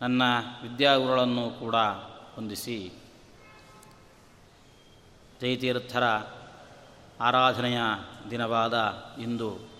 ನನ್ನ 0.00 0.22
ವಿದ್ಯಾಗುರುಗಳನ್ನು 0.62 1.44
ಕೂಡ 1.60 1.76
ವಂದಿಸಿ 2.36 2.76
ಜಯತೀರ್ಥರ 5.42 6.04
ಆರಾಧನೆಯ 7.23 7.77
ದಿನವಾದ 8.29 9.03
ಇಂದು. 9.21 9.73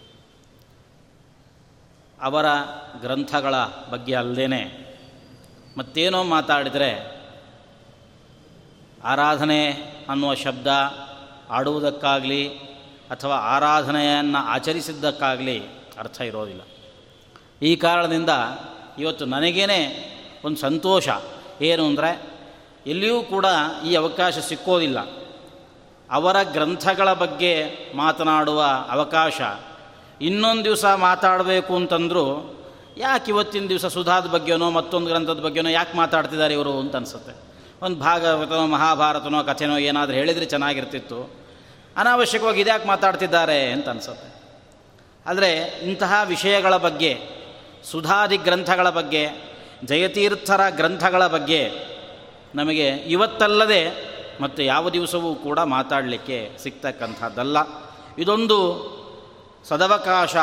ಅವರ 2.22 2.46
ಗ್ರಂಥಗಳ 3.02 3.56
ಬಗ್ಗೆ 3.90 4.16
ಅಲ್ಲದೇ 4.16 4.48
ಮತ್ತೇನೋ 5.78 6.24
ಮಾತಾಡಿದರೆ, 6.24 7.24
ಆರಾಧನೆ 9.03 9.72
ಅನ್ನುವ 10.09 10.34
ಶಬ್ದ 10.34 10.68
ಆಡುವುದಕ್ಕಾಗಲಿ 11.50 12.50
ಅಥವಾ 13.09 13.36
ಆರಾಧನೆಯನ್ನು 13.36 14.38
ಆಚರಿಸಿದ್ದಕ್ಕಾಗಲಿ 14.38 15.68
ಅರ್ಥ 16.00 16.22
ಇರೋದಿಲ್ಲ. 16.22 16.62
ಈ 17.62 17.76
ಕಾರಣದಿಂದ 17.76 18.30
ಇವತ್ತು 19.00 19.26
ನನಗೇನೆ 19.26 20.09
ಒಂದು 20.46 20.58
ಸಂತೋಷ. 20.58 21.09
ಏನು 21.62 21.86
ಅಂದರೆ, 21.86 22.30
ಎಲ್ಲಿಯೂ 22.88 23.22
ಕೂಡ 23.22 23.46
ಈ 23.86 23.96
ಅವಕಾಶ 23.96 24.40
ಸಿಕ್ಕೋದಿಲ್ಲ. 24.40 25.22
ಅವರ 26.13 26.35
ಗ್ರಂಥಗಳ 26.44 27.13
ಬಗ್ಗೆ 27.13 27.63
ಮಾತನಾಡುವ 27.96 28.66
ಅವಕಾಶ. 28.90 29.41
ಇನ್ನೊಂದು 30.22 30.63
ದಿವಸ 30.63 30.85
ಮಾತಾಡಬೇಕು 30.85 31.75
ಅಂತಂದರೂ, 31.75 32.50
ಯಾಕೆ 32.97 33.31
ಇವತ್ತಿನ 33.31 33.68
ದಿವಸ 33.68 33.85
ಸುಧಾದ 33.85 34.25
ಬಗ್ಗೆನೋ 34.25 34.69
ಮತ್ತೊಂದು 34.69 35.07
ಗ್ರಂಥದ 35.07 35.40
ಬಗ್ಗೆನೋ 35.40 35.69
ಯಾಕೆ 35.69 35.97
ಮಾತಾಡ್ತಿದ್ದಾರೆ 35.97 36.53
ಇವರು 36.53 36.79
ಅಂತ 36.79 36.96
ಅನಿಸುತ್ತೆ. 36.96 37.53
ಒಂದು 37.85 38.00
ಭಾಗವತನೋ, 38.00 38.68
ಮಹಾಭಾರತನೋ, 38.68 39.44
ಕಥೆನೋ 39.44 39.78
ಏನಾದರೂ 39.78 40.16
ಹೇಳಿದರೆ 40.16 40.46
ಚೆನ್ನಾಗಿರ್ತಿತ್ತು. 40.46 41.35
ಅನಾವಶ್ಯಕವಾಗಿ 41.97 42.62
ಇದ್ಯಾಕೆ 42.62 42.88
ಮಾತಾಡ್ತಿದ್ದಾರೆ 42.88 43.72
ಅಂತ 43.72 43.90
ಅನಿಸುತ್ತೆ. 43.90 44.44
ಆದರೆ 45.29 45.79
ಇಂತಹ 45.84 46.22
ವಿಷಯಗಳ 46.25 46.78
ಬಗ್ಗೆ, 46.78 47.18
ಸುಧಾದಿ 47.91 48.38
ಗ್ರಂಥಗಳ 48.38 48.90
ಬಗ್ಗೆ, 48.90 49.29
ಜಯತೀರ್ಥರ 49.85 50.62
ಗ್ರಂಥಗಳ 50.69 51.28
ಬಗ್ಗೆ 51.28 51.72
ನಮಗೆ 52.56 52.88
ಇವತ್ತಲ್ಲದೆ 52.88 54.12
ಮತ್ತು 54.42 54.64
ಯಾವ 54.64 54.90
ದಿವಸವೂ 54.90 55.36
ಕೂಡ 55.36 55.60
ಮಾತಾಡಲಿಕ್ಕೆ 55.60 56.58
ಸಿಗ್ತಕ್ಕಂಥದ್ದಲ್ಲ. 56.58 57.58
ಇದೊಂದು 58.18 58.60
ಸದವಕಾಶ 59.64 60.36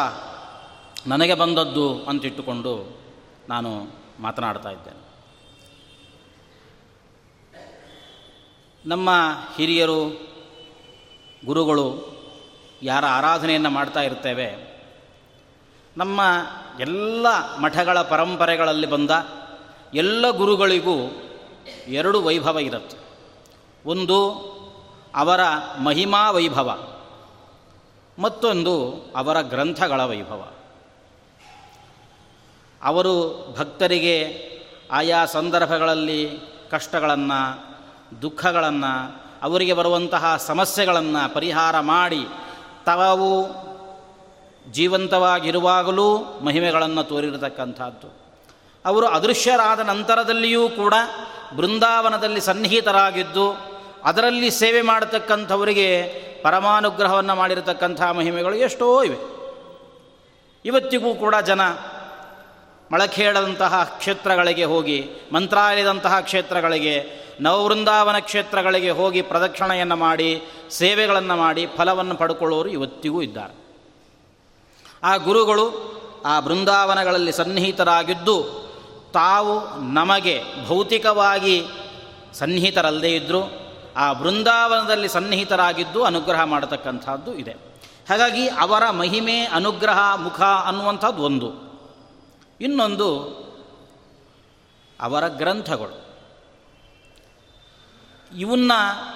ನನಗೆ 1.07 1.35
ಬಂದದ್ದು 1.35 2.05
ಅಂತಿಟ್ಟುಕೊಂಡು 2.05 2.99
ನಾನು 3.49 3.87
ಮಾತನಾಡ್ತಾ 4.21 4.71
ಇದ್ದೇನೆ. 4.71 5.11
ನಮ್ಮ 8.87 9.11
ಹಿರಿಯರು, 9.57 10.31
ಗುರುಗಳು 11.47 12.21
ಯಾರ 12.83 13.05
ಆರಾಧನೆಯನ್ನು 13.07 13.71
ಮಾಡ್ತಾ 13.71 14.01
ಇರ್ತೇವೆ, 14.01 14.71
ನಮ್ಮ 15.97 16.21
ಎಲ್ಲ 16.81 17.57
ಮಠಗಳ 17.57 18.03
ಪರಂಪರೆಗಳಲ್ಲಿ 18.03 18.87
ಬಂದ 18.87 19.11
ಎಲ್ಲ 19.95 20.31
ಗುರುಗಳಿಗೂ 20.31 20.97
ಎರಡು 21.89 22.23
ವೈಭವ 22.23 22.59
ಇರುತ್ತೆ. 22.59 23.10
ಒಂದು 23.87 24.51
ಅವರ 25.17 25.41
ಮಹಿಮಾ 25.83 26.31
ವೈಭವ, 26.31 26.79
ಮತ್ತೊಂದು 28.19 28.91
ಅವರ 29.17 29.41
ಗ್ರಂಥಗಳ 29.41 30.05
ವೈಭವ. 30.05 30.49
ಅವರು 32.83 33.15
ಭಕ್ತರಿಗೆ 33.59 34.51
ಆಯಾ 34.91 35.25
ಸಂದರ್ಭಗಳಲ್ಲಿ 35.25 36.41
ಕಷ್ಟಗಳನ್ನು, 36.71 37.71
ದುಃಖಗಳನ್ನು, 38.23 39.23
ಅವರಿಗೆ 39.43 39.73
ಬರುವಂತಹ 39.73 40.37
ಸಮಸ್ಯೆಗಳನ್ನು 40.37 41.35
ಪರಿಹಾರ 41.35 41.81
ಮಾಡಿ 41.81 42.27
ತಾವು 42.87 43.47
ಜೀವಂತವಾಗಿರುವಾಗಲೂ 44.73 46.19
ಮಹಿಮೆಗಳನ್ನು 46.19 47.05
ತೋರಿರತಕ್ಕಂಥದ್ದು. 47.05 48.21
ಅವರು 48.85 49.07
ಅದೃಶ್ಯರಾದ 49.07 49.81
ನಂತರದಲ್ಲಿಯೂ 49.81 50.69
ಕೂಡ 50.69 50.95
ಬೃಂದಾವನದಲ್ಲಿ 51.57 52.41
ಸನ್ನಿಹಿತರಾಗಿದ್ದು 52.41 53.70
ಅದರಲ್ಲಿ 54.05 54.51
ಸೇವೆ 54.51 54.83
ಮಾಡತಕ್ಕಂಥವರಿಗೆ 54.83 56.03
ಪರಮಾನುಗ್ರಹವನ್ನು 56.43 57.35
ಮಾಡಿರತಕ್ಕಂಥ 57.35 58.03
ಮಹಿಮೆಗಳು 58.03 58.55
ಎಷ್ಟೋ 58.55 59.03
ಇವೆ. 59.03 59.17
ಇವತ್ತಿಗೂ 60.65 61.15
ಕೂಡ 61.15 61.35
ಜನ 61.37 61.61
ಮಳಖೇಡದಂತಹ 62.93 63.95
ಕ್ಷೇತ್ರಗಳಿಗೆ 63.99 64.65
ಹೋಗಿ, 64.65 65.11
ಮಂತ್ರಾಲಯದಂತಹ 65.33 66.21
ಕ್ಷೇತ್ರಗಳಿಗೆ, 66.21 67.05
ನವವೃಂದಾವನ 67.41 68.19
ಕ್ಷೇತ್ರಗಳಿಗೆ 68.19 68.91
ಹೋಗಿ 68.91 69.23
ಪ್ರದಕ್ಷಿಣೆಯನ್ನು 69.23 69.97
ಮಾಡಿ, 69.97 70.43
ಸೇವೆಗಳನ್ನು 70.71 71.37
ಮಾಡಿ 71.37 71.67
ಫಲವನ್ನು 71.67 72.15
ಪಡ್ಕೊಳ್ಳೋರು 72.15 72.69
ಇವತ್ತಿಗೂ 72.69 73.23
ಇದ್ದಾರೆ. 73.23 73.55
ಆ 75.03 75.17
ಗುರುಗಳು 75.17 76.01
ಆ 76.27 76.41
ಬೃಂದಾವನಗಳಲ್ಲಿ 76.41 77.33
ಸನ್ನಿಹಿತರಾಗಿದ್ದು, 77.33 78.43
ತಾವು 79.15 79.83
ನಮಗೆ 79.93 80.43
ಭೌತಿಕವಾಗಿ 80.67 81.65
ಸನ್ನಿಹಿತರಲ್ಲದೇ 82.33 83.09
ಇದ್ದರೂ 83.09 83.60
ಆ 83.97 84.13
ಬೃಂದಾವನದಲ್ಲಿ 84.13 85.09
ಸನ್ನಿಹಿತರಾಗಿದ್ದು 85.09 86.05
ಅನುಗ್ರಹ 86.05 86.43
ಮಾಡತಕ್ಕಂಥದ್ದು 86.45 87.35
ಇದೆ. 87.35 87.51
ಹಾಗಾಗಿ 88.09 88.49
ಅವರ 88.49 88.91
ಮಹಿಮೆ, 88.91 89.41
ಅನುಗ್ರಹ, 89.41 90.15
ಮುಖ 90.15 90.41
ಅನ್ನುವಂಥದ್ದು 90.41 91.23
ಒಂದು. 91.23 91.71
ಇನ್ನೊಂದು 92.61 93.41
ಅವರ 95.01 95.29
ಗ್ರಂಥಗಳು. 95.29 96.11
ಇವನ್ನ 98.39 98.73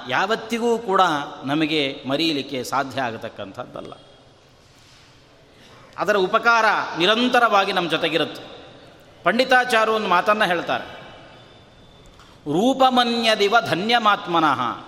ಯಾವತ್ತಿಗೂ 0.09 0.79
ಕೂಡ 0.79 1.01
ನಮಗೆ 1.45 2.05
ಮರೀಲಿಕ್ಕೆ 2.09 2.65
ಸಾಧ್ಯ 2.65 3.03
ಆಗತಕ್ಕಂಥದ್ದಲ್ಲ. 3.03 3.93
ಅದರ 5.99 6.17
ಉಪಕಾರ 6.17 6.65
ನಿರಂತರವಾಗಿ 6.99 7.73
ನಮ್ಮ 7.73 7.91
ಜೊತೆಗಿರುತ್ತೆ. 7.91 8.55
ಪಂಡಿತಾಚಾರ್ಯ 9.23 9.93
ಒಂದು 9.93 10.09
ಮಾತನ್ನು 10.09 10.45
ಹೇಳ್ತಾರೆ. 10.45 10.94
ರೂಪಮನ್ಯದಿವ 12.47 13.57
ಧನ್ಯಮಾತ್ಮನಃ. 13.61 14.85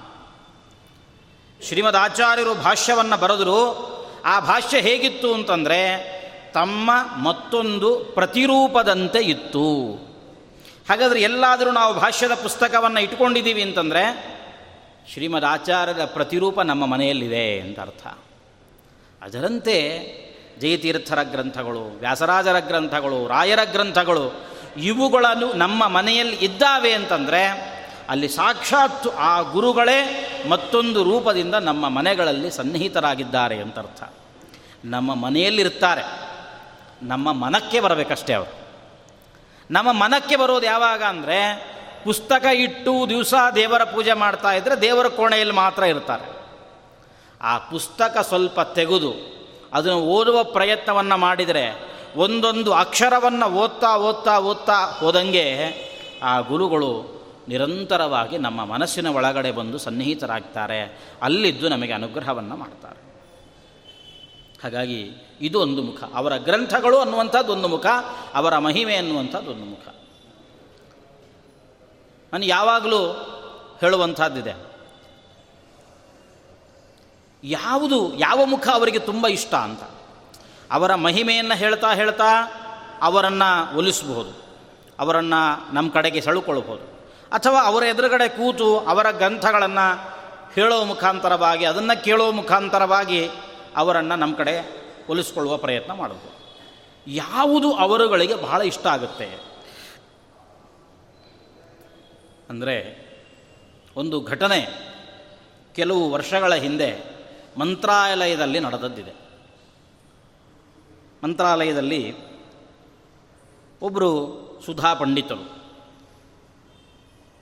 ಶ್ರೀಮದ್ 1.63 1.97
ಆಚಾರ್ಯರು 1.97 2.55
ಭಾಷ್ಯವನ್ನು 2.55 3.17
ಬರೆದರು, 3.17 3.87
ಆ 4.25 4.41
ಭಾಷ್ಯ 4.41 4.81
ಹೇಗಿತ್ತು 4.81 5.35
ಅಂತಂದರೆ, 5.35 6.17
ತಮ್ಮ 6.55 6.91
ಮತ್ತೊಂದು 7.23 7.97
ಪ್ರತಿರೂಪದಂತೆ 7.97 9.19
ಇತ್ತು. 9.19 9.93
ಹಾಗಾದರೆ 10.89 11.23
ಎಲ್ಲಾದರೂ 11.23 11.71
ನಾವು 11.71 11.95
ಭಾಷ್ಯದ 11.95 12.35
ಪುಸ್ತಕವನ್ನು 12.35 13.01
ಇಟ್ಕೊಂಡಿದ್ದೀವಿ 13.01 13.63
ಅಂತಂದರೆ 13.63 14.37
ಶ್ರೀಮದ್ 15.13 15.45
ಆಚಾರ್ಯರ 15.45 16.05
ಪ್ರತಿರೂಪ 16.05 16.61
ನಮ್ಮ 16.61 16.87
ಮನೆಯಲ್ಲಿದೆ 16.87 17.61
ಅಂತ 17.61 17.81
ಅರ್ಥ. 17.81 18.07
ಅದರಂತೆ 19.23 19.99
ಜಯತೀರ್ಥರ 20.61 21.23
ಗ್ರಂಥಗಳು, 21.23 21.99
ವ್ಯಾಸರಾಜರ 21.99 22.59
ಗ್ರಂಥಗಳು, 22.59 23.27
ರಾಯರ 23.27 23.59
ಗ್ರಂಥಗಳು 23.73 24.56
ಇವುಗಳನ್ನು 24.77 25.53
ನಮ್ಮ 25.53 25.89
ಮನೆಯಲ್ಲಿ 25.89 26.37
ಇದ್ದಾವೆ 26.37 26.93
ಅಂತಂದರೆ 26.93 27.77
ಅಲ್ಲಿ 28.09 28.29
ಸಾಕ್ಷಾತ್ 28.29 29.07
ಆ 29.19 29.41
ಗುರುಗಳೇ 29.41 30.23
ಮತ್ತೊಂದು 30.49 31.03
ರೂಪದಿಂದ 31.03 31.55
ನಮ್ಮ 31.55 31.89
ಮನೆಗಳಲ್ಲಿ 31.89 32.51
ಸನ್ನಿಹಿತರಾಗಿದ್ದಾರೆ 32.51 33.57
ಅಂತ 33.59 33.79
ಅರ್ಥ 33.79 34.03
ನಮ್ಮ 34.85 35.15
ಮನೆಯಲ್ಲಿರ್ತಾರೆ. 35.15 36.03
ನಮ್ಮ 37.03 37.33
ಮನಕ್ಕೆ 37.33 37.81
ಬರಬೇಕಷ್ಟೇ 37.81 38.33
ಅವರು. 38.33 38.57
ನಮ್ಮ 39.71 39.93
ಮನಕ್ಕೆ 39.93 40.37
ಬರೋದು 40.37 40.67
ಯಾವಾಗ 40.67 41.03
ಅಂದರೆ 41.03 41.67
ಪುಸ್ತಕ 42.05 42.45
ಇಟ್ಟು 42.55 43.09
ದಿವಸ 43.09 43.35
ದೇವರ 43.55 43.85
ಪೂಜೆ 43.85 44.13
ಮಾಡ್ತಾ 44.13 44.53
ಇದ್ದರೆ 44.53 44.81
ದೇವರ 44.81 45.09
ಕೋಣೆಯಲ್ಲಿ 45.09 45.55
ಮಾತ್ರ 45.55 45.83
ಇರ್ತಾರೆ. 45.83 46.37
ಆ 47.43 47.59
ಪುಸ್ತಕ 47.59 48.19
ಸ್ವಲ್ಪ 48.19 48.61
ತೆಗೆದು 48.61 49.37
ಅದನ್ನು 49.73 50.01
ಓದುವ 50.01 50.45
ಪ್ರಯತ್ನವನ್ನು 50.45 51.17
ಮಾಡಿದರೆ 51.17 51.96
ಒಂದೊಂದು 52.17 52.73
ಅಕ್ಷರವನ್ನು 52.73 53.51
ಓದ್ತಾ 53.51 53.97
ಓದ್ತಾ 53.97 54.39
ಓದ್ತಾ 54.39 54.97
ಹೋದಂಗೆ 55.01 55.75
ಆ 56.23 56.41
ಗುರುಗಳು 56.41 57.17
ನಿರಂತರವಾಗಿ 57.49 58.39
ನಮ್ಮ 58.39 58.65
ಮನಸ್ಸಿನ 58.65 59.07
ಒಳಗಡೆ 59.07 59.53
ಬಂದು 59.53 59.79
ಸನ್ನಿಹಿತರಾಗ್ತಾರೆ. 59.79 61.01
ಅಲ್ಲಿದ್ದು 61.23 61.69
ನಮಗೆ 61.69 61.93
ಅನುಗ್ರಹವನ್ನು 61.93 62.57
ಮಾಡ್ತಾರೆ. 62.57 63.07
ಹಾಗಾಗಿ 64.63 65.11
ಇದು 65.41 65.61
ಒಂದು 65.61 65.83
ಮುಖ. 65.83 66.05
ಅವರ 66.15 66.37
ಗ್ರಂಥಗಳು 66.37 66.99
ಅನ್ನುವಂಥದ್ದು 66.99 67.53
ಒಂದು 67.53 67.69
ಮುಖ, 67.69 67.87
ಅವರ 68.35 68.59
ಮಹಿಮೆ 68.59 68.95
ಅನ್ನುವಂಥದ್ದು 68.97 69.51
ಒಂದು 69.51 69.65
ಮುಖ. 69.65 69.89
ನಾನು 72.33 72.45
ಯಾವಾಗಲೂ 72.45 73.13
ಹೇಳುವಂಥದ್ದಿದೆ. 73.81 74.67
ಯಾವುದು, 77.45 78.19
ಯಾವ 78.19 78.45
ಮುಖ 78.45 78.69
ಅವರಿಗೆ 78.69 78.99
ತುಂಬ 78.99 79.27
ಇಷ್ಟ 79.27 79.55
ಅಂತ. 79.55 79.83
ಅವರ 80.73 80.95
ಮಹಿಮೆಯನ್ನು 80.95 81.55
ಹೇಳ್ತಾ 81.55 81.95
ಹೇಳ್ತಾ 81.95 82.25
ಅವರನ್ನು 83.03 83.77
ಒಲಿಸಬಹುದು. 83.77 84.47
ಅವರನ್ನು 84.99 85.75
ನಮ್ಮ 85.75 85.91
ಕಡೆಗೆ 85.91 86.21
ಸೆಳುಕೊಳ್ಬೋದು 86.21 86.97
ಅಥವಾ 87.33 87.63
ಅವರ 87.63 87.83
ಎದುರುಗಡೆ 87.83 88.29
ಕೂತು 88.29 88.79
ಅವರ 88.79 89.11
ಗ್ರಂಥಗಳನ್ನು 89.11 90.17
ಹೇಳೋ 90.55 90.85
ಮುಖಾಂತರವಾಗಿ, 90.85 91.65
ಅದನ್ನು 91.65 92.05
ಕೇಳೋ 92.05 92.33
ಮುಖಾಂತರವಾಗಿ 92.33 93.31
ಅವರನ್ನು 93.77 94.17
ನಮ್ಮ 94.17 94.37
ಕಡೆ 94.37 94.87
ಒಲಿಸ್ಕೊಳ್ಳುವ 95.09 95.57
ಪ್ರಯತ್ನ 95.57 95.93
ಮಾಡಬಹುದು. 95.93 96.37
ಯಾವುದು 97.07 97.75
ಅವರುಗಳಿಗೆ 97.75 98.35
ಬಹಳ 98.35 98.63
ಇಷ್ಟ 98.63 98.87
ಆಗುತ್ತೆ? 98.87 99.57
ಅಂದರೆ 102.51 103.07
ಒಂದು 103.97 104.21
ಘಟನೆ 104.21 104.87
ಕೆಲವು 105.75 106.11
ವರ್ಷಗಳ 106.11 106.55
ಹಿಂದೆ 106.55 107.05
ಮಂತ್ರಾಲಯದಲ್ಲಿ 107.59 108.61
ನಡೆದದ್ದಿದೆ. 108.61 109.26
ಮಂತ್ರಾಲಯದಲ್ಲಿ 111.25 112.15
ಒಬ್ಬರು 113.83 114.43
ಸುಧಾ 114.67 114.95
ಪಂಡಿತರು. 114.95 115.57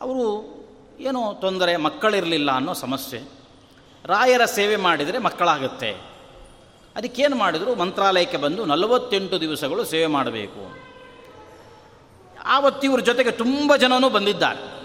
ಅವರು 0.01 0.55
ಏನೋ 1.01 1.33
ತೊಂದರೆ, 1.33 1.77
ಮಕ್ಕಳಿರಲಿಲ್ಲ 1.77 2.51
ಅನ್ನೋ 2.51 2.73
ಸಮಸ್ಯೆ. 2.73 3.23
ರಾಯರ 4.05 4.45
ಸೇವೆ 4.45 4.77
ಮಾಡಿದರೆ 4.77 5.19
ಮಕ್ಕಳಾಗುತ್ತೆ. 5.19 5.91
ಅದಕ್ಕೇನು 6.97 7.37
ಮಾಡಿದರು, 7.37 7.75
ಮಂತ್ರಾಲಯಕ್ಕೆ 7.75 8.37
ಬಂದು 8.37 8.65
ನಲವತ್ತೆಂಟು 8.65 9.41
ದಿವಸಗಳು 9.41 9.85
ಸೇವೆ 9.85 10.07
ಮಾಡಬೇಕು. 10.07 10.85
ಆವತ್ತಿವ್ರ 12.45 13.01
ಜೊತೆಗೆ 13.01 13.31
ತುಂಬ 13.31 13.77
ಜನನೂ 13.77 14.09
ಬಂದಿದ್ದಾರೆ. 14.11 14.85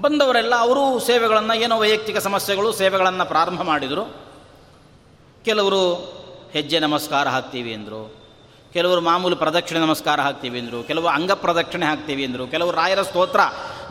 ಬಂದವರೆಲ್ಲ 0.00 0.54
ಅವರು 0.54 0.98
ಸೇವೆಗಳನ್ನು 0.98 1.54
ಏನೋ 1.54 1.78
ವೈಯಕ್ತಿಕ 1.78 2.16
ಸಮಸ್ಯೆಗಳು 2.16 2.72
ಸೇವೆಗಳನ್ನು 2.72 3.26
ಪ್ರಾರಂಭ 3.26 3.62
ಮಾಡಿದರು. 3.62 4.16
ಕೆಲವರು 5.44 6.19
ಹೆಜ್ಜೆ 6.52 6.78
ನಮಸ್ಕಾರ 6.78 7.28
ಹಾಕ್ತೀವಿ 7.28 7.74
ಅಂದರು. 7.74 8.16
ಕೆಲವರು 8.72 9.00
ಮಾಮೂಲು 9.00 9.36
ಪ್ರದಕ್ಷಿಣೆ 9.36 9.80
ನಮಸ್ಕಾರ 9.80 10.20
ಹಾಕ್ತೀವಿ 10.20 10.60
ಅಂದರು. 10.60 10.82
ಕೆಲವು 10.82 11.06
ಅಂಗ 11.06 11.32
ಪ್ರದಕ್ಷಿಣೆ 11.32 11.86
ಹಾಕ್ತೀವಿ 11.86 12.24
ಅಂದರು. 12.24 12.46
ಕೆಲವರು 12.46 12.76
ರಾಯರ 12.76 13.02
ಸ್ತೋತ್ರ 13.02 13.40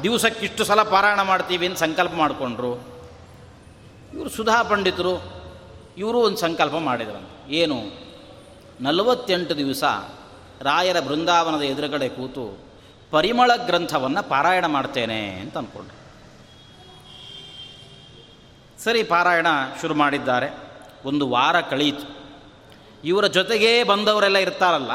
ದಿವಸಕ್ಕಿಷ್ಟು 0.03 0.63
ಸಲ 0.63 0.83
ಪಾರಾಯಣ 0.83 1.21
ಮಾಡ್ತೀವಿ 1.21 1.67
ಅಂತ 1.67 1.77
ಸಂಕಲ್ಪ 1.77 2.13
ಮಾಡಿಕೊಂಡ್ರು. 2.13 2.75
ಇವರು 4.13 4.29
ಸುಧಾ 4.29 4.63
ಪಂಡಿತರು, 4.63 5.21
ಇವರು 5.97 6.17
ಒಂದು 6.17 6.37
ಸಂಕಲ್ಪ 6.37 6.73
ಮಾಡಿದ್ರಂತೆ. 6.75 7.55
ಏನು? 7.55 8.09
ನಲವತ್ತೆಂಟು 8.81 9.57
ದಿವಸ 9.57 9.83
ರಾಯರ 10.61 10.99
ಬೃಂದಾವನದ 10.99 11.61
ಎದುರುಗಡೆ 11.61 12.09
ಕೂತು 12.09 12.59
ಪರಿಮಳ 13.11 13.51
ಗ್ರಂಥವನ್ನು 13.65 14.29
ಪಾರಾಯಣ 14.29 14.65
ಮಾಡ್ತೇನೆ 14.65 15.29
ಅಂತ 15.29 15.57
ಅಂದ್ಕೊಂಡ್ರು 15.57 15.99
ಸರಿ, 18.83 19.03
ಪಾರಾಯಣ 19.03 19.47
ಶುರು 19.81 19.93
ಮಾಡಿದ್ದಾರೆ. 19.93 20.57
ಒಂದು 21.05 21.29
ವಾರ 21.29 21.61
ಕಳೀತು. 21.61 22.18
ಇವರ 23.03 23.27
ಜೊತೆಗೇ 23.27 23.83
ಬಂದವರೆಲ್ಲ 23.83 24.37
ಇರ್ತಾರಲ್ಲ, 24.37 24.91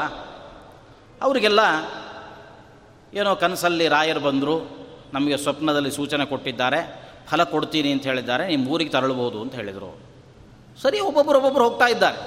ಅವರಿಗೆಲ್ಲ 1.21 1.59
ಏನೋ 3.13 3.35
ಕನಸಲ್ಲಿ 3.35 3.87
ರಾಯರು 3.87 4.19
ಬಂದರು, 4.19 4.85
ನಮಗೆ 5.13 5.37
ಸ್ವಪ್ನದಲ್ಲಿ 5.37 5.91
ಸೂಚನೆ 5.91 6.25
ಕೊಟ್ಟಿದ್ದಾರೆ, 6.25 7.05
ಫಲ 7.29 7.43
ಕೊಡ್ತೀನಿ 7.43 7.91
ಅಂತ 7.91 8.03
ಹೇಳಿದ್ದಾರೆ, 8.03 8.47
ನಿಮ್ಮ 8.47 8.67
ಊರಿಗೆ 8.67 8.89
ತರಳ್ಬೋದು 8.89 9.41
ಅಂತ 9.41 9.55
ಹೇಳಿದರು. 9.55 9.99
ಸರಿ 10.81 10.99
ಒಬ್ಬೊಬ್ಬರು 10.99 11.35
ಒಬ್ಬೊಬ್ಬರು 11.35 11.69
ಹೋಗ್ತಾ 11.69 11.85
ಇದ್ದಾರೆ. 11.85 12.17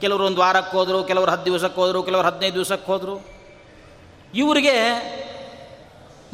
ಕೆಲವರು 0.00 0.24
ಒಂದು 0.24 0.40
ವಾರಕ್ಕೆ 0.40 0.76
ಹೋದರು, 0.76 1.04
ಕೆಲವರು 1.04 1.30
ಹತ್ತು 1.30 1.44
ದಿವಸಕ್ಕೆ 1.44 1.80
ಹೋದರು, 1.80 2.02
ಕೆಲವರು 2.02 2.26
ಹದಿನೈದು 2.26 2.54
ದಿವಸಕ್ಕೆ 2.54 2.86
ಹೋದರು. 2.92 3.26
ಇವರಿಗೆ 4.34 4.76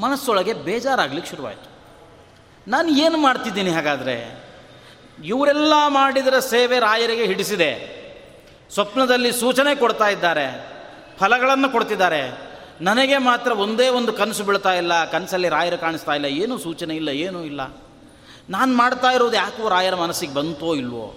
ಮನಸ್ಸೊಳಗೆ 0.00 0.53
ಬೇಜಾರಾಗ್ಲಿಕ್ಕೆ 0.53 1.31
ಶುರುವಾಯಿತು. 1.31 1.71
ನಾನು 2.71 2.88
ಏನು 2.88 3.17
ಮಾಡ್ತಿದ್ದೀನಿ 3.17 3.71
ಹಾಗಾದರೆ? 3.71 4.44
ಇವರೆಲ್ಲ 5.25 5.73
ಮಾಡಿದರೆ 5.88 6.50
ಸೇವೆ 6.50 6.79
ರಾಯರಿಗೆ 6.79 7.27
ಹಿಡಿಸಿದೆ. 7.27 8.00
ಸ್ವಪ್ನದಲ್ಲಿ 8.75 9.32
ಸೂಚನೆ 9.32 9.75
ಕೊಡ್ತಾ 9.75 10.08
ಇದ್ದಾರೆ, 10.08 10.46
ಫಲಗಳನ್ನು 11.19 11.69
ಕೊಡ್ತಿದ್ದಾರೆ. 11.72 12.50
ನನಗೆ 12.81 13.19
ಮಾತ್ರ 13.19 13.52
ಒಂದೇ 13.52 13.88
ಒಂದು 13.88 14.12
ಕನಸು 14.12 14.44
ಬೀಳ್ತಾ 14.44 14.72
ಇಲ್ಲ, 14.72 15.05
ಕನಸಲ್ಲಿ 15.05 15.48
ರಾಯರು 15.48 15.79
ಕಾಣಿಸ್ತಾ 15.79 16.15
ಇಲ್ಲ, 16.15 16.27
ಏನೂ 16.27 16.58
ಸೂಚನೆ 16.58 16.96
ಇಲ್ಲ, 16.96 17.08
ಏನೂ 17.08 17.43
ಇಲ್ಲ. 17.43 17.60
ನಾನು 18.50 18.77
ಮಾಡ್ತಾ 18.77 19.10
ಇರೋದು 19.10 19.36
ಯಾಕೋ 19.36 19.69
ರಾಯರ 19.69 19.94
ಮನಸ್ಸಿಗೆ 19.94 20.34
ಬಂತೋ 20.34 20.74
ಇಲ್ವೋ? 20.74 21.15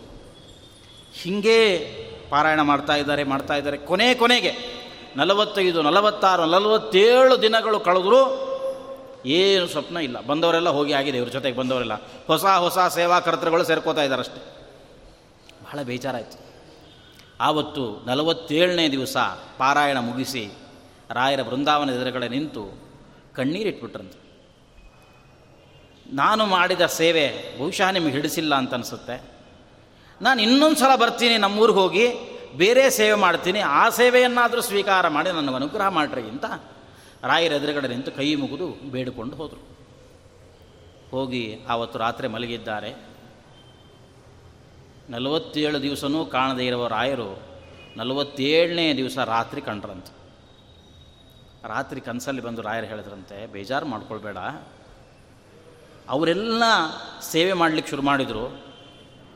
ಹೀಗೇ 1.21 1.59
ಪಾರಾಯಣ 2.29 2.61
ಮಾಡ್ತಾ 2.61 2.95
ಇದ್ದಾರೆ 2.95 3.23
ಮಾಡ್ತಾ 3.23 3.55
ಇದ್ದಾರೆ. 3.55 3.77
ಕೊನೆ 3.77 4.13
ಕೊನೆಗೆ 4.13 4.83
ನಲವತ್ತೈದು, 5.15 5.81
ನಲವತ್ತಾರು, 5.81 6.45
ನಲವತ್ತೇಳು 6.45 7.41
ದಿನಗಳು 7.41 7.79
ಕಳೆದ್ರು 7.79 8.53
ಏನು 9.25 9.67
ಸ್ವಪ್ನ 9.67 9.97
ಇಲ್ಲ. 9.97 10.21
ಬಂದವರೆಲ್ಲ 10.21 10.69
ಹೋಗಿ 10.69 10.93
ಆಗಿದೆ, 10.93 11.17
ಇವ್ರ 11.17 11.29
ಜೊತೆಗೆ 11.29 11.57
ಬಂದವರೆಲ್ಲ. 11.57 11.93
ಹೊಸ 12.27 12.45
ಹೊಸ 12.45 12.77
ಸೇವಾ 12.93 13.19
ಕರ್ತೃಗಳು 13.19 13.63
ಸೇರ್ಕೋತಾ 13.63 14.01
ಇದ್ದಾರೆ 14.01 14.19
ಅಷ್ಟೇ 14.19 14.41
ಬಹಳ 15.63 15.81
ಬೇಜಾರಾಯಿತು. 15.83 16.52
ಆವತ್ತು 17.47 17.83
ನಲವತ್ತೇಳನೇ 18.05 18.89
ದಿವಸ 18.89 19.17
ಪಾರಾಯಣ 19.57 19.99
ಮುಗಿಸಿ 19.99 20.43
ರಾಯರ 21.11 21.41
ಬೃಂದಾವನ 21.41 21.89
ಎದುರುಗಡೆ 21.89 22.27
ನಿಂತು 22.27 22.63
ಕಣ್ಣೀರಿಟ್ಬಿಟ್ರಂತೆ. 23.35 24.19
ನಾನು 26.13 26.45
ಮಾಡಿದ 26.45 26.85
ಸೇವೆ 26.85 27.25
ಬಹುಶಃ 27.59 27.89
ನಿಮಗೆ 27.89 28.11
ಹಿಡಿಸಿಲ್ಲ 28.11 28.55
ಅಂತ 28.55 28.73
ಅನಿಸುತ್ತೆ. 28.73 29.15
ನಾನು 30.21 30.41
ಇನ್ನೊಂದು 30.41 30.79
ಸಲ 30.79 30.95
ಬರ್ತೀನಿ 30.95 31.37
ನಮ್ಮೂರಿಗೆ 31.37 31.79
ಹೋಗಿ, 31.79 32.05
ಬೇರೆ 32.57 32.89
ಸೇವೆ 32.89 33.13
ಮಾಡ್ತೀನಿ, 33.13 33.59
ಆ 33.59 33.89
ಸೇವೆಯನ್ನಾದರೂ 33.89 34.61
ಸ್ವೀಕಾರ 34.61 35.07
ಮಾಡಿ 35.07 35.29
ನನಗೆ 35.29 35.55
ಅನುಗ್ರಹ 35.55 35.87
ಮಾಡ್ರಿ 35.87 36.21
ಅಂತ 36.21 36.45
ರಾಯರ 37.23 37.51
ಎದುರುಗಡೆ 37.51 37.87
ನಿಂತು 37.87 38.11
ಕೈ 38.11 38.35
ಮುಗಿದು 38.35 38.67
ಬೇಡಿಕೊಂಡು 38.91 39.35
ಹೋದರು. 39.35 39.61
ಹೋಗಿ 41.11 41.43
ಆವತ್ತು 41.69 41.99
ರಾತ್ರಿ 41.99 42.27
ಮಲಗಿದ್ದಾರೆ. 42.27 43.12
ನಲವತ್ತೇಳು 45.09 45.81
ದಿವಸನೂ 45.81 46.25
ಕಾಣದೇ 46.25 46.65
ಇರುವ 46.65 46.87
ರಾಯರು 46.87 47.39
ನಲವತ್ತೇಳನೇ 47.97 48.97
ದಿವಸ 48.97 49.17
ರಾತ್ರಿ 49.17 49.61
ಕಂಡ್ರಂತೆ. 49.61 50.13
ರಾತ್ರಿ 51.67 52.01
ಕನಸಲ್ಲಿ 52.01 52.41
ಬಂದು 52.41 52.61
ರಾಯರು 52.61 52.87
ಹೇಳಿದ್ರಂತೆ, 52.87 53.45
ಬೇಜಾರು 53.45 53.85
ಮಾಡ್ಕೊಳ್ಬೇಡ. 53.85 54.37
ಅವರೆಲ್ಲ 56.09 56.63
ಸೇವೆ 57.31 57.53
ಮಾಡಲಿಕ್ಕೆ 57.53 57.89
ಶುರು 57.89 58.01
ಮಾಡಿದರು. 58.01 58.73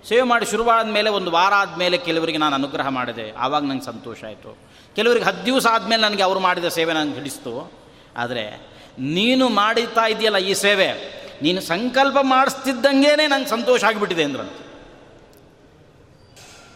ಸೇವೆ 0.07 0.21
ಮಾಡಿ 0.21 0.45
ಶುರುವಾದ 0.45 0.87
ಮೇಲೆ 0.89 1.09
ಒಂದು 1.09 1.31
ವಾರ 1.31 1.53
ಆದಮೇಲೆ 1.53 1.97
ಕೆಲವರಿಗೆ 1.97 2.37
ನಾನು 2.37 2.55
ಅನುಗ್ರಹ 2.55 2.87
ಮಾಡಿದೆ. 2.87 3.31
ಆವಾಗ 3.31 3.63
ನಂಗೆ 3.63 3.85
ಸಂತೋಷ 3.85 4.23
ಆಯಿತು. 4.23 4.57
ಕೆಲವರಿಗೆ 4.95 5.25
ಹತ್ತು 5.25 5.45
ದಿವಸ 5.45 5.67
ಆದಮೇಲೆ 5.71 6.01
ನನಗೆ 6.01 6.23
ಅವರು 6.23 6.39
ಮಾಡಿದ 6.39 6.65
ಸೇವೆ 6.65 6.93
ನನಗೆ 6.93 7.13
ಹಿಡಿಸ್ತು. 7.13 7.71
ಆದರೆ 8.17 8.67
ನೀನು 8.99 9.49
ಮಾಡಿತಾ 9.49 10.07
ಇದೆಯಲ್ಲ 10.07 10.37
ಈ 10.37 10.53
ಸೇವೆ, 10.53 10.93
ನೀನು 11.41 11.61
ಸಂಕಲ್ಪ 11.61 12.17
ಮಾಡಿಸ್ತಿದ್ದಂಗೆ 12.21 13.15
ನಂಗೆ 13.15 13.49
ಸಂತೋಷ 13.49 13.83
ಆಗಿಬಿಟ್ಟಿದೆ 13.83 14.23
ಅಂದ್ರಂತೆ. 14.23 14.66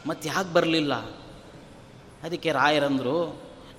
ಮತ್ತೆ 0.05 0.29
ಯಾಕೆ 0.29 0.53
ಬರಲಿಲ್ಲ? 0.53 0.93
ಅದಕ್ಕೆ 2.23 2.51
ರಾಯರಂದರು, 2.51 3.17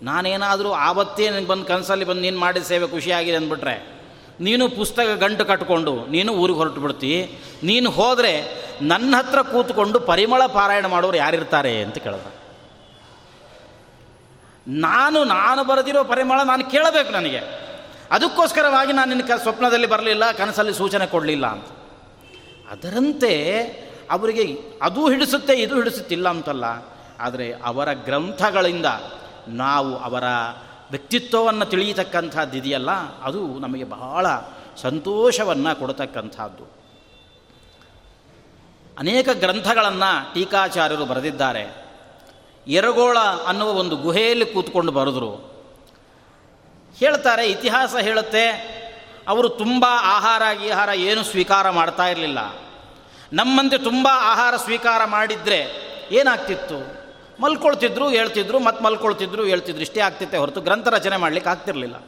ನಾನೇನಾದರೂ 0.03 0.71
ಆವತ್ತೇ 0.73 1.31
ನನಗೆ 1.31 1.47
ಬಂದು 1.47 1.65
ಕನಸಲ್ಲಿ 1.65 2.05
ಬಂದು 2.05 2.21
ನೀನು 2.21 2.39
ಮಾಡಿದ 2.39 2.63
ಸೇವೆ 2.63 2.87
ಖುಷಿಯಾಗಿದೆ 2.89 3.37
ಅಂದ್ಬಿಟ್ರೆ, 3.37 3.75
ನೀನು 4.41 4.65
ಪುಸ್ತಕ 4.69 5.09
ಗಂಟು 5.15 5.45
ಕಟ್ಕೊಂಡು 5.45 5.93
ನೀನು 6.07 6.31
ಊರಿಗೆ 6.33 6.59
ಹೊರಟು 6.59 6.81
ಬಿಡ್ತಿ, 6.81 7.13
ನೀನು 7.63 7.91
ಹೋದರೆ 7.91 8.33
ನನ್ನ 8.83 9.15
ಹತ್ರ 9.17 9.43
ಕೂತ್ಕೊಂಡು 9.43 10.01
ಪರಿಮಳ 10.01 10.43
ಪಾರಾಯಣ 10.47 10.87
ಮಾಡೋರು 10.87 11.17
ಯಾರಿರ್ತಾರೆ 11.17 11.83
ಅಂತ 11.83 11.99
ಕೇಳಿದ. 11.99 12.31
ನಾನು 14.69 15.25
ನಾನು 15.25 15.65
ಬರೆದಿರೋ 15.65 16.05
ಪರಿಮಳ 16.05 16.41
ನಾನು 16.43 16.65
ಕೇಳಬೇಕು 16.71 17.13
ನನಗೆ. 17.13 17.43
ಅದಕ್ಕೋಸ್ಕರವಾಗಿ 18.11 18.93
ನಾನು 18.93 19.09
ನಿನ್ನ 19.15 19.25
ಕ, 19.29 19.39
ಸ್ವಪ್ನದಲ್ಲಿ 19.41 19.87
ಬರಲಿಲ್ಲ, 19.87 20.25
ಕನಸಲ್ಲಿ 20.33 20.75
ಸೂಚನೆ 20.75 21.07
ಕೊಡಲಿಲ್ಲ 21.07 21.47
ಅಂತ. 21.47 21.69
ಅದರಂತೆ 22.71 23.33
ಅವರಿಗೆ 24.13 24.61
ಅದು 24.83 25.11
ಹಿಡಿಸುತ್ತೆ, 25.11 25.53
ಇದು 25.53 25.75
ಹಿಡಿಸುತ್ತಿಲ್ಲ 25.75 26.29
ಅಂತಲ್ಲ. 26.29 26.65
ಆದರೆ 27.21 27.53
ಅವರ 27.53 27.93
ಗ್ರಂಥಗಳಿಂದ 27.93 28.87
ನಾವು 29.49 29.97
ಅವರ 29.97 30.25
ವ್ಯಕ್ತಿತ್ವವನ್ನು 30.91 31.65
ತಿಳಿಯತಕ್ಕಂಥದ್ದು 31.65 32.59
ಇದೆಯಲ್ಲ, 32.59 33.21
ಅದು 33.23 33.59
ನಮಗೆ 33.59 33.85
ಬಹಳ 33.85 34.27
ಸಂತೋಷವನ್ನು 34.77 35.79
ಕೊಡತಕ್ಕಂಥದ್ದು. 35.79 36.83
ಅನೇಕ 38.99 39.29
ಗ್ರಂಥಗಳನ್ನು 39.33 40.35
ಟೀಕಾಚಾರ್ಯರು 40.35 41.05
ಬರೆದಿದ್ದಾರೆ. 41.05 41.87
ಎರಗೋಳ 42.69 43.19
ಅನ್ನುವ 43.47 43.69
ಒಂದು 43.69 43.97
ಗುಹೆಯಲ್ಲಿ 43.97 44.47
ಕೂತ್ಕೊಂಡು 44.47 44.93
ಬರೆದರು. 44.93 45.53
ಹೇಳ್ತಾರೆ, 46.97 47.51
ಇತಿಹಾಸ 47.51 47.95
ಹೇಳುತ್ತೆ, 48.01 48.47
ಅವರು 49.29 49.49
ತುಂಬ 49.49 49.85
ಆಹಾರ, 49.89 50.43
ಗೀಹಾರ 50.63 50.89
ಏನು 50.95 51.23
ಸ್ವೀಕಾರ 51.23 51.71
ಮಾಡ್ತಾ 51.71 52.09
ಇರಲಿಲ್ಲ. 52.09 52.39
ನಮ್ಮಂತೆ 53.33 53.79
ತುಂಬ 53.79 54.09
ಆಹಾರ 54.13 54.57
ಸ್ವೀಕಾರ 54.57 55.05
ಮಾಡಿದರೆ 55.05 55.93
ಏನಾಗ್ತಿತ್ತು? 56.11 57.03
ಮಲ್ಕೊಳ್ತಿದ್ರು, 57.43 58.09
ಹೇಳ್ತಿದ್ರು 58.09 58.59
ಮತ್ತು 58.59 58.85
ಮಲ್ಕೊಳ್ತಿದ್ರು, 58.85 59.45
ಹೇಳ್ತಿದ್ರು, 59.45 59.81
ಇಷ್ಟೇ 59.81 60.01
ಆಗ್ತಿತ್ತೆ 60.01 60.37
ಹೊರತು 60.37 60.61
ಗ್ರಂಥ 60.61 60.89
ರಚನೆ 60.89 61.17
ಮಾಡಲಿಕ್ಕೆ 61.17 61.51
ಆಗ್ತಿರಲಿಲ್ಲ. 61.51 62.03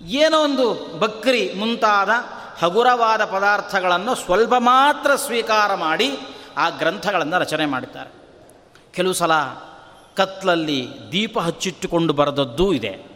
ಏನೋ 0.00 0.44
ಒಂದು 0.44 0.74
ಬಕ್ರಿ 0.98 1.52
ಮುಂತಾದ 1.52 2.10
ಹಗುರವಾದ 2.58 3.24
ಪದಾರ್ಥಗಳನ್ನು 3.24 4.14
ಸ್ವಲ್ಪ 4.14 4.54
ಮಾತ್ರ 4.58 5.14
ಸ್ವೀಕಾರ 5.14 5.74
ಮಾಡಿ 5.74 6.18
ಆ 6.56 6.68
ಗ್ರಂಥಗಳನ್ನು 6.68 7.38
ರಚನೆ 7.38 7.66
ಮಾಡುತ್ತಾರೆ 7.66 8.10
ಕೆಲವು 8.94 9.12
ಸಲ 9.12 9.32
ಕತ್ಲಲ್ಲಿ 10.16 10.88
ದೀಪ 11.12 11.38
ಹಚ್ಚಿಟ್ಟುಕೊಂಡು 11.38 12.12
ಬರೆದದ್ದೂ 12.12 12.72
ಇದೆ. 12.72 13.14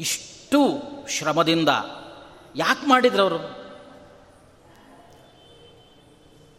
ಇಷ್ಟು 0.00 0.82
ಶ್ರಮದಿಂದ 1.08 1.68
ಯಾಕೆ 2.56 2.86
ಮಾಡಿದ್ರು 2.86 3.57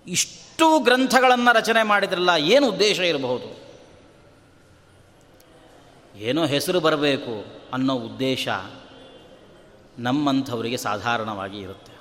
ಇಷ್ಟು 0.08 0.80
ಗ್ರಂಥಗಳನ್ನು 0.80 1.56
ರಚನೆ 1.56 1.84
ಮಾಡಿದ್ರಲ್ಲ, 1.84 2.30
ಏನು 2.38 2.70
ಉದ್ದೇಶ 2.70 3.00
ಇರಬಹುದು? 3.00 3.60
ಏನೋ 6.20 6.46
ಹೆಸರು 6.46 6.80
ಬರಬೇಕು 6.80 7.46
ಅನ್ನೋ 7.74 7.96
ಉದ್ದೇಶ 7.96 8.48
ನಮ್ಮಂಥವರಿಗೆ 10.00 10.78
ಸಾಧಾರಣವಾಗಿ 10.78 11.60
ಇರುತ್ತೆ. 11.60 11.92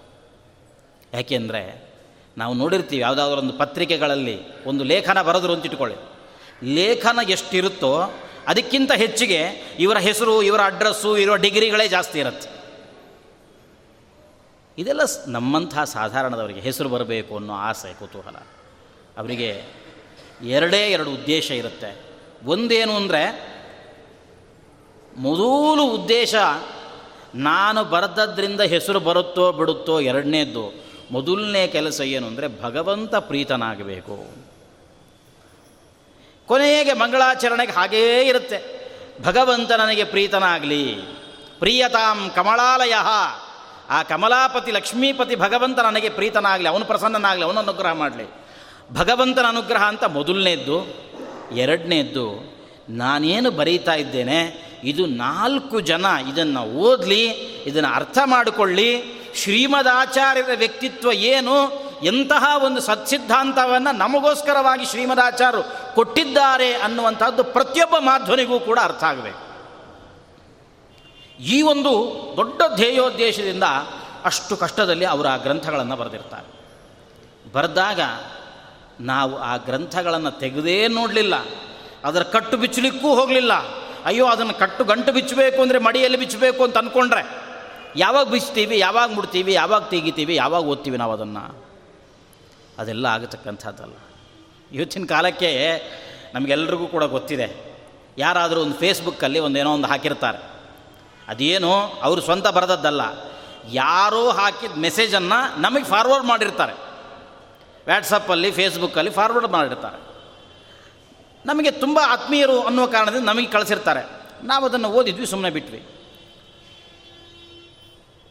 ಯಾಕೆಂದರೆ 1.14 1.88
ನಾವು 2.38 2.54
ನೋಡಿರ್ತೀವಿ 2.54 3.02
ಯಾವುದಾದ್ರೂ 3.02 3.40
ಒಂದು 3.40 3.52
ಪತ್ರಿಕೆಗಳಲ್ಲಿ 3.52 4.64
ಒಂದು 4.64 4.84
ಲೇಖನ 4.84 5.22
ಬರೆದ್ರು 5.22 5.54
ಅಂತ 5.54 5.66
ಇಟ್ಕೊಳ್ಳಿ. 5.66 5.96
ಲೇಖನ 6.74 7.18
ಎಷ್ಟಿರುತ್ತೋ 7.28 8.00
ಅದಕ್ಕಿಂತ 8.46 8.92
ಹೆಚ್ಚಿಗೆ 8.92 9.46
ಇವರ 9.78 9.98
ಹೆಸರು, 9.98 10.42
ಇವರ 10.42 10.60
ಅಡ್ರೆಸ್ಸು 10.64 11.16
ಇರೋ 11.16 11.36
ಡಿಗ್ರಿಗಳೇ 11.36 11.88
ಜಾಸ್ತಿ 11.88 12.18
ಇರುತ್ತೆ. 12.18 12.57
ಇದೆಲ್ಲ 14.78 15.00
ನಮ್ಮಂಥ 15.26 15.78
ಸಾಧಾರಣದವರಿಗೆ 15.78 16.60
ಹೆಸರು 16.60 16.88
ಬರಬೇಕು 16.88 17.36
ಅನ್ನೋ 17.36 17.54
ಆಸೆ, 17.54 17.94
ಕುತೂಹಲ. 17.94 18.36
ಅವರಿಗೆ 19.18 19.62
ಎರಡೇ 20.42 20.78
ಎರಡು 20.78 21.10
ಉದ್ದೇಶ 21.10 21.50
ಇರುತ್ತೆ. 21.50 22.00
ಒಂದೇನು 22.44 22.96
ಅಂದರೆ, 22.96 23.24
ಮೊದಲು 25.16 25.84
ಉದ್ದೇಶ, 25.84 26.34
ನಾನು 27.34 27.84
ಬರೆದದ್ರಿಂದ 27.84 28.60
ಹೆಸರು 28.60 29.00
ಬರುತ್ತೋ 29.00 29.52
ಬಿಡುತ್ತೋ 29.52 30.00
ಎರಡನೇದ್ದು. 30.00 30.84
ಮೊದಲನೇ 31.10 31.66
ಕೆಲಸ 31.66 32.00
ಏನು 32.00 32.26
ಅಂದರೆ, 32.26 32.62
ಭಗವಂತ 32.62 33.14
ಪ್ರೀತನಾಗಬೇಕು. 33.14 34.26
ಕೊನೆಗೆ 36.46 36.92
ಮಂಗಳಾಚರಣೆಗೆ 36.92 37.72
ಹಾಗೇ 37.72 38.22
ಇರುತ್ತೆ. 38.22 38.90
ಭಗವಂತ 39.24 39.72
ನನಗೆ 39.72 40.04
ಪ್ರೀತನಾಗಲಿ. 40.04 40.96
ಪ್ರಿಯತಾಂ 41.58 42.30
ಕಮಲಾಲಯ. 42.34 42.94
ಆ 43.90 44.02
ಕಮಲಾಪತಿ 44.02 44.70
ಲಕ್ಷ್ಮೀಪತಿ 44.70 45.36
ಭಗವಂತ 45.36 45.78
ನನಗೆ 45.78 46.08
ಪ್ರೀತನಾಗಲಿ, 46.08 46.68
ಅವನು 46.68 46.84
ಪ್ರಸನ್ನನಾಗಲಿ 46.84 47.44
ಅವನು 47.44 47.60
ಅನುಗ್ರಹ 47.60 47.92
ಮಾಡಲಿ. 47.92 48.24
ಭಗವಂತನ 48.92 49.44
ಅನುಗ್ರಹ 49.48 49.82
ಅಂತ 49.82 50.04
ಮೊದಲನೇದ್ದು, 50.04 51.08
ಎರಡನೇದ್ದು, 51.54 52.58
ನಾನೇನು 52.88 53.50
ಬರೀತಾ 53.50 53.94
ಇದ್ದೇನೆ, 53.94 54.68
ಇದು 54.84 55.06
ನಾಲ್ಕು 55.06 55.80
ಜನ 55.80 56.06
ಇದನ್ನು 56.32 56.62
ಓದಲಿ, 56.62 57.28
ಇದನ್ನು 57.66 57.94
ಅರ್ಥ 57.94 58.18
ಮಾಡಿಕೊಳ್ಳಿ, 58.24 59.02
ಶ್ರೀಮದಾಚಾರ್ಯರ 59.36 60.50
ವ್ಯಕ್ತಿತ್ವ 60.54 61.12
ಏನು, 61.12 61.88
ಎಂತಹ 62.02 62.64
ಒಂದು 62.64 62.80
ಸತ್ಸಿದ್ಧಾಂತವನ್ನು 62.80 63.96
ನಮಗೋಸ್ಕರವಾಗಿ 63.96 64.84
ಶ್ರೀಮದಾಚಾರ್ಯರು 64.84 65.94
ಕೊಟ್ಟಿದ್ದಾರೆ 65.94 66.74
ಅನ್ನುವಂಥದ್ದು 66.74 67.44
ಪ್ರತಿಯೊಬ್ಬ 67.44 67.94
ಮಾಧ್ವನಿಗೂ 67.98 68.60
ಕೂಡ 68.60 68.78
ಅರ್ಥ 68.82 69.04
ಆಗಬೇಕು. 69.04 69.47
ಈ 71.40 71.62
ಒಂದು 71.62 72.16
ದೊಡ್ಡ 72.36 72.62
ಧ್ಯೇಯೋದ್ದೇಶದಿಂದ 72.76 73.62
ಅಷ್ಟು 74.24 74.56
ಕಷ್ಟದಲ್ಲಿ 74.56 75.04
ಅವರು 75.04 75.28
ಆ 75.28 75.36
ಗ್ರಂಥಗಳನ್ನು 75.36 75.96
ಬರೆದಿರ್ತಾರೆ. 75.96 76.58
ಬರೆದಾಗ 77.52 78.00
ನಾವು 79.00 79.38
ಆ 79.38 79.56
ಗ್ರಂಥಗಳನ್ನು 79.56 80.30
ತೆಗೆದೇ 80.30 80.88
ನೋಡಲಿಲ್ಲ. 80.88 81.34
ಅದರ 82.04 82.22
ಕಟ್ಟು 82.22 82.56
ಬಿಚ್ಚಲಿಕ್ಕೂ 82.56 83.14
ಹೋಗಲಿಲ್ಲ. 83.14 83.52
ಅಯ್ಯೋ, 84.04 84.26
ಅದನ್ನು 84.26 84.54
ಕಟ್ಟು 84.54 84.84
ಗಂಟು 84.84 85.12
ಬಿಚ್ಚಬೇಕು 85.12 85.62
ಅಂದರೆ 85.62 85.78
ಮಡಿಯಲ್ಲಿ 85.78 86.18
ಬಿಚ್ಚಬೇಕು 86.18 86.64
ಅಂತ 86.64 86.78
ಅಂದ್ಕೊಂಡ್ರೆ 86.78 87.48
ಯಾವಾಗ 87.96 88.28
ಬಿಚ್ತೀವಿ 88.28 88.78
ಯಾವಾಗ 88.78 89.10
ಮುಡ್ತೀವಿ 89.10 89.52
ಯಾವಾಗ 89.52 89.82
ತೆಗಿತೀವಿ, 89.82 90.34
ಯಾವಾಗ 90.34 90.62
ಓದ್ತೀವಿ 90.62 90.96
ನಾವು 90.96 91.12
ಅದನ್ನು? 91.12 91.64
ಅದೆಲ್ಲ 92.78 93.06
ಆಗತಕ್ಕಂಥದ್ದಲ್ಲ. 93.06 93.94
ಇವತ್ತಿನ 94.72 95.04
ಕಾಲಕ್ಕೆ 95.04 95.82
ನಮಗೆಲ್ಲರಿಗೂ 96.34 96.86
ಕೂಡ 96.86 97.04
ಗೊತ್ತಿದೆ. 97.04 97.78
ಯಾರಾದರೂ 98.18 98.60
ಒಂದು 98.60 98.74
ಫೇಸ್ಬುಕ್ಕಲ್ಲಿ 98.74 99.38
ಒಂದೇನೋ 99.38 99.74
ಒಂದು 99.74 99.88
ಹಾಕಿರ್ತಾರೆ. 99.88 100.57
ಅದೇನು 101.28 101.72
ಅವರು 101.80 102.20
ಸ್ವಂತ 102.20 102.46
ಬರೆದದ್ದಲ್ಲ. 102.46 103.00
ಯಾರೋ 103.70 104.30
ಹಾಕಿದ 104.30 104.70
ಮೆಸೇಜನ್ನು 104.76 105.60
ನಮಗೆ 105.60 105.84
ಫಾರ್ವರ್ಡ್ 105.84 106.26
ಮಾಡಿರ್ತಾರೆ. 106.26 106.72
ವ್ಯಾಟ್ಸಪ್ಪಲ್ಲಿ 107.86 108.50
ಫೇಸ್ಬುಕ್ಕಲ್ಲಿ 108.50 109.10
ಫಾರ್ವರ್ಡ್ 109.10 109.48
ಮಾಡಿರ್ತಾರೆ. 109.48 110.08
ನಮಗೆ 111.46 111.70
ತುಂಬ 111.70 112.00
ಆತ್ಮೀಯರು 112.06 112.62
ಅನ್ನುವ 112.62 112.86
ಕಾರಣದಿಂದ 112.86 113.24
ನಮಗೆ 113.24 113.46
ಕಳಿಸಿರ್ತಾರೆ. 113.46 114.12
ನಾವು 114.42 114.64
ಅದನ್ನು 114.64 114.88
ಓದಿದ್ವಿ 114.88 115.26
ಸುಮ್ಮನೆ 115.26 115.52
ಬಿಟ್ವಿ. 115.52 115.86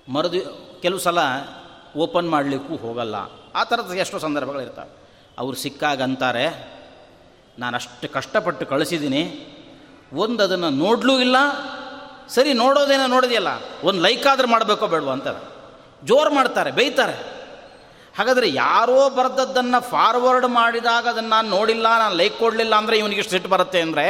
ಮರುದಿ, 0.09 0.41
ಕೆಲವು 0.81 0.99
ಸಲ 0.99 1.19
ಓಪನ್ 1.95 2.29
ಮಾಡಲಿಕ್ಕೂ 2.29 2.75
ಹೋಗಲ್ಲ. 2.75 3.15
ಆ 3.55 3.63
ಥರದ 3.63 3.93
ಎಷ್ಟೋ 3.93 4.17
ಸಂದರ್ಭಗಳಿರ್ತವೆ. 4.17 4.97
ಅವ್ರು 5.37 5.57
ಸಿಕ್ಕಾಗ 5.57 6.01
ಅಂತಾರೆ 6.01 6.77
ನಾನು 7.59 7.75
ಅಷ್ಟು 7.75 8.09
ಕಷ್ಟಪಟ್ಟು 8.09 8.65
ಕಳಿಸಿದ್ದೀನಿ. 8.65 9.47
ಒಂದು 10.13 10.43
ಅದನ್ನು 10.43 10.69
ನೋಡಲೂ 10.69 11.19
ಇಲ್ಲ 11.19 11.35
ಸರಿ 12.35 12.51
ನೋಡೋದೇನೋ 12.61 13.05
ನೋಡಿದೆಯಲ್ಲ, 13.15 13.51
ಒಂದು 13.87 13.99
ಲೈಕ್ 14.05 14.25
ಆದರೂ 14.31 14.47
ಮಾಡಬೇಕೋ 14.53 14.87
ಬೇಡವೋ 14.93 15.11
ಅಂತಾರೆ. 15.15 15.41
ಜೋರು 16.09 16.31
ಮಾಡ್ತಾರೆ 16.37 16.71
ಬೈತಾರೆ 16.79 17.17
ಹಾಗಾದರೆ 18.17 18.47
ಯಾರೋ 18.53 18.99
ಬರೆದದ್ದನ್ನು 19.17 19.79
ಫಾರ್ವರ್ಡ್ 19.91 20.47
ಮಾಡಿದಾಗ 20.59 21.05
ಅದನ್ನು 21.13 21.31
ನಾನು 21.35 21.47
ನೋಡಿಲ್ಲ, 21.57 21.87
ನಾನು 22.03 22.15
ಲೈಕ್ 22.21 22.37
ಕೊಡಲಿಲ್ಲ 22.43 22.73
ಅಂದರೆ 22.81 22.95
ಇವನಿಗೆ 23.01 23.23
ಸಿಟ್ಟು 23.31 23.49
ಬರುತ್ತೆ 23.53 23.79
ಅಂದರೆ, 23.85 24.05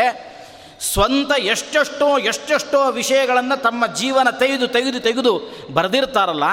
ಸ್ವಂತ 0.94 1.32
ಎಷ್ಟೆಷ್ಟೋ 1.54 2.08
ಎಷ್ಟೆಷ್ಟೋ 2.32 2.80
ವಿಷಯಗಳನ್ನು 3.00 3.56
ತಮ್ಮ 3.68 3.86
ಜೀವನ 4.02 4.28
ತೆಗೆದು 4.44 4.68
ತೆಗೆದು 4.76 5.00
ತೆಗೆದು 5.08 5.34
ಬರೆದಿರ್ತಾರಲ್ಲ, 5.78 6.48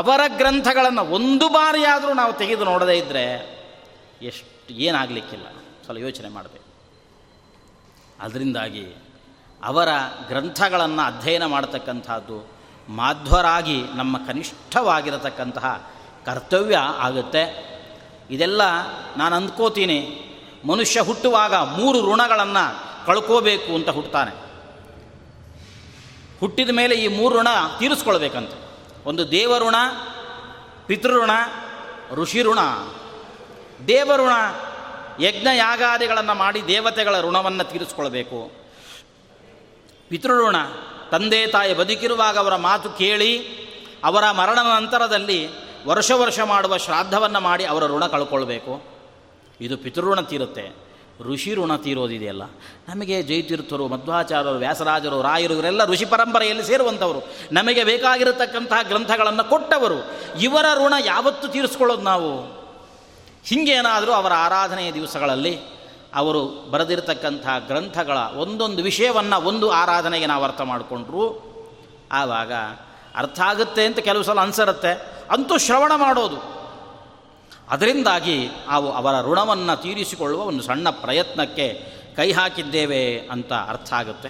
ಅವರ 0.00 0.20
ಗ್ರಂಥಗಳನ್ನು 0.40 1.02
ಒಂದು 1.16 1.46
ಬಾರಿಯಾದರೂ 1.56 2.12
ನಾವು 2.20 2.32
ತೆಗೆದು 2.42 2.64
ನೋಡದೇ 2.64 2.96
ಇದ್ದರೆ 3.02 3.24
ಎಷ್ಟು 4.30 4.74
ಏನಾಗಲಿಕ್ಕಿಲ್ಲ 4.86 5.46
ಸ್ವಲ್ಪ 5.84 6.00
ಯೋಚನೆ 6.06 6.28
ಮಾಡಬೇಕು. 6.36 6.68
ಅದರಿಂದಾಗಿ 8.24 8.84
ಅವರ 9.64 9.88
ಗ್ರಂಥಗಳನ್ನು 10.28 11.02
ಅಧ್ಯಯನ 11.02 11.46
ಮಾಡತಕ್ಕಂಥದ್ದು, 11.46 12.52
ಮಾಧ್ವರಾಗಿ 12.88 13.84
ನಮ್ಮ 13.94 14.26
ಕನಿಷ್ಠವಾಗಿರತಕ್ಕಂತಹ 14.26 15.90
ಕರ್ತವ್ಯ 16.26 16.76
ಆಗುತ್ತೆ. 16.76 17.72
ಇದೆಲ್ಲ 18.30 18.62
ನಾನು 19.16 19.36
ಅಂದ್ಕೋತೀನಿ, 19.36 20.18
ಮನುಷ್ಯ 20.66 21.00
ಹುಟ್ಟುವಾಗ 21.00 21.54
ಮೂರು 21.54 22.12
ಋಣಗಳನ್ನು 22.12 22.82
ಕಳ್ಕೋಬೇಕು 23.06 23.74
ಅಂತ 23.74 23.88
ಹುಟ್ಟುತ್ತಾನೆ 23.88 24.52
ಹುಟ್ಟಿದ 26.40 26.70
ಮೇಲೆ 26.70 26.94
ಈ 26.94 27.08
ಮೂರು 27.08 27.38
ಋಣ 27.38 27.48
ತೀರಿಸ್ಕೊಳ್ಬೇಕಂತ. 27.78 28.50
ಒಂದು 29.06 29.30
ದೇವಋಣ, 29.30 29.74
ಪಿತೃಋಣ, 30.86 31.30
ಋಷಿಋಣ. 32.12 32.58
ದೇವಋಣ 33.88 34.32
ಯಜ್ಞ 35.24 35.48
ಯಾಗಾದಿಗಳನ್ನು 35.54 36.34
ಮಾಡಿ 36.34 36.66
ದೇವತೆಗಳ 36.66 37.20
ಋಣವನ್ನು 37.20 37.64
ತೀರಿಸ್ಕೊಳ್ಬೇಕು. 37.64 38.61
ಪಿತೃಋಣ, 40.12 40.56
ತಂದೆ 41.10 41.46
ತಾಯಿ 41.46 41.74
ಬದುಕಿರುವಾಗ 41.74 42.38
ಅವರ 42.38 42.56
ಮಾತು 42.56 42.90
ಕೇಳಿ, 42.90 43.38
ಅವರ 44.04 44.30
ಮರಣದ 44.30 44.82
ನಂತರದಲ್ಲಿ 44.82 45.48
ವರ್ಷ 45.86 46.10
ವರ್ಷ 46.10 46.40
ಮಾಡುವ 46.40 46.76
ಶ್ರಾದ್ದವನ್ನು 46.76 47.40
ಮಾಡಿ 47.40 47.64
ಅವರ 47.64 47.86
ಋಣ 47.86 48.06
ಕಳ್ಕೊಳ್ಬೇಕು. 48.06 48.82
ಇದು 49.60 49.76
ಪಿತೃಋಣ 49.76 50.20
ತೀರುತ್ತೆ. 50.20 50.76
ಋಷಿ 51.20 51.54
ಋಣ 51.54 51.76
ತೀರೋದಿದೆಯಲ್ಲ. 51.76 52.42
ನಮಗೆ 52.88 53.22
ಜೈತೀರ್ಥರು, 53.22 53.88
ಮಧ್ವಾಚಾರ್ಯರು, 53.88 54.56
ವ್ಯಾಸರಾಜರು, 54.56 55.22
ರಾಯರು, 55.22 55.54
ಇವರೆಲ್ಲ 55.54 55.84
ಋಷಿ 55.84 56.04
ಪರಂಪರೆಯಲ್ಲಿ 56.04 56.64
ಸೇರುವಂಥವರು. 56.64 57.28
ನಮಗೆ 57.52 57.84
ಬೇಕಾಗಿರತಕ್ಕಂತಹ 57.84 58.82
ಗ್ರಂಥಗಳನ್ನು 58.82 59.50
ಕೊಟ್ಟವರು. 59.50 60.10
ಇವರ 60.40 60.64
ಋಣ 60.74 60.94
ಯಾವತ್ತು 61.04 61.48
ತೀರಿಸ್ಕೊಳ್ಳೋದು 61.48 62.02
ನಾವು. 62.02 62.40
ಹಿಂಗೇನಾದರೂ 63.44 64.12
ಅವರ 64.12 64.32
ಆರಾಧನೆಯ 64.32 64.92
ದಿವಸಗಳಲ್ಲಿ 64.92 65.81
ಅವರು 66.14 66.70
ಬರೆದಿರತಕ್ಕಂಥ 66.70 67.46
ಗ್ರಂಥಗಳ 67.66 68.18
ಒಂದೊಂದು 68.36 68.82
ವಿಷಯವನ್ನು 68.82 69.40
ಒಂದು 69.40 69.70
ಆರಾಧನೆಗೆ 69.70 70.26
ನಾವು 70.26 70.44
ಅರ್ಥ 70.44 70.60
ಮಾಡಿಕೊಂಡ್ರು. 70.60 71.52
ಆವಾಗ 72.12 72.52
ಅರ್ಥ 73.16 73.40
ಆಗುತ್ತೆ 73.40 73.86
ಅಂತ 73.86 73.98
ಕೆಲವು 73.98 74.22
ಸಲ 74.22 74.40
ಅನ್ಸರುತ್ತೆ. 74.40 74.92
ಅಂತೂ 75.30 75.58
ಶ್ರವಣ 75.58 75.92
ಮಾಡೋದು. 75.96 76.62
ಅದರಿಂದಾಗಿ 77.70 78.50
ನಾವು 78.68 78.92
ಅವರ 78.92 79.26
ಋಣವನ್ನು 79.26 79.82
ತೀರಿಸಿಕೊಳ್ಳುವ 79.82 80.42
ಒಂದು 80.42 80.62
ಸಣ್ಣ 80.62 80.90
ಪ್ರಯತ್ನಕ್ಕೆ 80.90 81.92
ಕೈ 82.16 82.32
ಹಾಕಿದ್ದೇವೆ 82.32 83.18
ಅಂತ 83.18 83.52
ಅರ್ಥ 83.52 83.92
ಆಗುತ್ತೆ. 83.92 84.28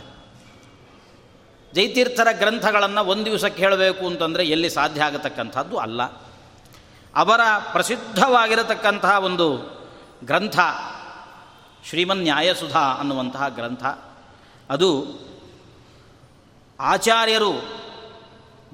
ಜೈತೀರ್ಥರ 1.74 2.28
ಗ್ರಂಥಗಳನ್ನು 2.32 3.04
ಒಂದು 3.04 3.24
ದಿವಸಕ್ಕೆ 3.24 3.62
ಹೇಳಬೇಕು 3.62 4.06
ಅಂತಂದರೆ 4.06 4.44
ಎಲ್ಲಿ 4.44 4.70
ಸಾಧ್ಯ 4.70 5.02
ಆಗತಕ್ಕಂಥದ್ದು 5.02 5.76
ಅಲ್ಲ. 5.78 6.02
ಅವರ 7.14 7.40
ಪ್ರಸಿದ್ಧವಾಗಿರತಕ್ಕಂತಹ 7.72 9.18
ಒಂದು 9.18 9.56
ಗ್ರಂಥ 10.24 10.58
ಶ್ರೀಮನ್ 11.88 12.22
ನ್ಯಾಯಸುಧಾ 12.22 12.80
ಅನ್ನುವಂತಹ 12.80 13.48
ಗ್ರಂಥ. 13.48 13.84
ಅದು 14.70 15.04
ಆಚಾರ್ಯರು 16.80 17.52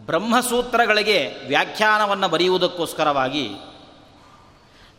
ಬ್ರಹ್ಮಸೂತ್ರಗಳಿಗೆ 0.06 1.34
ವ್ಯಾಖ್ಯಾನವನ್ನು 1.48 2.28
ಬರೆಯುವುದಕ್ಕೋಸ್ಕರವಾಗಿ 2.28 3.50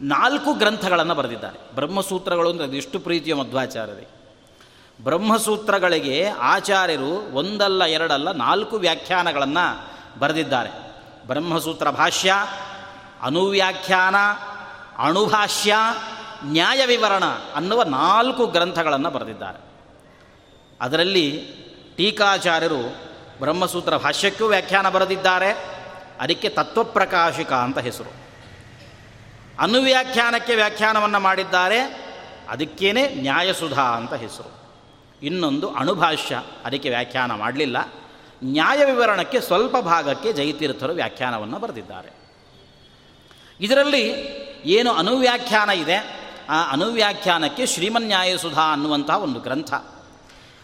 ನಾಲ್ಕು 0.01 0.53
ಗ್ರಂಥಗಳನ್ನು 0.53 1.15
ಬರೆದಿದ್ದಾರೆ. 1.15 1.75
ಬ್ರಹ್ಮಸೂತ್ರಗಳು 1.75 2.49
ಅಂದರೆ 2.49 2.67
ಅದೆಷ್ಟು 2.67 2.99
ಪ್ರೀತಿಯ 2.99 3.33
ಮಧ್ವಾಚಾರ್ಯರಿಗೆ 3.33 4.19
ಬ್ರಹ್ಮಸೂತ್ರಗಳಿಗೆ 5.03 6.25
ಆಚಾರ್ಯರು 6.25 7.35
ಒಂದಲ್ಲ 7.35 7.85
ಎರಡಲ್ಲ 7.85 8.31
ನಾಲ್ಕು 8.31 8.77
ವ್ಯಾಖ್ಯಾನಗಳನ್ನು 8.77 9.89
ಬರೆದಿದ್ದಾರೆ. 10.19 10.69
ಬ್ರಹ್ಮಸೂತ್ರ 11.27 11.89
ಭಾಷ್ಯ 11.89 12.33
ಅನುವ್ಯಾಖ್ಯಾನ 13.21 14.15
ಅಣುಭಾಷ್ಯ 14.97 15.75
ನ್ಯಾಯ 16.45 16.85
ವಿವರಣ 16.85 17.23
ಅನ್ನುವ 17.55 17.83
ನಾಲ್ಕು 17.83 18.45
ಗ್ರಂಥಗಳನ್ನು 18.45 19.09
ಬರೆದಿದ್ದಾರೆ. 19.09 19.69
ಅದರಲ್ಲಿ 20.81 21.47
ಟೀಕಾಚಾರ್ಯರು 21.97 23.09
ಬ್ರಹ್ಮಸೂತ್ರ 23.39 23.97
ಭಾಷ್ಯಕ್ಕೂ 23.97 24.45
ವ್ಯಾಖ್ಯಾನ 24.45 24.89
ಬರೆದಿದ್ದಾರೆ. 24.89 25.79
ಅದಕ್ಕೆ 26.19 26.49
ತತ್ವಪ್ರಕಾಶಿಕ 26.49 27.53
ಅಂತ 27.53 27.79
ಹೆಸರು. 27.79 28.13
ಅನುವ್ಯಾಖ್ಯಾನಕ್ಕೆ 29.59 30.55
ವ್ಯಾಖ್ಯಾನವನ್ನು 30.55 31.19
ಮಾಡಿದ್ದಾರೆ. 31.19 31.79
ಅದಕ್ಕೇನೆ 32.49 33.09
ನ್ಯಾಯಸುಧಾ 33.09 33.81
ಅಂತ 33.81 34.13
ಹೆಸರು. 34.13 34.59
ಇನ್ನೊಂದು 35.23 35.73
ಅಣುಭಾಷ್ಯ, 35.73 36.43
ಅದಕ್ಕೆ 36.65 36.89
ವ್ಯಾಖ್ಯಾನ 36.89 37.31
ಮಾಡಲಿಲ್ಲ. 37.31 37.77
ನ್ಯಾಯ 38.43 38.85
ವಿವರಣಕ್ಕೆ 38.85 39.41
ಸ್ವಲ್ಪ 39.41 39.77
ಭಾಗಕ್ಕೆ 39.77 40.33
ಜೈತೀರ್ಥರು 40.33 40.93
ವ್ಯಾಖ್ಯಾನವನ್ನು 40.93 41.59
ಬರೆದಿದ್ದಾರೆ. 41.59 42.09
ಇದರಲ್ಲಿ 43.61 44.13
ಏನು 44.65 44.91
ಅನುವ್ಯಾಖ್ಯಾನ 44.91 45.69
ಇದೆ? 45.69 46.18
ಆ 46.49 46.71
ಅನುವ್ಯಾಖ್ಯಾನಕ್ಕೆ 46.71 47.65
ಶ್ರೀಮನ್ಯಾಯಸುಧಾ 47.65 48.73
ಅನ್ನುವಂಥ 48.73 49.09
ಒಂದು 49.09 49.39
ಗ್ರಂಥ. 49.39 49.73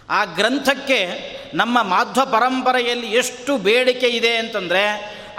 ಆ 0.10 0.26
ಗ್ರಂಥಕ್ಕೆ 0.26 1.36
ನಮ್ಮ 1.54 1.84
ಮಾಧ್ವ 1.84 2.26
ಪರಂಪರೆಯಲ್ಲಿ 2.26 3.08
ಎಷ್ಟು 3.08 3.58
ಬೇಡಿಕೆ 3.58 4.08
ಇದೆ 4.08 4.36
ಅಂತಂದರೆ, 4.36 4.88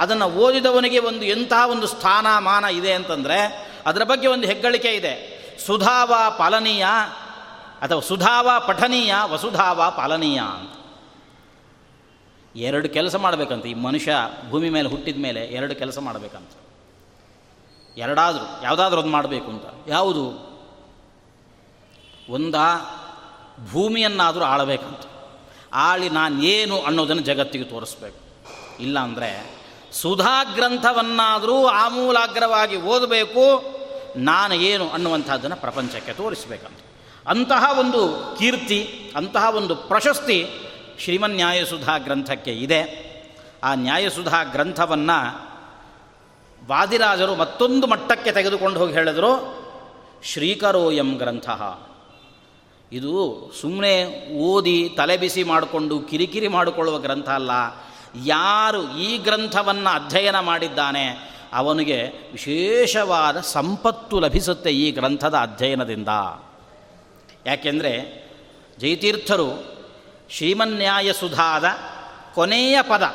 ಅದನ್ನು 0.00 0.24
ಓದಿದವನಿಗೆ 0.24 0.98
ಒಂದು 0.98 1.22
ಎಂತಹ 1.22 1.68
ಒಂದು 1.68 1.86
ಸ್ಥಾನಮಾನ 1.86 2.64
ಇದೆ 2.64 2.92
ಅಂತಂದರೆ, 2.92 3.70
ಅದರ 3.86 4.04
ಬಗ್ಗೆ 4.04 4.28
ಒಂದು 4.28 4.46
ಹೆಗ್ಗಳಿಕೆ 4.46 4.88
ಇದೆ. 4.88 5.36
ಸುಧಾವ 5.66 6.14
ಪಾಲನೀಯ 6.38 6.86
ಅಥವಾ 7.80 8.00
ಸುಧಾವ 8.00 8.50
ಪಠನೀಯ 8.68 9.14
ವಸುಧಾವ 9.24 9.90
ಪಾಲನೀಯ 9.96 10.38
ಅಂತ. 10.38 10.72
ಎರಡು 12.56 12.88
ಕೆಲಸ 12.88 13.16
ಮಾಡಬೇಕಂತ 13.16 13.66
ಈ 13.66 13.74
ಮನುಷ್ಯ 13.74 14.16
ಭೂಮಿ 14.50 14.70
ಮೇಲೆ 14.70 14.88
ಹುಟ್ಟಿದ 14.88 15.16
ಮೇಲೆ 15.18 15.40
ಎರಡು 15.40 15.74
ಕೆಲಸ 15.74 15.98
ಮಾಡಬೇಕಂತ. 15.98 16.65
ಎರಡಾದರೂ, 17.96 18.64
ಯಾವುದಾದ್ರೂ 18.64 19.00
ಒಂದು 19.00 19.12
ಮಾಡಬೇಕು 19.12 19.50
ಅಂತ. 19.50 19.88
ಯಾವುದು? 19.88 20.46
ಒಂದ 22.28 22.54
ಭೂಮಿಯನ್ನಾದರೂ 23.70 24.44
ಆಳಬೇಕಂತ. 24.44 25.04
ಆಳಿ 25.72 26.08
ನಾನೇನು 26.08 26.80
ಅನ್ನೋದನ್ನು 26.80 27.22
ಜಗತ್ತಿಗೆ 27.22 27.64
ತೋರಿಸ್ಬೇಕು. 27.64 28.18
ಇಲ್ಲಾಂದರೆ 28.82 29.56
ಸುಧಾ 29.92 30.44
ಗ್ರಂಥವನ್ನಾದರೂ 30.44 31.66
ಆಮೂಲಾಗ್ರವಾಗಿ 31.66 32.76
ಓದಬೇಕು, 32.76 33.76
ನಾನು 34.16 34.54
ಏನು 34.54 34.90
ಅನ್ನುವಂಥದ್ದನ್ನು 34.90 35.56
ಪ್ರಪಂಚಕ್ಕೆ 35.56 36.12
ತೋರಿಸಬೇಕಂತ. 36.12 36.78
ಅಂತಹ 37.28 37.78
ಒಂದು 37.78 38.34
ಕೀರ್ತಿ, 38.38 39.12
ಅಂತಹ 39.16 39.56
ಒಂದು 39.56 39.76
ಪ್ರಶಸ್ತಿ 39.76 40.50
ಶ್ರೀಮನ್ 40.98 41.34
ನ್ಯಾಯಸುಧಾ 41.34 41.98
ಗ್ರಂಥಕ್ಕೆ 41.98 42.52
ಇದೆ. 42.52 43.06
ಆ 43.64 43.74
ನ್ಯಾಯಸುಧಾ 43.74 44.42
ಗ್ರಂಥವನ್ನು 44.42 45.45
ವಾದಿರಾಜರು 46.68 47.34
ಮತ್ತೊಂದು 47.34 47.86
ಮಟ್ಟಕ್ಕೆ 47.86 48.32
ತೆಗೆದುಕೊಂಡು 48.32 48.80
ಹೋಗಿ 48.80 48.92
ಹೇಳಿದರು 48.92 49.56
ಶ್ರೀಕರೋಯಂ 50.22 51.14
ಗ್ರಂಥ. 51.14 51.50
ಇದು 52.92 53.52
ಸುಮ್ಮನೆ 53.60 54.04
ಓದಿ 54.36 54.94
ತಲೆ 54.96 55.16
ಬಿಸಿ 55.16 55.44
ಮಾಡಿಕೊಂಡು 55.44 55.98
ಕಿರಿಕಿರಿ 55.98 56.48
ಮಾಡಿಕೊಳ್ಳುವ 56.48 56.98
ಗ್ರಂಥ 56.98 57.28
ಅಲ್ಲ. 57.28 57.50
ಯಾರು 58.24 58.98
ಈ 58.98 59.18
ಗ್ರಂಥವನ್ನು 59.18 59.90
ಅಧ್ಯಯನ 59.94 60.40
ಮಾಡಿದ್ದಾನೆ, 60.40 61.36
ಅವನಿಗೆ 61.52 62.02
ವಿಶೇಷವಾದ 62.32 63.40
ಸಂಪತ್ತು 63.40 64.20
ಲಭಿಸುತ್ತೆ 64.20 64.70
ಈ 64.70 64.90
ಗ್ರಂಥದ 64.90 65.34
ಅಧ್ಯಯನದಿಂದ. 65.34 66.08
ಯಾಕೆಂದರೆ 67.46 67.92
ಜಯತೀರ್ಥರು 68.78 69.78
ಶ್ರೀಮನ್ಯಾಯ 70.30 71.12
ಸುಧಾದ 71.12 71.64
ಕೊನೆಯ 72.34 72.82
ಪದ 72.82 73.14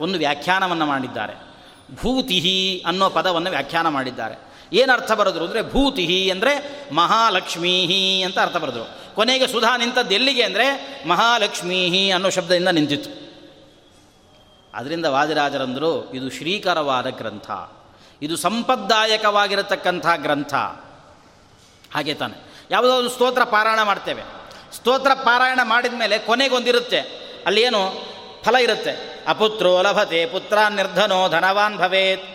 ಒಂದು 0.00 0.18
ವ್ಯಾಖ್ಯಾನವನ್ನು 0.18 0.86
ಮಾಡಿದ್ದಾರೆ. 0.86 1.49
ಭೂತಿಹಿ 1.94 2.84
ಅನ್ನೋ 2.86 3.10
ಪದವನ್ನು 3.10 3.50
ವ್ಯಾಖ್ಯಾನ 3.50 3.88
ಮಾಡಿದ್ದಾರೆ. 3.88 4.50
ಏನು 4.72 4.92
ಅರ್ಥ 4.92 5.12
ಬರೆದ್ರು 5.12 5.44
ಅಂದರೆ 5.44 5.62
ಭೂತಿಹಿ 5.62 6.30
ಅಂದರೆ 6.30 6.80
ಮಹಾಲಕ್ಷ್ಮೀ 6.94 8.22
ಅಂತ 8.22 8.38
ಅರ್ಥ 8.38 8.56
ಬರೆದ್ರು. 8.56 9.14
ಕೊನೆಗೆ 9.14 9.46
ಸುಧಾ 9.46 9.76
ನಿಂತದ್ದು 9.76 10.14
ಎಲ್ಲಿಗೆ 10.14 10.42
ಅಂದರೆ 10.42 10.98
ಮಹಾಲಕ್ಷ್ಮೀಹಿ 11.08 12.10
ಅನ್ನೋ 12.10 12.30
ಶಬ್ದದಿಂದ 12.30 12.68
ನಿಂತಿತ್ತು. 12.68 13.20
ಅದರಿಂದ 14.74 15.06
ವಾದಿರಾಜರಂದರು, 15.06 16.12
ಇದು 16.14 16.30
ಶ್ರೀಕರವಾದ 16.30 17.06
ಗ್ರಂಥ. 17.06 17.50
ಇದು 18.22 18.36
ಸಂಪದ್ದಾಯಕವಾಗಿರತಕ್ಕಂಥ 18.36 20.06
ಗ್ರಂಥ. 20.16 20.54
ಹಾಗೆ 21.94 22.14
ತಾನೆ. 22.14 22.66
ಯಾವುದೋ 22.70 22.96
ಒಂದು 22.96 23.10
ಸ್ತೋತ್ರ 23.10 23.44
ಪಾರಾಯಣ 23.44 23.82
ಮಾಡ್ತೇವೆ. 23.82 24.22
ಸ್ತೋತ್ರ 24.76 25.10
ಪಾರಾಯಣ 25.14 25.60
ಮಾಡಿದ 25.62 25.92
ಮೇಲೆ 25.98 26.18
ಕೊನೆಗೊಂದಿರುತ್ತೆ. 26.18 27.00
ಅಲ್ಲಿ 27.46 27.62
ಏನು 27.62 28.10
ಫಲ 28.44 28.56
ಇರುತ್ತೆ. 28.56 29.19
ಅಪುತ್ರೋ 29.30 29.82
ಲಭತೆ 29.82 30.26
ಪುತ್ರ 30.26 30.58
ನಿರ್ಧನೋ 30.68 31.28
ಧನವಾನ್ 31.28 31.76
ಭವೇತ್. 31.78 32.26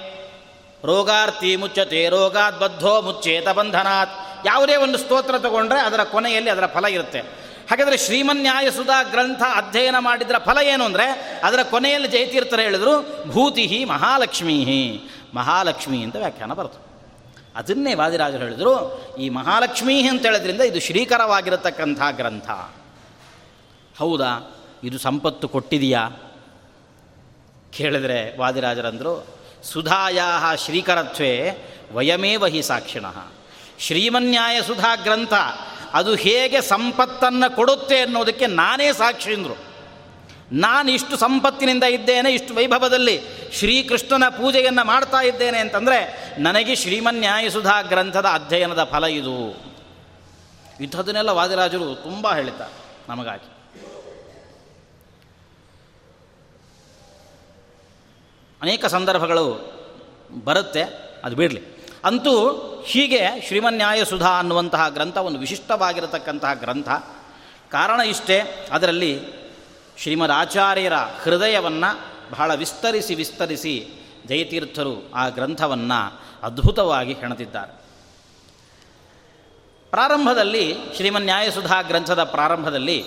ರೋಗಾರ್ತಿ 0.85 1.55
ಮುಚ್ಚತೆ 1.55 2.09
ರೋಗಾತ್ 2.09 2.59
ಬದ್ಧೋ 2.59 3.01
ಮುಚ್ಚೇತ 3.01 3.47
ಬಂಧನಾತ್. 3.49 4.13
ಯಾವುದೇ 4.45 4.75
ಒಂದು 4.75 4.97
ಸ್ತೋತ್ರ 4.97 5.37
ತಗೊಂಡ್ರೆ 5.37 5.79
ಅದರ 5.79 6.03
ಕೊನೆಯಲ್ಲಿ 6.03 6.49
ಅದರ 6.49 6.65
ಫಲ 6.65 6.85
ಇರುತ್ತೆ. 6.85 7.19
ಹಾಗಾದರೆ 7.69 7.97
ಶ್ರೀಮನ್ಯಾಯ 7.97 8.71
ಸುಧಾ 8.71 9.03
ಗ್ರಂಥ 9.03 9.41
ಅಧ್ಯಯನ 9.55 9.95
ಮಾಡಿದ್ರ 9.99 10.37
ಫಲ 10.37 10.57
ಏನು 10.63 10.83
ಅಂದರೆ 10.83 11.05
ಅದರ 11.43 11.59
ಕೊನೆಯಲ್ಲಿ 11.63 12.07
ಜಯತೀರ್ಥರು 12.07 12.61
ಹೇಳಿದರು, 12.61 12.93
ಭೂತಿಹಿ 13.31 13.85
ಮಹಾಲಕ್ಷ್ಮೀ 13.85 14.57
ಮಹಾಲಕ್ಷ್ಮಿ 15.33 16.03
ಅಂತ 16.03 16.15
ವ್ಯಾಖ್ಯಾನ 16.15 16.53
ಬರ್ತದೆ. 16.53 16.83
ಅದನ್ನೇ 17.55 17.93
ವಾದಿರಾಜರು 17.93 18.43
ಹೇಳಿದರು, 18.43 18.73
ಈ 19.19 19.29
ಮಹಾಲಕ್ಷ್ಮೀ 19.29 20.07
ಅಂತ 20.07 20.25
ಹೇಳಿದ್ರಿಂದ 20.25 20.61
ಇದು 20.61 20.79
ಶ್ರೀಕರವಾಗಿರತಕ್ಕಂಥ 20.79 22.01
ಗ್ರಂಥ. 22.11 22.49
ಹೌದಾ? 23.99 24.31
ಇದು 24.83 24.99
ಸಂಪತ್ತು 24.99 25.47
ಕೊಟ್ಟಿದೆಯಾ? 25.47 26.03
ಕೇಳಿದ್ರೆ 27.75 28.37
ವಾದಿರಾಜರಂದರು 28.37 29.27
ಸುಧಾಯಾ 29.63 30.55
ಶ್ರೀಕರತ್ವೇ 30.55 31.51
ವಯಮೇವ 31.91 32.45
ಹಿ 32.45 32.61
ಸಾಕ್ಷಿಣಃ. 32.61 33.27
ಶ್ರೀಮನ್ಯಾಯ 33.79 34.61
ಸುಧಾ 34.61 34.95
ಗ್ರಂಥ, 34.95 35.33
ಅದು 35.93 36.15
ಹೇಗೆ 36.15 36.61
ಸಂಪತ್ತನ್ನು 36.61 37.55
ಕೊಡುತ್ತೆ 37.55 37.99
ಅನ್ನೋದಕ್ಕೆ 37.99 38.47
ನಾನೇ 38.47 38.93
ಸಾಕ್ಷಿ 38.93 39.33
ಅಂದರು. 39.33 39.57
ನಾನು 40.51 40.91
ಇಷ್ಟು 40.91 41.17
ಸಂಪತ್ತಿನಿಂದ 41.17 41.83
ಇದ್ದೇನೆ, 41.83 42.33
ಇಷ್ಟು 42.33 42.53
ವೈಭವದಲ್ಲಿ 42.53 43.21
ಶ್ರೀಕೃಷ್ಣನ 43.53 44.29
ಪೂಜೆಯನ್ನು 44.29 44.85
ಮಾಡ್ತಾ 44.85 45.21
ಇದ್ದೇನೆ 45.21 45.57
ಅಂತಂದರೆ 45.57 46.29
ನನಗೆ 46.39 46.75
ಶ್ರೀಮನ್ಯಾಯಸುಧಾ 46.75 47.81
ಗ್ರಂಥದ 47.81 48.25
ಅಧ್ಯಯನದ 48.25 48.83
ಫಲ 48.83 49.03
ಇದು. 49.03 49.63
ಇಂಥದ್ದನ್ನೆಲ್ಲ 50.81 51.29
ವಾದಿರಾಜರು 51.29 51.95
ತುಂಬ 51.95 52.33
ಹೇಳ್ತಾರೆ 52.33 52.73
ನಮಗಾಗಿ. 53.09 53.54
ಅನೇಕ 58.61 58.85
ಸಂದರ್ಭಗಳು 58.85 59.75
ಬರುತ್ತೆ, 60.43 60.83
ಅದು 61.23 61.35
ಬಿಡಲಿ. 61.35 61.61
ಅಂತೂ 62.03 62.51
ಹೀಗೆ 62.87 63.41
ಶ್ರೀಮನ್ಯಾಯ 63.47 64.05
ಸುಧಾ 64.05 64.39
ಅನ್ನುವಂತಹ 64.39 64.89
ಗ್ರಂಥ 64.89 65.17
ಒಂದು 65.17 65.39
ವಿಶಿಷ್ಟವಾಗಿರತಕ್ಕಂತಹ 65.39 66.53
ಗ್ರಂಥ. 66.53 66.89
ಕಾರಣ 67.71 67.99
ಇಷ್ಟೇ, 67.99 68.67
ಅದರಲ್ಲಿ 68.71 69.21
ಶ್ರೀಮದ್ 69.97 70.31
ಆಚಾರ್ಯರ 70.31 70.93
ಹೃದಯವನ್ನು 70.93 71.99
ಬಹಳ 72.31 72.55
ವಿಸ್ತರಿಸಿ 72.55 73.15
ವಿಸ್ತರಿಸಿ 73.15 73.89
ಜಯತೀರ್ಥರು 74.25 75.11
ಆ 75.15 75.29
ಗ್ರಂಥವನ್ನು 75.29 76.21
ಅದ್ಭುತವಾಗಿ 76.43 77.13
ಹೆಣೆದಿದ್ದಾರೆ. 77.13 77.85
ಪ್ರಾರಂಭದಲ್ಲಿ 79.89 80.75
ಶ್ರೀಮನ್ಯಾಯಸುಧಾ 80.95 81.81
ಗ್ರಂಥದ 81.81 82.23
ಪ್ರಾರಂಭದಲ್ಲಿ 82.23 83.05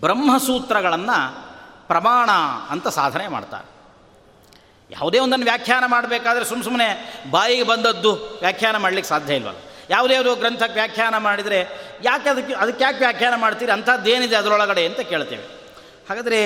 ಬ್ರಹ್ಮಸೂತ್ರಗಳನ್ನು 0.00 1.43
ಪ್ರಮಾಣ 1.88 2.30
ಅಂತ 2.70 2.88
ಸಾಧನೆ 2.88 3.28
ಮಾಡ್ತಾರೆ. 3.28 3.68
ಯಾವುದೇ 4.90 5.18
ಒಂದನ್ನು 5.18 5.44
ವ್ಯಾಖ್ಯಾನ 5.44 5.84
ಮಾಡಬೇಕಾದ್ರೆ 5.86 6.44
ಸುಮ್ಮ 6.44 6.64
ಸುಮ್ಮನೆ 6.64 7.20
ಬಾಯಿಗೆ 7.30 7.62
ಬಂದದ್ದು 7.62 8.38
ವ್ಯಾಖ್ಯಾನ 8.40 8.76
ಮಾಡಲಿಕ್ಕೆ 8.76 9.08
ಸಾಧ್ಯ 9.08 9.34
ಇಲ್ವಲ್ಲ. 9.34 9.58
ಯಾವುದ್ಯಾವುದೋ 9.90 10.34
ಗ್ರಂಥಕ್ಕೆ 10.34 10.74
ವ್ಯಾಖ್ಯಾನ 10.74 11.18
ಮಾಡಿದರೆ 11.18 11.58
ಯಾಕೆ 12.02 12.28
ಅದಕ್ಕೆ 12.28 12.54
ಅದಕ್ಕೆ 12.54 12.84
ಯಾಕೆ 12.84 12.98
ವ್ಯಾಖ್ಯಾನ 12.98 13.34
ಮಾಡ್ತೀರಿ? 13.34 13.72
ಅಂಥದ್ದೇನಿದೆ 13.72 14.36
ಅದರೊಳಗಡೆ 14.36 14.86
ಅಂತ 14.86 15.00
ಕೇಳ್ತೇವೆ. 15.00 15.42
ಹಾಗಾದರೆ 16.08 16.40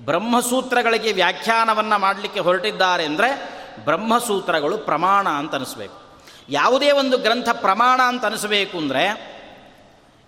ಬ್ರಹ್ಮಸೂತ್ರಗಳಿಗೆ 0.00 1.12
ವ್ಯಾಖ್ಯಾನವನ್ನು 1.12 1.98
ಮಾಡಲಿಕ್ಕೆ 1.98 2.40
ಹೊರಟಿದ್ದಾರೆ 2.40 3.04
ಅಂದರೆ 3.04 3.30
ಬ್ರಹ್ಮಸೂತ್ರಗಳು 3.84 4.78
ಪ್ರಮಾಣ 4.78 5.28
ಅಂತ 5.28 5.54
ಅನಿಸ್ಬೇಕು. 5.54 6.24
ಯಾವುದೇ 6.48 6.90
ಒಂದು 6.90 7.18
ಗ್ರಂಥ 7.18 7.48
ಪ್ರಮಾಣ 7.52 8.00
ಅಂತ 8.02 8.24
ಅನಿಸಬೇಕು 8.24 8.78
ಅಂದರೆ 8.78 9.04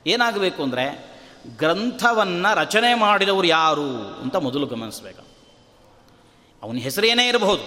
ಏನಾಗಬೇಕು 0.07 0.63
ಅಂದರೆ 0.63 1.16
ಗ್ರಂಥವನ್ನು 1.59 2.57
ರಚನೆ 2.57 2.95
ಮಾಡಿದವರು 2.95 3.47
ಯಾರು 3.47 4.21
ಅಂತ 4.23 4.37
ಮೊದಲು 4.37 4.67
ಗಮನಿಸಬೇಕು. 4.67 5.27
ಅವನ 6.63 6.77
ಹೆಸರೇನೇ 6.77 7.29
ಇರಬಹುದು. 7.29 7.63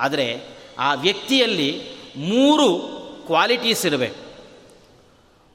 ಆದರೆ 0.00 0.42
ಆ 0.78 0.94
ವ್ಯಕ್ತಿಯಲ್ಲಿ 0.94 1.82
ಮೂರು 2.16 2.78
ಕ್ವಾಲಿಟೀಸ್ 3.26 3.86
ಇರಬೇಕು 3.86 4.24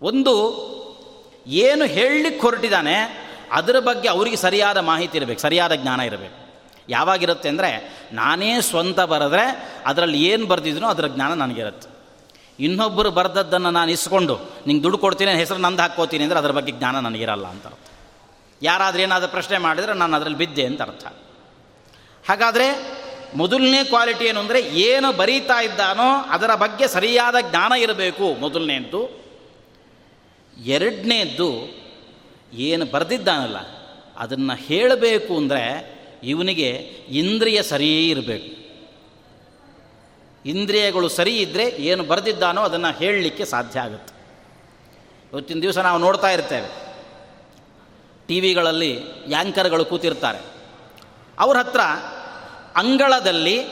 ಒಂದು, 0.01 0.33
ಏನು 1.47 1.85
ಹೇಳಲಿಕ್ಕೆ 1.85 2.41
ಹೊರಟಿದ್ದಾನೆ, 2.41 2.95
ಅದರ 3.51 3.79
ಬಗ್ಗೆ 3.79 4.09
ಅವರಿಗೆ 4.09 4.35
ಸರಿಯಾದ 4.35 4.77
ಮಾಹಿತಿ 4.77 5.17
ಇರಬೇಕು, 5.17 5.39
ಸರಿಯಾದ 5.39 5.75
ಜ್ಞಾನ 5.75 5.99
ಇರಬೇಕು. 5.99 6.49
ಯಾವಾಗಿರುತ್ತೆ 6.89 7.49
ಅಂದರೆ, 7.49 7.99
ನಾನೇ 8.12 8.62
ಸ್ವಂತ 8.62 8.99
ಬರೆದ್ರೆ, 8.99 9.73
ಅದರಲ್ಲಿ 9.85 10.23
ಏನು 10.23 10.45
ಬರೆದಿದ್ರು 10.45 10.88
ಅದರ 10.88 11.07
ಜ್ಞಾನ 11.07 11.33
ನನಗಿರುತ್ತೆ. 11.33 11.98
ಇನ್ನೊಬ್ಬರು 12.59 13.09
ಬರೆದದ್ದನ್ನು 13.17 13.71
ನಾನು 13.77 13.89
ಇಸ್ಕೊಂಡು 13.95 14.35
ನಿಂಗೆ 14.67 14.83
ದುಡ್ಡು 14.83 14.97
ಕೊಡ್ತೀನಿ 15.03 15.31
ಹೆಸರು 15.41 15.59
ನಂದು 15.65 15.81
ಹಾಕ್ಕೋತೀನಿ 15.81 16.23
ಅಂದರೆ 16.25 16.39
ಅದರ 16.39 16.53
ಬಗ್ಗೆ 16.57 16.71
ಜ್ಞಾನ 16.79 16.95
ನನಗಿರಲ್ಲ 17.05 17.47
ಅಂತ 17.53 17.65
ಅರ್ಥ. 17.67 17.87
ಯಾರಾದರೂ 18.61 19.01
ಏನಾದರೂ 19.01 19.29
ಪ್ರಶ್ನೆ 19.35 19.57
ಮಾಡಿದರೆ 19.65 19.93
ನಾನು 19.93 20.13
ಅದರಲ್ಲಿ 20.17 20.39
ಬಿದ್ದೆ 20.43 20.65
ಅಂತ 20.69 20.81
ಅರ್ಥ. 20.81 21.05
ಹಾಗಾದರೆ 22.29 22.67
ಮೊದಲನೇ 23.35 23.81
ಕ್ವಾಲಿಟಿ 23.83 24.23
ಏನು 24.25 24.39
ಅಂದರೆ 24.39 24.59
ಏನು 24.87 25.09
ಬರೀತಾ 25.17 25.57
ಇದ್ದಾನೋ 25.61 26.09
ಅದರ 26.35 26.51
ಬಗ್ಗೆ 26.55 26.85
ಸರಿಯಾದ 26.87 27.35
ಜ್ಞಾನ 27.49 27.73
ಇರಬೇಕು 27.85 28.27
ಮೊದಲನೇದ್ದು. 28.39 29.01
ಎರಡನೇದ್ದು 30.75 31.49
ಏನು 32.67 32.85
ಬರೆದಿದ್ದಾನಲ್ಲ, 32.93 33.59
ಅದನ್ನು 34.17 34.55
ಹೇಳಬೇಕು 34.67 35.33
ಅಂದರೆ 35.37 35.63
ಇವನಿಗೆ 36.23 36.69
ಇಂದ್ರಿಯ 37.21 37.59
ಸರಿಯೇ 37.63 38.01
ಇರಬೇಕು. 38.07 38.49
ಇಂದ್ರಿಯಗಳು 40.45 41.10
ಸರಿ 41.10 41.38
ಇದ್ದರೆ 41.38 41.63
ಏನು 41.63 42.04
ಬರೆದಿದ್ದಾನೋ 42.04 42.62
ಅದನ್ನು 42.62 42.97
ಹೇಳಲಿಕ್ಕೆ 42.97 43.45
ಸಾಧ್ಯ 43.45 43.80
ಆಗುತ್ತೆ. 43.80 44.13
ಇವತ್ತಿನ 45.34 45.60
ದಿವಸ 45.62 45.78
ನಾವು 45.78 45.97
ನೋಡ್ತಾ 45.97 46.30
ಇರ್ತೇವೆ. 46.30 46.89
ಟಿ 48.28 48.39
ವಿಗಳಲ್ಲಿ 48.39 49.04
ಯಾಂಕರ್ಗಳು 49.28 49.86
ಕೂತಿರ್ತಾರೆ. 49.86 50.39
ಅವ್ರ 51.39 51.58
ಹತ್ರ 51.58 51.80
ಅಂಗಳದಲ್ಲಿ 52.75 53.63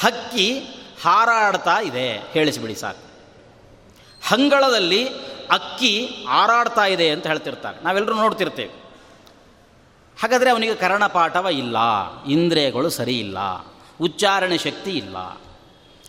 ಹಕ್ಕಿ 0.00 0.58
ಹಾರಾಡ್ತಾ 1.02 1.80
ಇದೆ. 1.82 2.12
ಹೇಳಿಸಿಬಿಡಿ 2.32 2.74
ಸಾಕು. 2.74 3.06
ಹಂಗಳದಲ್ಲಿ 4.28 5.08
ಅಕ್ಕಿ 5.50 6.06
ಹಾರಾಡ್ತಾ 6.28 6.84
ಇದೆ 6.84 7.10
ಅಂತ 7.10 7.26
ಹೇಳ್ತಿರ್ತಾರೆ. 7.26 7.84
ನಾವೆಲ್ಲರೂ 7.84 8.14
ನೋಡ್ತಿರ್ತೇವೆ. 8.14 8.86
ಹಾಗಾದರೆ 10.22 10.50
ಅವನಿಗೆ 10.50 10.74
ಕರ್ಣಪಾಠವ 10.74 11.46
ಇಲ್ಲ, 11.46 11.76
ಇಂದ್ರಿಯಗಳು 12.24 12.90
ಸರಿ 12.90 13.18
ಇಲ್ಲ, 13.18 13.38
ಉಚ್ಚಾರಣೆ 14.00 14.58
ಶಕ್ತಿ 14.58 14.90
ಇಲ್ಲ. 14.90 15.16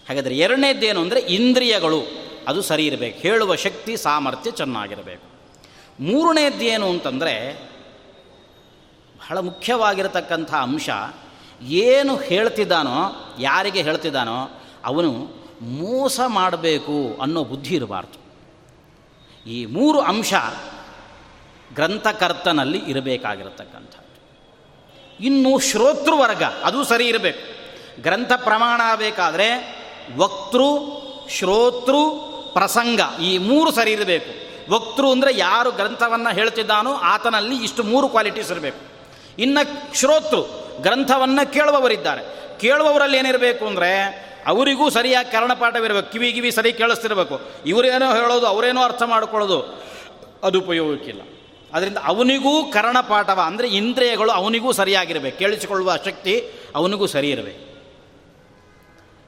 ಹಾಗಾದರೆ 0.10 0.38
ಎರಡನೇದ್ದೇನು 0.38 1.02
ಅಂದರೆ 1.02 1.20
ಇಂದ್ರಿಯಗಳು. 1.20 2.28
ಅದು 2.48 2.62
ಸರಿ 2.62 2.86
ಇರಬೇಕು. 2.86 3.20
ಹೇಳುವ 3.20 3.56
ಶಕ್ತಿ, 3.56 3.98
ಸಾಮರ್ಥ್ಯ 3.98 4.52
ಚೆನ್ನಾಗಿರಬೇಕು. 4.52 5.28
ಮೂರನೇದ್ದೇನು 6.00 6.90
ಅಂತಂದರೆ 6.90 7.68
ಬಹಳ 9.18 9.38
ಮುಖ್ಯವಾಗಿರತಕ್ಕಂಥ 9.38 10.54
ಅಂಶ, 10.54 10.90
ಏನು 11.62 12.18
ಹೇಳ್ತಿದ್ದಾನೋ, 12.18 13.36
ಯಾರಿಗೆ 13.40 13.82
ಹೇಳ್ತಿದ್ದಾನೋ 13.82 14.62
ಅವನು 14.86 15.12
ಮೋಸ 15.62 16.20
ಮಾಡಬೇಕು 16.28 17.20
ಅನ್ನೋ 17.22 17.44
ಬುದ್ಧಿ 17.44 17.76
ಇರಬಾರ್ದು. 17.76 18.28
ಈ 19.50 19.66
ಮೂರು 19.66 20.00
ಅಂಶ 20.00 20.34
ಗ್ರಂಥಕರ್ತನಲ್ಲಿ 21.74 22.78
ಇರಬೇಕಾಗಿರತಕ್ಕಂಥದ್ದು. 22.78 24.18
ಇನ್ನು 25.24 25.60
ಶ್ರೋತೃವರ್ಗ, 25.60 26.44
ಅದು 26.44 26.84
ಸರಿ 26.84 27.08
ಇರಬೇಕು. 27.08 27.58
ಗ್ರಂಥ 28.02 28.32
ಪ್ರಮಾಣ 28.36 28.82
ಆಗಬೇಕಾದ್ರೆ 28.84 29.77
ವಕ್ತೃ, 30.16 30.68
ಶ್ರೋತೃ, 31.30 32.02
ಪ್ರಸಂಗ 32.54 33.00
ಈ 33.22 33.38
ಮೂರು 33.38 33.72
ಸರಿ 33.72 33.92
ಇರಬೇಕು. 33.92 34.48
ವಕ್ತೃ 34.72 35.08
ಅಂದರೆ 35.12 35.38
ಯಾರು 35.38 35.72
ಗ್ರಂಥವನ್ನು 35.72 36.36
ಹೇಳ್ತಿದ್ದಾನೋ 36.36 36.94
ಆತನಲ್ಲಿ 36.94 37.64
ಇಷ್ಟು 37.64 37.84
ಮೂರು 37.84 38.10
ಕ್ವಾಲಿಟೀಸ್ 38.10 38.52
ಇರಬೇಕು. 38.52 38.82
ಇನ್ನು 39.40 39.96
ಶ್ರೋತೃ, 39.96 40.42
ಗ್ರಂಥವನ್ನು 40.82 41.54
ಕೇಳುವವರಿದ್ದಾರೆ. 41.54 42.24
ಕೇಳುವವರಲ್ಲಿ 42.60 43.18
ಏನಿರಬೇಕು 43.18 43.68
ಅಂದರೆ 43.68 43.92
ಅವರಿಗೂ 44.48 44.90
ಸರಿಯಾಗಿ 44.90 45.32
ಕರ್ಣಪಾಠವಿರಬೇಕು 45.32 46.12
ಕಿವಿ 46.12 46.34
ಕಿವಿ 46.34 46.52
ಸರಿ 46.52 46.74
ಕೇಳಿಸ್ತಿರ್ಬೇಕು. 46.74 47.42
ಇವರೇನೋ 47.66 48.14
ಹೇಳೋದು, 48.16 48.46
ಅವರೇನೋ 48.46 48.82
ಅರ್ಥ 48.84 49.04
ಮಾಡಿಕೊಳ್ಳೋದು, 49.04 49.86
ಅದು 50.44 50.60
ಉಪಯೋಗಕ್ಕಿಲ್ಲ. 50.60 51.22
ಅದರಿಂದ 51.74 51.98
ಅವನಿಗೂ 52.04 52.72
ಕರ್ಣಪಾಠವ 52.72 53.40
ಅಂದರೆ 53.46 53.68
ಇಂದ್ರಿಯಗಳು 53.68 54.32
ಅವನಿಗೂ 54.32 54.72
ಸರಿಯಾಗಿರಬೇಕು. 54.72 55.38
ಕೇಳಿಸಿಕೊಳ್ಳುವ 55.38 55.96
ಶಕ್ತಿ 55.96 56.34
ಅವನಿಗೂ 56.76 57.08
ಸರಿ 57.08 57.30
ಇರಬೇಕು. 57.30 57.67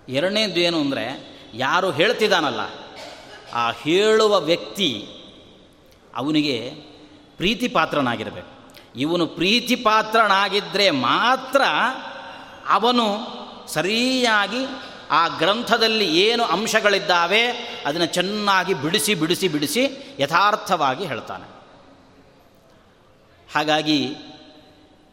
ಎರಡನೇದು 0.09 0.59
ಏನು 0.59 0.79
ಅಂದರೆ, 0.81 1.05
ಯಾರು 1.53 1.91
ಹೇಳ್ತಿದ್ದಾನಲ್ಲ 1.91 2.59
ಆ 3.53 3.71
ಹೇಳುವ 3.71 4.39
ವ್ಯಕ್ತಿ 4.39 4.89
ಅವನಿಗೆ 6.15 6.71
ಪ್ರೀತಿ 7.37 7.67
ಪಾತ್ರನಾಗಿರಬೇಕು 7.67 8.51
ಇವನು 8.95 9.27
ಪ್ರೀತಿ 9.27 9.75
ಪಾತ್ರನಾಗಿದ್ದರೆ 9.75 10.91
ಮಾತ್ರ 10.91 11.61
ಅವನು 12.69 13.05
ಸರಿಯಾಗಿ 13.67 14.65
ಆ 15.11 15.27
ಗ್ರಂಥದಲ್ಲಿ 15.27 16.21
ಏನು 16.21 16.43
ಅಂಶಗಳಿದ್ದಾವೆ, 16.43 17.43
ಅದನ್ನು 17.85 18.05
ಚೆನ್ನಾಗಿ 18.05 18.73
ಬಿಡಿಸಿ 18.73 19.13
ಬಿಡಿಸಿ 19.13 19.47
ಬಿಡಿಸಿ 19.47 19.83
ಯಥಾರ್ಥವಾಗಿ 20.19 21.05
ಹೇಳ್ತಾನೆ. 21.05 21.47
ಹಾಗಾಗಿ 23.55 24.15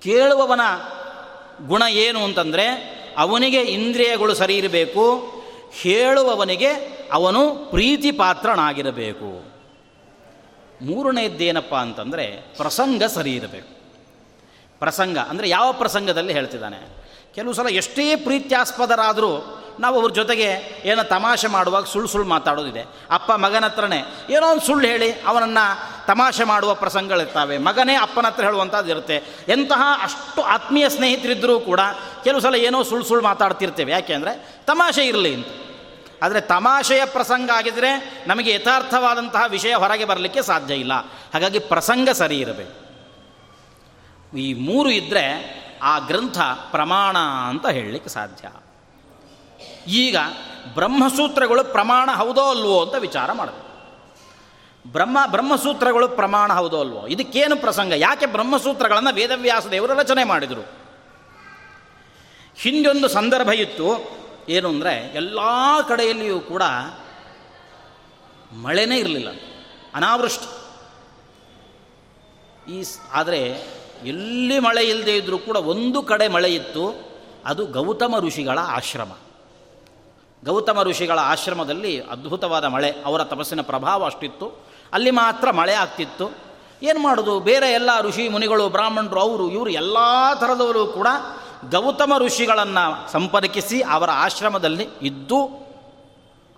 ಕೇಳುವವನ 0.02 0.60
ಗುಣ 1.66 1.82
ಏನು 1.90 2.24
ಅಂತಂದರೆ 2.24 2.95
ಅವನಿಗೆ 3.16 3.60
ಇಂದ್ರಿಯಗಳು 3.60 4.34
ಸರಿ 4.34 4.56
ಇರಬೇಕು, 4.56 5.32
ಹೇಳುವವನಿಗೆ 5.80 6.72
ಅವನು 7.12 7.70
ಪ್ರೀತಿ 7.70 8.12
ಪಾತ್ರನಾಗಿರಬೇಕು. 8.12 9.44
ಮೂರನೇದ್ದೇನಪ್ಪ 10.82 11.74
ಅಂತಂದರೆ 11.74 12.26
ಪ್ರಸಂಗ 12.56 13.02
ಸರಿ 13.02 13.34
ಇರಬೇಕು. 13.34 13.76
ಪ್ರಸಂಗ 14.78 15.18
ಅಂದರೆ 15.18 15.48
ಯಾವ 15.48 15.72
ಪ್ರಸಂಗದಲ್ಲಿ 15.72 16.32
ಹೇಳ್ತಿದ್ದಾನೆ? 16.32 17.05
ಕೆಲವು 17.36 17.52
ಸಲ 17.52 17.66
ಎಷ್ಟೇ 17.68 18.16
ಪ್ರೀತ್ಯಾಸ್ಪದರಾದರೂ 18.16 19.62
ನಾವು 19.80 20.00
ಅವ್ರ 20.00 20.12
ಜೊತೆಗೆ 20.12 20.80
ಏನೋ 20.84 21.02
ತಮಾಷೆ 21.02 21.46
ಮಾಡುವಾಗ 21.46 21.84
ಸುಳ್ಳು 21.84 22.08
ಸುಳ್ಳು 22.08 22.28
ಮಾತಾಡೋದಿದೆ. 22.28 22.84
ಅಪ್ಪ 23.10 23.32
ಮಗನ 23.32 23.64
ಹತ್ರನೇ 23.64 24.26
ಏನೋ 24.30 24.52
ಒಂದು 24.52 24.66
ಸುಳ್ಳು 24.66 24.88
ಹೇಳಿ 24.88 25.12
ಅವನನ್ನು 25.12 26.06
ತಮಾಷೆ 26.06 26.44
ಮಾಡುವ 26.44 26.74
ಪ್ರಸಂಗಗಳಿರ್ತಾವೆ. 26.74 27.58
ಮಗನೇ 27.58 27.94
ಅಪ್ಪನ 27.94 28.26
ಹತ್ರ 28.26 28.44
ಹೇಳುವಂಥದ್ದು 28.44 28.90
ಇರುತ್ತೆ. 28.90 29.16
ಎಂತಹ 29.48 29.82
ಅಷ್ಟು 30.02 30.42
ಆತ್ಮೀಯ 30.42 30.88
ಸ್ನೇಹಿತರಿದ್ದರೂ 30.88 31.60
ಕೂಡ 31.60 31.80
ಕೆಲವು 32.24 32.40
ಸಲ 32.40 32.54
ಏನೋ 32.54 32.82
ಸುಳ್ಳು 32.82 33.06
ಸುಳ್ಳು 33.06 33.24
ಮಾತಾಡ್ತಿರ್ತೇವೆ. 33.24 33.92
ಯಾಕೆ 33.92 34.14
ಅಂದರೆ 34.14 34.62
ತಮಾಷೆ 34.64 35.06
ಇರಲಿ 35.06 35.34
ಅಂತ. 35.34 35.46
ಆದರೆ 36.22 36.40
ತಮಾಷೆಯ 36.40 37.04
ಪ್ರಸಂಗ 37.04 37.50
ಆಗಿದರೆ 37.54 38.24
ನಮಗೆ 38.26 38.52
ಯಥಾರ್ಥವಾದಂತಹ 38.52 39.42
ವಿಷಯ 39.48 39.74
ಹೊರಗೆ 39.74 40.04
ಬರಲಿಕ್ಕೆ 40.04 40.42
ಸಾಧ್ಯ 40.42 40.74
ಇಲ್ಲ. 40.74 40.92
ಹಾಗಾಗಿ 41.34 41.58
ಪ್ರಸಂಗ 41.58 42.08
ಸರಿ 42.08 42.38
ಇರಬೇಕು. 42.38 42.86
ಈ 44.36 44.54
ಮೂರು 44.54 44.90
ಇದ್ದರೆ 44.90 45.65
ಆ 45.82 45.98
ಗ್ರಂಥ 45.98 46.38
ಪ್ರಮಾಣ 46.70 47.18
ಅಂತ 47.48 47.66
ಹೇಳಲಿಕ್ಕೆ 47.66 48.10
ಸಾಧ್ಯ. 48.10 48.48
ಈಗ 49.86 50.16
ಬ್ರಹ್ಮಸೂತ್ರಗಳು 50.74 51.64
ಪ್ರಮಾಣ 51.64 52.10
ಹೌದೋ 52.10 52.50
ಅಲ್ವೋ 52.50 52.84
ಅಂತ 52.84 52.94
ವಿಚಾರ 52.94 53.32
ಮಾಡಬೇಕು 53.32 53.66
ಬ್ರಹ್ಮ, 54.92 55.18
ಬ್ರಹ್ಮಸೂತ್ರಗಳು 55.26 56.08
ಪ್ರಮಾಣ 56.08 56.52
ಹೌದೋ 56.52 56.80
ಅಲ್ವೋ? 56.80 57.06
ಇದಕ್ಕೇನು 57.06 57.56
ಪ್ರಸಂಗ? 57.56 57.92
ಯಾಕೆ 57.96 58.26
ಬ್ರಹ್ಮಸೂತ್ರಗಳನ್ನು 58.26 59.14
ವೇದವ್ಯಾಸ 59.14 59.66
ದೇವರು 59.66 59.94
ರಚನೆ 59.94 60.24
ಮಾಡಿದರು? 60.24 60.66
ಹಿಂದೊಂದು 62.56 63.08
ಸಂದರ್ಭ 63.08 63.48
ಇತ್ತು. 63.48 64.16
ಏನು 64.48 64.68
ಅಂದರೆ, 64.68 65.12
ಎಲ್ಲ 65.14 65.38
ಕಡೆಯಲ್ಲಿಯೂ 65.88 66.40
ಕೂಡ 66.40 66.62
ಮಳೆನೇ 68.52 68.98
ಇರಲಿಲ್ಲ. 68.98 69.28
ಅನಾವೃಷ್ಟಿ. 69.94 70.66
ಈ 72.72 72.84
ಆದರೆ 73.12 73.62
ಎಲ್ಲಿ 74.06 74.58
ಮಳೆ 74.58 74.84
ಇಲ್ಲದೆ 74.84 75.16
ಇದ್ದರೂ 75.16 75.38
ಕೂಡ 75.38 75.56
ಒಂದು 75.56 76.02
ಕಡೆ 76.02 76.28
ಮಳೆ 76.28 76.54
ಇತ್ತು, 76.54 77.10
ಅದು 77.44 77.66
ಗೌತಮ 77.66 78.14
ಋಷಿಗಳ 78.18 78.58
ಆಶ್ರಮ. 78.62 79.08
ಗೌತಮ 80.44 80.82
ಋಷಿಗಳ 80.82 81.18
ಆಶ್ರಮದಲ್ಲಿ 81.18 82.00
ಅದ್ಭುತವಾದ 82.00 82.64
ಮಳೆ, 82.64 82.90
ಅವರ 82.90 83.24
ತಪಸ್ಸಿನ 83.24 83.60
ಪ್ರಭಾವ 83.60 84.04
ಅಷ್ಟಿತ್ತು. 84.04 84.66
ಅಲ್ಲಿ 84.92 85.10
ಮಾತ್ರ 85.10 85.50
ಮಳೆ 85.50 85.72
ಆಗ್ತಿತ್ತು. 85.72 86.46
ಏನು 86.82 86.98
ಮಾಡೋದು? 86.98 87.40
ಬೇರೆ 87.40 87.72
ಎಲ್ಲ 87.72 87.90
ಋಷಿ 88.00 88.28
ಮುನಿಗಳು, 88.28 88.68
ಬ್ರಾಹ್ಮಣರು, 88.68 89.20
ಅವರು, 89.20 89.50
ಇವರು 89.50 89.70
ಎಲ್ಲ 89.70 89.96
ಥರದವರು 90.40 90.86
ಕೂಡ 90.86 91.06
ಗೌತಮ 91.70 92.12
ಋಷಿಗಳನ್ನು 92.18 93.12
ಸಂಪರ್ಕಿಸಿ 93.12 93.82
ಅವರ 93.82 94.10
ಆಶ್ರಮದಲ್ಲಿ 94.12 94.88
ಇದ್ದು, 95.02 95.66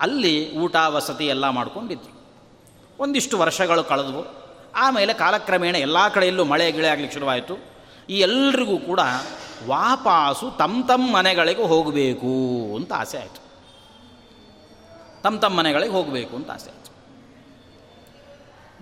ಅಲ್ಲಿ 0.00 0.56
ಊಟ, 0.56 0.76
ವಸತಿ 0.87 1.26
ಎಲ್ಲ 1.26 1.48
ಮಾಡಿಕೊಂಡಿದ್ರು. 1.48 2.18
ಒಂದಿಷ್ಟು 2.98 3.38
ವರ್ಷಗಳು 3.38 3.84
ಕಳೆದವು. 3.84 4.47
ಆಮೇಲೆ 4.74 5.14
ಕಾಲಕ್ರಮೇಣ 5.14 5.76
ಎಲ್ಲ 5.76 6.09
ಕಡೆಯಲ್ಲೂ 6.09 6.44
ಮಳೆ 6.44 6.72
ಗಿಳೆ 6.72 6.88
ಆಗಲಿಕ್ಕೆ 6.88 7.14
ಶುರುವಾಯಿತು. 7.14 7.59
ಈ 8.11 8.20
ಎಲ್ರಿಗೂ 8.20 8.78
ಕೂಡ 8.78 9.00
ವಾಪಾಸು 9.66 10.50
ತಮ್ಮ 10.50 10.87
ತಮ್ಮ 10.87 11.16
ಮನೆಗಳಿಗೆ 11.16 11.62
ಹೋಗಬೇಕು 11.62 12.33
ಅಂತ 12.76 12.92
ಆಸೆ 12.92 13.18
ಆಯಿತು. 13.18 13.40
ತಮ್ಮ 15.22 15.38
ತಮ್ಮ 15.38 15.59
ಮನೆಗಳಿಗೆ 15.59 15.92
ಹೋಗಬೇಕು 15.92 16.37
ಅಂತ 16.37 16.50
ಆಸೆ 16.50 16.70
ಆಯಿತು. 16.70 16.88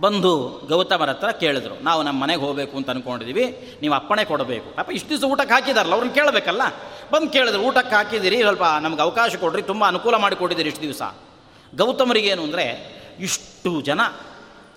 ಬಂದು 0.00 0.48
ಗೌತಮರ 0.68 1.10
ಹತ್ರ 1.10 1.30
ಕೇಳಿದ್ರು, 1.30 1.82
ನಾವು 1.82 2.02
ನಮ್ಮ 2.02 2.22
ಮನೆಗೆ 2.22 2.40
ಹೋಗಬೇಕು 2.40 2.76
ಅಂತ 2.76 2.90
ಅಂದ್ಕೊಂಡಿದ್ದೀವಿ 2.90 3.78
ನೀವು 3.82 3.94
ಅಪ್ಪಣೆ 3.94 4.24
ಕೊಡಬೇಕು. 4.24 4.78
ಅಪ್ಪ 4.78 4.92
ಇಷ್ಟು 4.92 5.08
ದಿವಸ 5.08 5.24
ಊಟಕ್ಕೆ 5.24 5.54
ಹಾಕಿದಾರಲ್ಲ, 5.54 5.94
ಅವ್ರನ್ನ 5.94 6.14
ಕೇಳಬೇಕಲ್ಲ? 6.14 6.62
ಬಂದು 7.12 7.30
ಕೇಳಿದ್ರು, 7.30 7.62
ಊಟಕ್ಕೆ 7.62 7.94
ಹಾಕಿದ್ದೀರಿ, 7.94 8.42
ಸ್ವಲ್ಪ 8.42 8.62
ನಮ್ಗೆ 8.80 9.02
ಅವಕಾಶ 9.02 9.36
ಕೊಡ್ರಿ, 9.36 9.62
ತುಂಬ 9.62 9.86
ಅನುಕೂಲ 9.86 10.16
ಮಾಡಿಕೊಟ್ಟಿದ್ದೀರಿ 10.16 10.68
ಇಷ್ಟು 10.68 10.82
ದಿವಸ. 10.82 11.02
ಗೌತಮರಿಗೇನು 11.74 12.42
ಅಂದರೆ, 12.42 12.96
ಇಷ್ಟು 13.20 13.80
ಜನ 13.80 14.00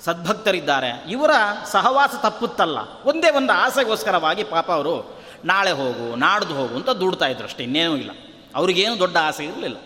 ಸದ್ಭಕ್ತರಿದ್ದಾರೆ. 0.06 1.06
ಇವರ 1.10 1.32
ಸಹವಾಸ 1.72 2.10
ತಪ್ಪುತ್ತಲ್ಲ. 2.22 2.78
ಒಂದೇ 3.06 3.30
ಒಂದು 3.30 3.54
ಆಸೆಗೋಸ್ಕರವಾಗಿ 3.54 4.44
ಪಾಪ 4.44 4.72
ಅವರು 4.72 5.20
ನಾಳೆ 5.46 5.72
ಹೋಗು, 5.72 6.16
ನಾಡ್ದು 6.16 6.54
ಹೋಗು 6.54 6.76
ಅಂತ 6.76 6.90
ದುಡ್ತಾ 6.90 7.28
ಇದ್ರು 7.28 7.44
ಅಷ್ಟೇ, 7.44 7.64
ಇನ್ನೇನೂ 7.64 7.96
ಇಲ್ಲ. 7.96 8.12
ಅವ್ರಿಗೇನು 8.56 9.00
ದೊಡ್ಡ 9.00 9.18
ಆಸೆ 9.22 9.46
ಇರಲಿಲ್ಲ. 9.46 9.78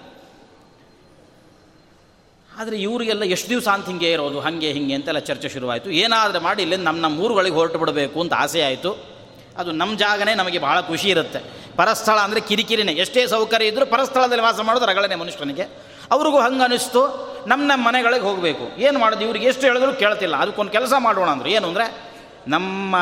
ಆದರೆ 2.58 2.78
ಇವರಿಗೆಲ್ಲ 2.78 3.24
ಎಷ್ಟು 3.24 3.50
ದಿವಸ 3.50 3.68
ಅಂತ 3.68 3.86
ಹಿಂಗೆ 3.86 4.12
ಇರೋದು, 4.12 4.40
ಹಾಗೆ 4.40 4.72
ಹಿಂಗೆ 4.72 4.94
ಅಂತೆಲ್ಲ 4.94 5.20
ಚರ್ಚೆ 5.20 5.50
ಶುರುವಾಯಿತು. 5.50 5.90
ಏನಾದರೂ 5.90 6.40
ಮಾಡಿ 6.40 6.62
ಇಲ್ಲಿ 6.62 6.78
ನಮ್ಮ 6.78 7.02
ನಮ್ಮ 7.02 7.20
ಊರುಗಳಿಗೆ 7.20 7.56
ಹೊರಟು 7.56 7.80
ಬಿಡಬೇಕು 7.80 8.22
ಅಂತ 8.22 8.34
ಆಸೆ 8.34 8.62
ಆಯಿತು. 8.62 9.14
ಅದು 9.58 9.72
ನಮ್ಮ 9.72 9.98
ಜಾಗನೇ 9.98 10.34
ನಮಗೆ 10.34 10.60
ಭಾಳ 10.60 10.82
ಖುಷಿ 10.82 11.10
ಇರುತ್ತೆ. 11.10 11.40
ಪರಸ್ಥಳ 11.76 12.20
ಅಂದರೆ 12.20 12.40
ಕಿರಿಕಿರಿನೇ. 12.40 12.92
ಎಷ್ಟೇ 12.92 13.28
ಸೌಕರ್ಯ 13.28 13.66
ಇದ್ದರೂ 13.66 13.86
ಪರಸ್ಥಳದಲ್ಲಿ 13.86 14.44
ವಾಸ 14.44 14.60
ಮಾಡೋದು 14.60 14.86
ರಗಳನೆ 14.86 15.16
ಮನುಷ್ಯನಿಗೆ. 15.16 15.64
ಅವ್ರಿಗೂ 16.12 16.40
ಹಂಗೆ 16.40 16.64
ಅನಿಸ್ತು 16.64 17.33
ನಮ್ಮ 17.48 17.64
ನಮ್ಮ 17.68 17.88
ಮನೆಗಳಿಗೆ 17.88 18.24
ಹೋಗಬೇಕು. 18.24 18.82
ಏನು 18.82 19.00
ಮಾಡೋದು? 19.00 19.24
ಇವ್ರಿಗೆ 19.24 19.48
ಎಷ್ಟು 19.48 19.68
ಹೇಳಿದ್ರು 19.68 19.94
ಕೇಳ್ತಿಲ್ಲ. 19.94 20.36
ಅದಕ್ಕೊಂದು 20.36 20.72
ಕೆಲಸ 20.72 20.94
ಮಾಡೋಣ 20.98 21.30
ಅಂದ್ರೆ 21.30 21.52
ಏನು 21.52 21.68
ಅಂದರೆ, 21.68 22.14
ನಮ್ಮ 22.48 22.96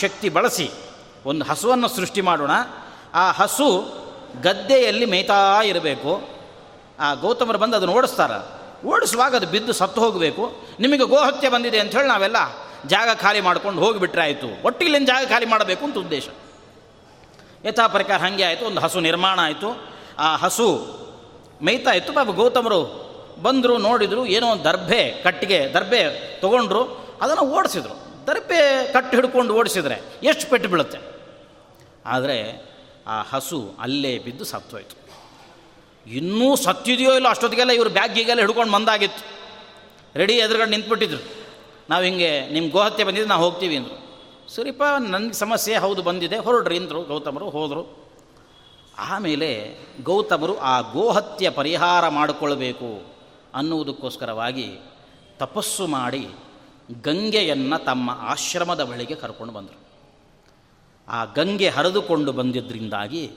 ಶಕ್ತಿ 0.00 0.28
ಬಳಸಿ, 0.28 0.70
ಒಂದು 1.26 1.44
ಹಸುವನ್ನು 1.44 1.88
ಸೃಷ್ಟಿ 1.88 2.20
ಮಾಡೋಣ. 2.20 2.50
ಆ 3.14 3.30
ಹಸು 3.30 3.96
ಗದ್ದೆಯಲ್ಲಿ 4.42 5.06
ಮೇಯ್ತಾ 5.06 5.62
ಇರಬೇಕು. 5.62 6.28
ಆ 7.00 7.14
ಗೌತಮರು 7.14 7.58
ಬಂದು 7.58 7.76
ಅದನ್ನು 7.76 7.94
ಓಡಿಸ್ತಾರೆ. 7.94 8.56
ಓಡಿಸುವಾಗ 8.86 9.36
ಅದು 9.36 9.46
ಬಿದ್ದು 9.46 9.72
ಸತ್ತು 9.72 10.00
ಹೋಗಬೇಕು. 10.00 10.56
ನಿಮಗೆ 10.80 11.04
ಗೋಹತ್ಯೆ 11.04 11.50
ಬಂದಿದೆ 11.50 11.78
ಅಂಥೇಳಿ 11.78 12.08
ನಾವೆಲ್ಲ 12.08 12.36
ಜಾಗ 12.86 13.08
ಖಾಲಿ 13.14 13.40
ಮಾಡ್ಕೊಂಡು 13.40 13.82
ಹೋಗಿಬಿಟ್ರೆ 13.82 14.22
ಆಯಿತು. 14.22 14.66
ಒಟ್ಟಿಗಿಲ್ಲಿನ 14.66 15.04
ಜಾಗ 15.04 15.28
ಖಾಲಿ 15.28 15.46
ಮಾಡಬೇಕು 15.46 15.84
ಅಂತ 15.84 15.98
ಉದ್ದೇಶ. 15.98 16.28
ಯಥಾ 17.64 17.86
ಪ್ರಕಾರ 17.86 18.16
ಹಾಗೆ 18.16 18.42
ಆಯಿತು. 18.42 18.66
ಒಂದು 18.66 18.80
ಹಸು 18.80 19.00
ನಿರ್ಮಾಣ 19.00 19.40
ಆಯಿತು. 19.42 19.88
ಆ 20.18 20.36
ಹಸು 20.36 20.86
ಮೇಯ್ತಾ 21.62 21.90
ಇತ್ತು. 21.90 22.12
ಪಾಪ 22.12 22.26
ಗೌತಮರು 22.26 23.06
ಬಂದರು, 23.42 23.78
ನೋಡಿದರು, 23.78 24.26
ಏನೋ 24.26 24.56
ದರ್ಭೆ, 24.56 25.20
ಕಟ್ಟಿಗೆ, 25.22 25.68
ದರ್ಭೆ 25.74 26.04
ತೊಗೊಂಡ್ರು, 26.40 26.82
ಅದನ್ನು 27.22 27.42
ಓಡಿಸಿದ್ರು. 27.42 28.06
ದರ್ಭೆ 28.26 28.92
ಕಟ್ಟು 28.92 29.16
ಹಿಡ್ಕೊಂಡು 29.16 29.54
ಓಡಿಸಿದ್ರೆ 29.54 30.02
ಎಷ್ಟು 30.22 30.50
ಪೆಟ್ಟು 30.50 30.68
ಬೀಳುತ್ತೆ? 30.68 30.98
ಆದರೆ 32.06 32.66
ಆ 33.06 33.22
ಹಸು 33.22 33.74
ಅಲ್ಲೇ 33.78 34.18
ಬಿದ್ದು 34.18 34.44
ಸತ್ತೋಯ್ತು. 34.44 35.06
ಇನ್ನೂ 36.10 36.56
ಸತ್ತಿದೆಯೋ 36.56 37.14
ಇಲ್ಲೋ 37.14 37.30
ಅಷ್ಟೊತ್ತಿಗೆಲ್ಲ 37.30 37.72
ಇವರು 37.72 37.90
ಬ್ಯಾಗಿಗೆಲ್ಲ 37.90 38.40
ಹಿಡ್ಕೊಂಡು 38.40 38.72
ಬಂದಾಗಿತ್ತು 38.72 39.36
ರೆಡಿ 40.16 40.32
ಎದುರುಗಡೆ 40.32 40.70
ನಿಂತ್ಬಿಟ್ಟಿದ್ರು. 40.70 41.46
ನಾವು 41.90 42.04
ಹಿಂಗೆ 42.04 42.48
ನಿಮ್ಮ 42.48 42.72
ಗೋಹತ್ಯೆ 42.72 43.04
ಬಂದಿದ್ದು 43.04 43.28
ನಾವು 43.28 43.44
ಹೋಗ್ತೀವಿ 43.44 43.76
ಅಂದರು. 43.76 44.06
ಸರಿಪ್ಪ 44.54 44.82
ನನಗೆ 45.08 45.32
ಸಮಸ್ಯೆ 45.32 45.76
ಹೌದು 45.76 46.02
ಬಂದಿದೆ, 46.02 46.38
ಹೊರಡ್ರಿ 46.38 46.78
ಅಂದರು, 46.78 47.02
ಗೌತಮರು 47.02 47.50
ಹೋದರು. 47.50 48.06
ಆಮೇಲೆ 48.98 49.78
ಗೌತಮರು 50.02 50.58
ಆ 50.58 50.80
ಗೋಹತ್ಯೆ 50.80 51.50
ಪರಿಹಾರ 51.50 52.08
ಮಾಡಿಕೊಳ್ಬೇಕು. 52.08 53.15
ಅನ್ನುವುದಕ್ಕೋಸ್ಕರವಾಗಿ 53.56 54.66
ತಪಸ್ಸು 55.38 55.86
ಮಾಡಿ 55.86 56.28
ಗಂಗೆಯನ್ನು 57.02 57.84
ತಮ್ಮ 57.84 58.10
ಆಶ್ರಮದ 58.20 58.84
ಬಳಿಗೆ 58.84 59.14
ಕರ್ಕೊಂಡು 59.14 59.52
ಬಂದರು. 59.52 59.78
ಆ 61.08 61.24
ಗಂಗೆ 61.24 61.68
ಹರಿದುಕೊಂಡು 61.68 62.32
ಬಂದಿದ್ದರಿಂದಾಗಿ 62.32 63.30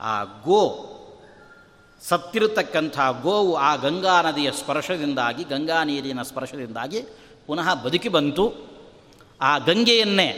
ಆ 0.00 0.24
ಗೋ, 0.24 0.92
ಸತ್ತಿರತಕ್ಕಂಥ 2.02 3.00
ಗೋವು 3.22 3.56
ಆ 3.56 3.76
ಗಂಗಾ 3.76 4.22
ನದಿಯ 4.22 4.52
ಸ್ಪರ್ಶದಿಂದಾಗಿ, 4.52 5.44
ಗಂಗಾ 5.44 5.84
ನೀರಿನ 5.84 6.22
ಸ್ಪರ್ಶದಿಂದಾಗಿ 6.22 7.00
ಪುನಃ 7.46 7.74
ಬದುಕಿ 7.74 8.08
ಬಂತು. 8.08 8.44
ಆ 9.40 9.58
ಗಂಗೆಯನ್ನೇ 9.58 10.28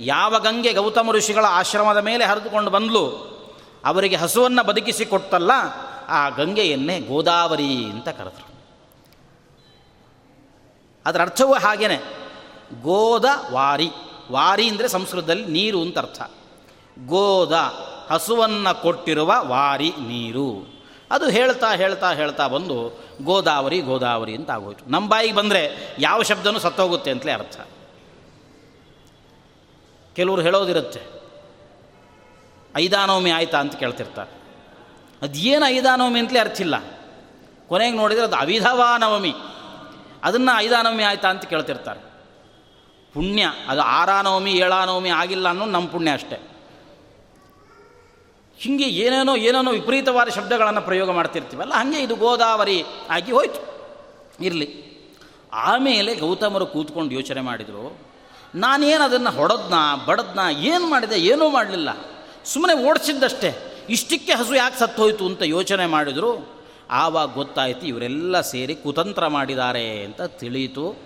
ಯಾವ 0.00 0.38
ಗಂಗೆ 0.38 0.72
ಗೌತಮ 0.72 1.10
ಋಷಿಗಳ 1.10 1.44
ಆಶ್ರಮದ 1.48 1.96
ಮೇಲೆ 1.96 2.24
ಹರಿದುಕೊಂಡು 2.24 2.70
ಬಂದಲು, 2.70 3.04
ಅವರಿಗೆ 3.84 4.16
ಹಸುವನ್ನು 4.16 4.62
ಬದುಕಿಸಿ 4.64 5.06
ಕೊಟ್ಟಲ್ಲ, 5.06 5.50
ಆ 6.08 6.28
ಗಂಗೆಯನ್ನೇ 6.28 7.00
ಗೋದಾವರಿ 7.00 7.84
ಅಂತ 7.84 8.08
ಕರೆದರು. 8.08 8.49
ಅದರ 11.06 11.20
ಅರ್ಥವೂ 11.22 11.54
ಹಾಗೇನೆ. 11.54 12.00
ಗೋದ 12.82 13.24
ವಾರಿ. 13.52 13.90
ವಾರಿ 14.30 14.68
ಅಂದರೆ 14.68 14.88
ಸಂಸ್ಕೃತದಲ್ಲಿ 14.88 15.46
ನೀರು 15.46 15.82
ಅಂತ 15.82 15.98
ಅರ್ಥ. 15.98 16.22
ಗೋದ, 17.06 17.52
ಹಸುವನ್ನು 18.10 18.82
ಕೊಟ್ಟಿರುವ 18.82 19.34
ವಾರಿ, 19.38 19.90
ನೀರು. 19.90 20.80
ಅದು 21.10 21.28
ಹೇಳ್ತಾ 21.28 21.72
ಹೇಳ್ತಾ 21.72 22.12
ಹೇಳ್ತಾ 22.12 22.48
ಬಂದು 22.48 23.00
ಗೋದಾವರಿ 23.22 23.80
ಗೋದಾವರಿ 23.80 24.36
ಅಂತ 24.36 24.50
ಆಗೋಯ್ತು. 24.50 24.90
ನಮ್ಮ 24.90 25.08
ಬಾಯಿಗೆ 25.08 25.34
ಬಂದರೆ 25.34 25.94
ಯಾವ 25.98 26.22
ಶಬ್ದನೂ 26.22 26.58
ಸತ್ತೋಗುತ್ತೆ 26.58 27.10
ಅಂತಲೇ 27.10 27.32
ಅರ್ಥ. 27.32 27.60
ಕೆಲವರು 30.14 30.42
ಹೇಳೋದಿರುತ್ತೆ. 30.42 31.02
ಐದಾನವಮಿ 32.76 33.30
ಆಯ್ತಾ 33.30 33.58
ಅಂತ 33.58 33.76
ಕೇಳ್ತಿರ್ತಾರೆ. 33.76 34.30
ಅದೇನು 35.22 35.66
ಐದಾನವಮಿ 35.66 36.20
ಅಂತಲೇ 36.20 36.38
ಅರ್ಥ 36.38 36.60
ಇಲ್ಲ. 36.60 36.74
ಕೊನೆಗೆ 37.68 37.96
ನೋಡಿದರೆ 37.96 38.24
ಅದು 38.24 38.36
ಅವಿಧವಾ 38.36 38.96
ನವಮಿ. 38.98 39.34
ಅದನ್ನು 40.24 40.58
ಐದಾನವಮಿ 40.58 41.02
ಆಯ್ತಾ 41.02 41.28
ಅಂತ 41.28 41.44
ಕೇಳ್ತಿರ್ತಾರೆ. 41.44 42.00
ಪುಣ್ಯ, 43.14 43.52
ಅದು 43.68 43.80
ಆರಾನವಮಿ, 43.80 44.52
ಏಳಾನವಮಿ 44.52 45.08
ಆಗಿಲ್ಲ 45.08 45.48
ಅನ್ನೋ 45.48 45.64
ನಮ್ಮ 45.64 45.88
ಪುಣ್ಯ 45.88 46.12
ಅಷ್ಟೇ. 46.12 46.40
ಹಿಂಗೆ 48.58 48.84
ಏನೇನೋ 48.84 49.36
ಏನೇನೋ 49.36 49.70
ವಿಪರೀತವಾದ 49.70 50.28
ಶಬ್ದಗಳನ್ನು 50.28 50.82
ಪ್ರಯೋಗ 50.82 51.10
ಮಾಡ್ತಿರ್ತೀವಲ್ಲ, 51.10 51.74
ಹಾಗೆ 51.74 52.02
ಇದು 52.02 52.16
ಗೋದಾವರಿ 52.16 52.84
ಆಗಿ 53.10 53.32
ಹೋಯ್ತು. 53.32 53.60
ಇರಲಿ. 54.40 54.90
ಆಮೇಲೆ 55.52 56.14
ಗೌತಮರು 56.14 56.66
ಕೂತ್ಕೊಂಡು 56.66 57.14
ಯೋಚನೆ 57.14 57.40
ಮಾಡಿದರು, 57.40 57.98
ನಾನೇನು 58.54 59.04
ಅದನ್ನು 59.04 59.30
ಹೊಡೆದ್ನ, 59.30 59.74
ಬಡದ್ನ, 60.06 60.40
ಏನು 60.58 60.90
ಮಾಡಿದೆ, 60.90 61.16
ಏನೂ 61.20 61.48
ಮಾಡಲಿಲ್ಲ. 61.48 61.88
ಸುಮ್ಮನೆ 62.44 62.88
ಓಡಿಸಿದ್ದಷ್ಟೇ. 62.88 63.50
ಇಷ್ಟಕ್ಕೆ 63.88 64.32
ಹಸು 64.32 64.54
ಯಾಕೆ 64.54 64.78
ಸತ್ತೋಯ್ತು 64.78 65.26
ಅಂತ 65.26 65.42
ಯೋಚನೆ 65.42 65.86
ಮಾಡಿದರು. 65.86 66.59
ಆವಾಗ 66.90 67.34
ಗೊತ್ತಾಯಿತು 67.34 67.86
ಇವರೆಲ್ಲ 67.86 68.40
ಸೇರಿ 68.40 68.74
ಕುತಂತ್ರ 68.74 69.26
ಮಾಡಿದ್ದಾರೆ 69.26 70.04
ಅಂತ 70.04 70.22
ತಿಳಿಯಿತು. 70.22 70.96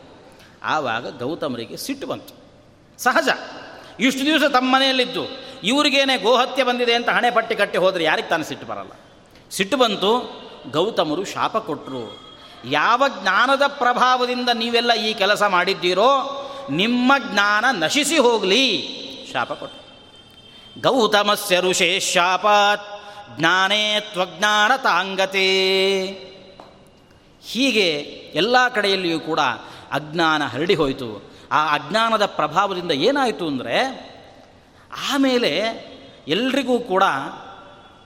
ಆವಾಗ 0.63 1.19
ಗೌತಮರಿಗೆ 1.19 1.77
ಸಿಟ್ಟು 1.77 2.07
ಬಂತು. 2.07 2.35
ಸಹಜ. 2.99 3.29
ಇಷ್ಟು 4.01 4.27
ದಿವಸ 4.27 4.43
ತಮ್ಮ 4.53 4.75
ಮನೆಯಲ್ಲಿದ್ದು. 4.75 5.27
ಇವ್ರಿಗೇನೆ 5.65 6.17
ಗೋಹತ್ಯೆ 6.17 6.65
ಬಂದಿದೆ 6.65 6.95
ಅಂತ 6.95 7.09
ಹಣೆ 7.09 7.31
ಪಟ್ಟಿ 7.31 7.55
ಕಟ್ಟಿ 7.55 7.79
ಹೋದರೆ 7.79 8.05
ಯಾರಿಗೆ 8.05 8.29
ತಾನು 8.29 8.45
ಸಿಟ್ಟು 8.45 8.67
ಬರಲ್ಲ? 8.67 8.91
ಸಿಟ್ಟು 9.51 9.77
ಬಂತು, 9.77 10.41
ಗೌತಮರು 10.71 11.25
ಶಾಪ 11.25 11.57
ಕೊಟ್ಟರು 11.57 12.19
ಯಾವ 12.65 13.03
ಜ್ಞಾನದ 13.23 13.63
ಪ್ರಭಾವದಿಂದ 13.67 14.49
ನೀವೆಲ್ಲ 14.55 14.93
ಈ 14.93 15.15
ಕೆಲಸ 15.15 15.43
ಮಾಡಿದ್ದೀರೋ, 15.43 16.41
ನಿಮ್ಮ 16.71 17.13
ಜ್ಞಾನ 17.33 17.65
ನಶಿಸಿ 17.71 18.19
ಹೋಗಲಿ. 18.19 18.89
ಶಾಪ 19.33 19.53
ಕೊಟ್ಟರು 19.53 19.85
ಗೌತಮಸ್ಯ 20.81 21.61
ಋಷೇ 21.61 22.01
ಶಾಪಾತ್. 22.01 22.94
ಜ್ಞಾನೇ 23.39 24.01
ತ್ವಜ್ಞಾನ 24.01 24.77
ತಾಂಗತೆ 24.77 25.49
ಹೀಗೆ 27.43 27.89
ಎಲ್ಲ 28.35 28.69
ಕಡೆಯಲ್ಲಿಯೂ 28.69 29.21
ಕೂಡ 29.21 29.41
ಅಜ್ಞಾನ 29.93 30.45
ಹರಡಿ 30.45 30.75
ಹೋಯಿತು. 30.75 31.31
ಆ 31.53 31.75
ಅಜ್ಞಾನದ 31.75 32.27
ಪ್ರಭಾವದಿಂದ 32.27 32.91
ಏನಾಯಿತು 32.91 33.47
ಅಂದರೆ, 33.47 33.77
ಆಮೇಲೆ 35.13 35.59
ಎಲ್ರಿಗೂ 36.29 36.79
ಕೂಡ 36.79 37.03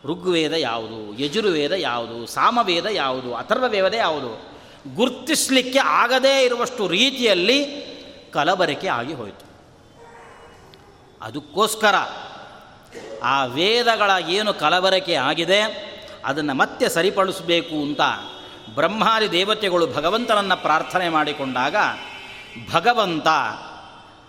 ಋಗ್ವೇದ 0.05 0.53
ಯಾವುದು, 0.53 1.19
ಯಜುರ್ವೇದ 1.19 1.73
ಯಾವುದು, 1.73 2.27
ಸಾಮವೇದ 2.27 2.87
ಯಾವುದು, 2.87 3.35
ಅಥರ್ವವೇದ 3.35 3.93
ಯಾವುದು, 3.93 4.59
ಗುರ್ತಿಸಲಿಕ್ಕೆ 4.95 5.79
ಆಗದೇ 5.79 6.45
ಇರುವಷ್ಟು 6.45 6.87
ರೀತಿಯಲ್ಲಿ 6.89 7.89
ಕಲಬರಿಕೆ 8.33 8.89
ಆಗಿ 8.89 9.13
ಹೋಯಿತು. 9.13 9.49
ಅದಕ್ಕೋಸ್ಕರ 11.23 11.95
ಆ 13.23 13.45
ವೇದಗಳ 13.45 14.11
ಏನು 14.29 14.55
ಕಲಬರಕೆ 14.55 15.15
ಆಗಿದೆ, 15.15 15.89
ಅದನ್ನು 16.25 16.55
ಮತ್ತೆ 16.55 16.89
ಸರಿಪಡಿಸಬೇಕು 16.89 17.83
ಅಂತ 17.83 18.01
ಬ್ರಹ್ಮಾದಿ 18.75 19.31
ದೇವತೆಗಳು 19.31 19.87
ಭಗವಂತನನ್ನು 19.87 20.63
ಪ್ರಾರ್ಥನೆ 20.63 21.09
ಮಾಡಿಕೊಂಡಾಗ, 21.09 21.77
ಭಗವಂತ 22.75 23.29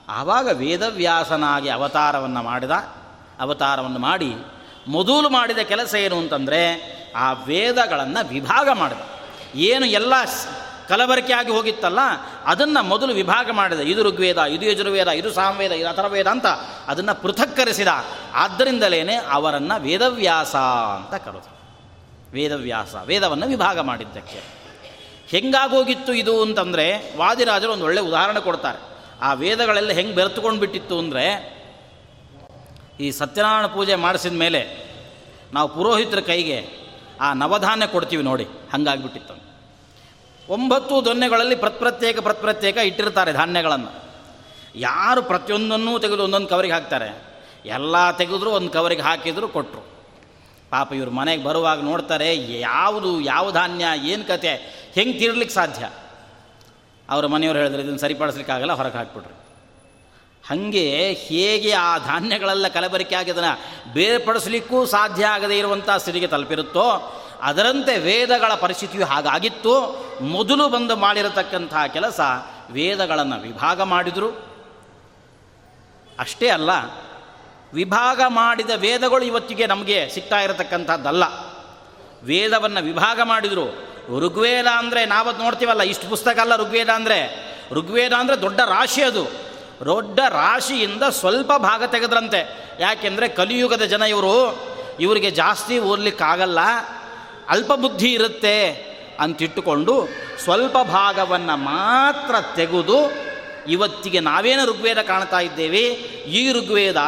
ಆವಾಗ 0.10 0.50
ವೇದವ್ಯಾಸನಾಗಿ 0.52 1.70
ಅವತಾರವನ್ನು 1.70 2.44
ಮಾಡಿದ, 2.44 2.72
ಅವತಾರವನ್ನು 3.40 4.00
ಮಾಡಿ 4.00 4.36
ಮೊದಲು 4.88 5.30
ಮಾಡಿದ 5.30 5.58
ಕೆಲಸ 5.58 5.96
ಏನು 5.96 6.18
ಅಂತಂದರೆ, 6.18 6.62
ಆ 7.16 7.34
ವೇದಗಳನ್ನು 7.34 8.28
ವಿಭಾಗ 8.28 8.70
ಮಾಡಿದ. 8.70 8.98
ಏನು 9.56 9.86
ಎಲ್ಲ 9.86 10.14
ಕಲಬರಿಕೆ 10.90 11.34
ಆಗಿ 11.34 11.52
ಹೋಗಿತ್ತಲ್ಲ, 11.52 12.02
ಅದನ್ನು 12.46 12.82
ಮೊದಲು 12.84 13.14
ವಿಭಾಗ 13.14 13.50
ಮಾಡಿದ. 13.52 13.80
ಇದು 13.80 14.04
ಋಗ್ವೇದ, 14.04 14.38
ಇದು 14.38 14.66
ಯಜುರ್ವೇದ, 14.66 15.08
ಇದು 15.08 15.30
ಸಾಮವೇದ, 15.34 15.72
ಇದು 15.72 15.88
ಅಥರ್ವೇದ 15.88 16.28
ಅಂತ 16.28 16.48
ಅದನ್ನು 16.88 17.16
ಪೃಥಕ್ಕರಿಸಿದ. 17.22 17.88
ಆದ್ದರಿಂದಲೇ 18.34 19.16
ಅವರನ್ನು 19.16 19.82
ವೇದವ್ಯಾಸ 19.82 20.56
ಅಂತ 21.00 21.14
ಕರೆದು 21.14 21.52
ವೇದವ್ಯಾಸ, 22.34 22.96
ವೇದವನ್ನು 23.06 23.48
ವಿಭಾಗ 23.48 23.80
ಮಾಡಿದ್ದಕ್ಕೆ. 23.80 24.42
ಹೆಂಗಾಗೋಗಿತ್ತು 25.28 26.14
ಇದು 26.14 26.42
ಅಂತಂದರೆ, 26.42 27.18
ವಾದಿರಾಜರು 27.18 27.72
ಒಂದು 27.72 27.86
ಒಳ್ಳೆ 27.86 28.02
ಉದಾಹರಣೆ 28.02 28.42
ಕೊಡ್ತಾರೆ. 28.42 28.80
ಆ 29.22 29.34
ವೇದಗಳೆಲ್ಲ 29.34 29.92
ಹೆಂಗೆ 29.92 30.16
ಬೆರೆತುಕೊಂಡು 30.16 30.60
ಬಿಟ್ಟಿತ್ತು 30.60 31.00
ಅಂದರೆ, 31.00 31.26
ಈ 33.00 33.12
ಸತ್ಯನಾರಾಯಣ 33.12 33.66
ಪೂಜೆ 33.66 33.96
ಮಾಡಿಸಿದ 33.96 34.34
ಮೇಲೆ 34.34 34.62
ನಾವು 35.54 35.68
ಪುರೋಹಿತರ 35.76 36.20
ಕೈಗೆ 36.20 36.60
ಆ 37.22 37.34
ನವಧಾನ್ಯ 37.34 37.88
ಕೊಡ್ತೀವಿ 37.88 38.24
ನೋಡಿ, 38.24 38.44
ಹಂಗಾಗಿಬಿಟ್ಟಿತ್ತು 38.44 39.49
ಒಂಬತ್ತು 40.50 41.06
ದೊನ್ನೆಗಳಲ್ಲಿ 41.06 41.56
ಪ್ರತ್ಯೇಕ 41.56 42.20
ಪ್ರತ್ಯೇಕ 42.20 42.78
ಇಟ್ಟಿರ್ತಾರೆ 42.78 43.34
ಧಾನ್ಯಗಳನ್ನು. 43.34 44.10
ಯಾರು 44.76 45.22
ಪ್ರತಿಯೊಂದನ್ನೂ 45.22 46.00
ತೆಗೆದು 46.00 46.24
ಒಂದೊಂದು 46.24 46.48
ಕವರಿಗೆ 46.48 46.74
ಹಾಕ್ತಾರೆ. 46.74 47.30
ಎಲ್ಲ 47.66 48.12
ತೆಗೆದ್ರು 48.12 48.50
ಒಂದು 48.50 48.70
ಕವರಿಗೆ 48.70 49.02
ಹಾಕಿದ್ರು 49.02 49.48
ಕೊಟ್ಟರು 49.48 49.90
ಪಾಪ 50.70 50.94
ಇವರು 50.94 51.12
ಮನೆಗೆ 51.12 51.44
ಬರುವಾಗ 51.44 51.82
ನೋಡ್ತಾರೆ, 51.82 52.60
ಯಾವುದು, 52.60 53.22
ಯಾವ 53.22 53.52
ಧಾನ್ಯ, 53.52 53.86
ಏನು 54.04 54.28
ಕತೆ, 54.28 54.56
ಹೆಂಗೆ 54.96 55.20
ತಿರ್ಲಿಕ್ಕೆ 55.20 55.56
ಸಾಧ್ಯ? 55.56 55.90
ಅವರ 57.10 57.26
ಮನೆಯವರು 57.26 57.58
ಹೇಳಿದ್ರೆ, 57.58 57.82
ಇದನ್ನು 57.82 58.00
ಸರಿಪಡಿಸ್ಲಿಕ್ಕಾಗಲ್ಲ 58.00 58.74
ಹೊರಗೆ 58.74 58.98
ಹಾಕ್ಬಿಟ್ರಿ. 58.98 59.34
ಹಾಗೆ 60.50 61.14
ಹೇಗೆ 61.14 61.72
ಆ 61.72 61.98
ಧಾನ್ಯಗಳೆಲ್ಲ 61.98 62.68
ಕಲಬರಿಕೆ 62.68 63.16
ಆಗಿ 63.16 63.32
ಬೇರ್ಪಡಿಸ್ಲಿಕ್ಕೂ 63.32 63.46
ಬೇರ್ಪಡಿಸಲಿಕ್ಕೂ 63.94 64.86
ಸಾಧ್ಯ 64.86 65.26
ಆಗದೇ 65.26 65.58
ಇರುವಂಥ 65.58 65.90
ಸ್ಥಿತಿಗೆ 65.98 66.28
ತಲುಪಿರುತ್ತೋ 66.28 67.16
ಅದರಂತೆ 67.42 67.98
ವೇದಗಳ 67.98 68.54
ಪರಿಸ್ಥಿತಿಯು 68.54 69.06
ಹಾಗಾಗಿತ್ತು. 69.06 69.74
ಮೊದಲು 70.22 70.70
ಬಂದು 70.70 70.96
ಮಾಡಿರತಕ್ಕಂಥ 70.96 71.74
ಕೆಲಸ 71.94 72.20
ವೇದಗಳನ್ನು 72.72 73.42
ವಿಭಾಗ 73.42 73.82
ಮಾಡಿದರು. 73.82 74.30
ಅಷ್ಟೇ 76.20 76.48
ಅಲ್ಲ, 76.50 76.72
ವಿಭಾಗ 77.74 78.22
ಮಾಡಿದ 78.28 78.70
ವೇದಗಳು 78.76 79.26
ಇವತ್ತಿಗೆ 79.26 79.68
ನಮಗೆ 79.68 80.10
ಸಿಗ್ತಾ 80.10 80.40
ಇರತಕ್ಕಂಥದ್ದಲ್ಲ. 80.40 81.24
ವೇದವನ್ನು 82.24 82.82
ವಿಭಾಗ 82.84 83.20
ಮಾಡಿದರು. 83.24 83.68
ಋಗ್ವೇದ 84.20 84.66
ಅಂದರೆ 84.66 85.06
ನಾವತ್ತು 85.06 85.44
ನೋಡ್ತೀವಲ್ಲ, 85.44 85.82
ಇಷ್ಟು 85.82 86.10
ಪುಸ್ತಕ 86.10 86.40
ಅಲ್ಲ 86.40 86.56
ಋಗ್ವೇದ 86.56 86.90
ಅಂದರೆ. 86.90 87.20
ಋಗ್ವೇದ 87.72 88.14
ಅಂದರೆ 88.14 88.42
ದೊಡ್ಡ 88.42 88.60
ರಾಶಿ 88.60 89.04
ಅದು. 89.04 89.24
ದೊಡ್ಡ 89.86 90.20
ರಾಶಿಯಿಂದ 90.20 91.04
ಸ್ವಲ್ಪ 91.04 91.52
ಭಾಗ 91.58 91.84
ತೆಗೆದ್ರಂತೆ. 91.84 92.42
ಯಾಕೆಂದರೆ 92.80 93.28
ಕಲಿಯುಗದ 93.30 93.82
ಜನ 93.82 94.02
ಇವರು. 94.02 94.36
ಇವರಿಗೆ 95.00 95.32
ಜಾಸ್ತಿ 95.32 95.80
ಓದಲಿಕ್ಕಾಗಲ್ಲ. 95.80 96.60
ಅಲ್ಪ 97.50 97.74
ಬುದ್ಧಿ 97.74 98.10
ಇರುತ್ತೆ 98.14 98.58
ಅಂತಿಟ್ಟುಕೊಂಡು 99.20 99.94
ಸ್ವಲ್ಪ 100.44 100.78
ಭಾಗವನ್ನು 100.78 101.56
ಮಾತ್ರ 101.58 102.36
ತೆಗೆದು 102.56 103.00
ಇವತ್ತಿಗೆ 103.68 104.20
ನಾವೇನು 104.20 104.64
ಋಗ್ವೇದ 104.66 105.02
ಕಾಣ್ತಾ 105.02 105.40
ಇದ್ದೇವೆ? 105.40 105.84
ಈ 106.38 106.42
ಋಗ್ವೇದ 106.52 107.02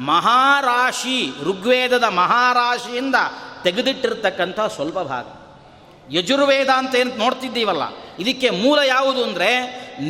ಮಹಾರಾಶಿ, 0.00 1.32
ಋಗ್ವೇದದ 1.42 2.04
ಮಹಾರಾಶಿಯಿಂದ 2.04 3.14
ತೆಗೆದಿಟ್ಟಿರ್ತಕ್ಕಂಥ 3.62 4.60
ಸ್ವಲ್ಪ 4.74 4.98
ಭಾಗ. 4.98 5.26
ಯಜುರ್ವೇದ 6.12 6.68
ಅಂತ 6.68 6.94
ಏನು 6.94 7.14
ನೋಡ್ತಿದ್ದೀವಲ್ಲ, 7.16 7.84
ಇದಕ್ಕೆ 8.18 8.50
ಮೂಲ 8.50 8.78
ಯಾವುದು 8.78 9.24
ಅಂದರೆ 9.24 9.50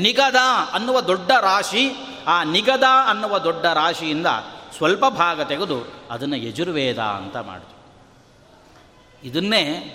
ನಿಗದ 0.01 0.41
ಅನ್ನುವ 0.73 1.01
ದೊಡ್ಡ 1.01 1.31
ರಾಶಿ, 1.41 1.85
ಆ 2.27 2.37
ನಿಗದ 2.45 2.87
ಅನ್ನುವ 3.09 3.39
ದೊಡ್ಡ 3.39 3.65
ರಾಶಿಯಿಂದ 3.67 4.27
ಸ್ವಲ್ಪ 4.77 5.05
ಭಾಗ 5.07 5.43
ತೆಗೆದು 5.43 5.79
ಅದನ್ನು 6.11 6.37
ಯಜುರ್ವೇದ 6.37 6.99
ಅಂತ 6.99 7.37
ಮಾಡಿದ್ರು 7.37 7.76
ಇದನ್ನೇ 9.27 9.93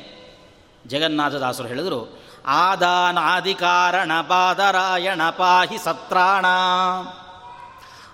ಜಗನ್ನಾಥದಾಸರು 0.88 1.68
ಹೇಳಿದರು. 1.68 2.22
ಆದಾನಾದಿಕಾರಣ 2.46 4.22
ಪಾದರಾಯಣ 4.22 5.30
ಪಾಹಿ 5.30 5.78
ಸತ್ರಾಣ. 5.78 6.46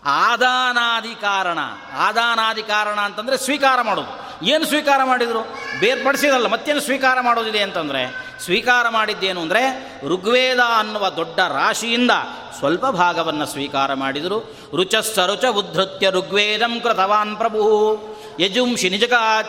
ಆದಾನಾದಿ 0.06 1.16
ಕಾರಣ 1.22 1.58
ಆದಾನಾದಿ 1.98 2.64
ಕಾರಣ 2.64 3.00
ಅಂತಂದರೆ 3.00 3.38
ಸ್ವೀಕಾರ 3.38 3.82
ಮಾಡೋದು. 3.82 4.28
ಏನು 4.46 4.66
ಸ್ವೀಕಾರ 4.66 5.04
ಮಾಡಿದರು? 5.04 5.40
ಬೇರ್ಪಡಿಸಿದಲ್ಲ, 5.80 6.48
ಮತ್ತೇನು 6.48 6.80
ಸ್ವೀಕಾರ 6.80 7.22
ಮಾಡೋದಿದೆ 7.22 7.60
ಅಂತಂದರೆ, 7.60 8.14
ಸ್ವೀಕಾರ 8.40 8.90
ಮಾಡಿದ್ದೇನು 8.90 9.42
ಅಂದರೆ, 9.42 9.92
ಋಗ್ವೇದ 10.08 10.60
ಅನ್ನುವ 10.80 11.10
ದೊಡ್ಡ 11.10 11.40
ರಾಶಿಯಿಂದ 11.40 12.12
ಸ್ವಲ್ಪ 12.60 12.86
ಭಾಗವನ್ನು 12.86 13.46
ಸ್ವೀಕಾರ 13.46 13.94
ಮಾಡಿದರು. 13.94 14.56
ರುಚಸ್ಸ 14.76 15.20
ರುಚ 15.20 15.46
ಉದ್ಧತ್ಯ 15.46 16.10
ಋಗ್ವೇದಂ 16.10 16.82
ಕೃತವಾನ್ 16.82 17.38
ಪ್ರಭು. 17.38 18.17
ಯಜುಂಶಿ 18.40 19.02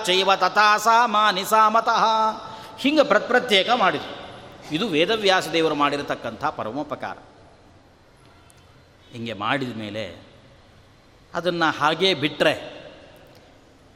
ಚೈವ 0.05 0.35
ತಥಾಸಾ 0.35 1.07
ಮಾ 1.07 1.31
ನಿಸಾಮತಃ 1.31 2.05
ಹಿಂಗೆ 2.79 3.03
ಪ್ರತ್ಯೇಕ 3.03 3.71
ಮಾಡಿದರು. 3.71 4.19
ಇದು 4.75 4.89
ವೇದವ್ಯಾಸ 4.89 5.49
ದೇವರು 5.49 5.75
ಮಾಡಿರತಕ್ಕಂಥ 5.75 6.45
ಪರಮೋಪಕಾರ. 6.45 7.19
ಹಿಂಗೆ 9.13 9.33
ಮಾಡಿದ 9.33 9.77
ಮೇಲೆ 9.77 10.23
ಅದನ್ನು 11.35 11.79
ಹಾಗೇ 11.79 12.15
ಬಿಟ್ಟರೆ 12.15 12.79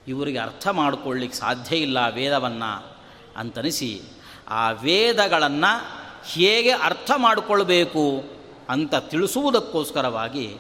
ಇವರಿಗೆ 0.09 0.39
ಅರ್ಥ 0.39 0.69
ಮಾಡಿಕೊಳ್ಳಿಕ್ಕೆ 0.69 1.39
ಸಾಧ್ಯ 1.39 1.77
ಇಲ್ಲ 1.77 1.99
ವೇದವನ್ನು 2.15 2.97
ಅಂತನಿಸಿ 3.37 4.03
ಆ 4.49 4.71
ವೇದಗಳನ್ನು 4.71 6.03
ಹೇಗೆ 6.25 6.71
ಅರ್ಥ 6.71 7.11
ಮಾಡಿಕೊಳ್ಬೇಕು 7.17 8.25
ಅಂತ 8.69 8.95
ತಿಳಿಸುವುದಕ್ಕೋಸ್ಕರವಾಗಿ 8.95 10.57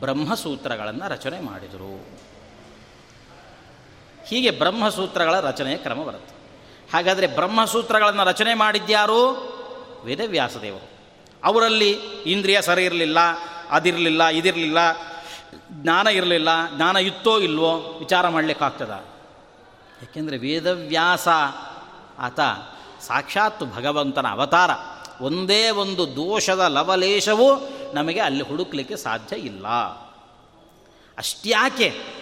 ಬ್ರಹ್ಮಸೂತ್ರಗಳನ್ನು 0.00 1.08
ರಚನೆ 1.08 1.40
ಮಾಡಿದರು. 1.40 2.15
ಹೀಗೆ 4.26 4.50
ಬ್ರಹ್ಮಸೂತ್ರಗಳ 4.50 5.40
ರಚನೆಯ 5.40 5.76
ಕ್ರಮ 5.76 6.02
ಬರುತ್ತೆ. 6.02 6.36
ಹಾಗಾದರೆ 6.92 7.26
ಬ್ರಹ್ಮಸೂತ್ರಗಳನ್ನು 7.26 8.24
ರಚನೆ 8.24 8.54
ಮಾಡಿದ್ಯಾರು? 8.54 9.32
ವೇದವ್ಯಾಸದೇವರು. 10.04 10.90
ಅವರಲ್ಲಿ 11.44 11.90
ಇಂದ್ರಿಯ 12.26 12.62
ಸರಿ 12.62 12.84
ಇರಲಿಲ್ಲ, 12.84 13.18
ಅದಿರಲಿಲ್ಲ, 13.70 14.26
ಇದಿರಲಿಲ್ಲ, 14.26 14.78
ಜ್ಞಾನ 15.70 16.06
ಇರಲಿಲ್ಲ, 16.06 16.48
ಜ್ಞಾನ 16.76 16.96
ಇತ್ತೋ 16.96 17.38
ಇಲ್ವೋ 17.38 17.76
ವಿಚಾರ 17.98 18.28
ಮಾಡಲಿಕ್ಕಾಗ್ತದ? 18.28 18.90
ಯಾಕೆಂದರೆ 20.02 20.38
ವೇದವ್ಯಾಸ 20.38 21.28
ಆತ 22.18 22.40
ಸಾಕ್ಷಾತ್ 23.00 23.62
ಭಗವಂತನ 23.76 24.26
ಅವತಾರ. 24.26 24.70
ಒಂದೇ 25.20 25.70
ಒಂದು 25.70 26.06
ದೋಷದ 26.06 26.58
ಲವಲೇಶವೂ 26.58 27.68
ನಮಗೆ 27.94 28.20
ಅಲ್ಲಿ 28.20 28.44
ಹುಡುಕ್ಲಿಕ್ಕೆ 28.44 28.96
ಸಾಧ್ಯ 28.96 29.36
ಇಲ್ಲ. 29.36 29.68
ಅಷ್ಟ್ಯಾಕೆ? 31.18 32.16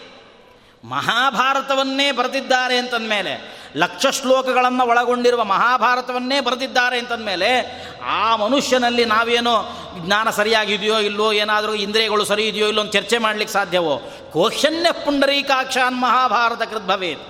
ಮಹಾಭಾರತವನ್ನೇ 0.84 2.12
ಬರೆದಿದ್ದಾರೆ 2.12 2.76
ಅಂತಂದಮೇಲೆ, 2.76 3.64
ಲಕ್ಷ 3.76 4.06
ಶ್ಲೋಕಗಳನ್ನು 4.06 4.86
ಒಳಗೊಂಡಿರುವ 4.86 5.44
ಮಹಾಭಾರತವನ್ನೇ 5.44 6.40
ಬರೆದಿದ್ದಾರೆ 6.40 6.98
ಅಂತಂದಮೇಲೆ, 6.98 7.82
ಆ 8.06 8.36
ಮನುಷ್ಯನಲ್ಲಿ 8.36 9.04
ನಾವೇನೋ 9.04 9.80
ಜ್ಞಾನ 9.98 10.30
ಸರಿಯಾಗಿದೆಯೋ 10.30 10.98
ಇಲ್ಲೋ, 10.98 11.32
ಏನಾದರೂ 11.32 11.74
ಇಂದ್ರಿಯಗಳು 11.74 12.24
ಸರಿ 12.24 12.48
ಇದೆಯೋ 12.48 12.66
ಇಲ್ಲೋ 12.66 12.86
ಚರ್ಚೆ 12.86 13.18
ಮಾಡಲಿಕ್ಕೆ 13.18 13.52
ಸಾಧ್ಯವೋ? 13.52 14.02
ಕೋಶನ್ಯ 14.32 14.92
ಪುಂಡರೀಕಾಕ್ಷಾನ್ 14.92 16.00
ಮಹಾಭಾರತ 16.00 16.62
ಕೃದ್ಭವೇತ್ 16.62 17.20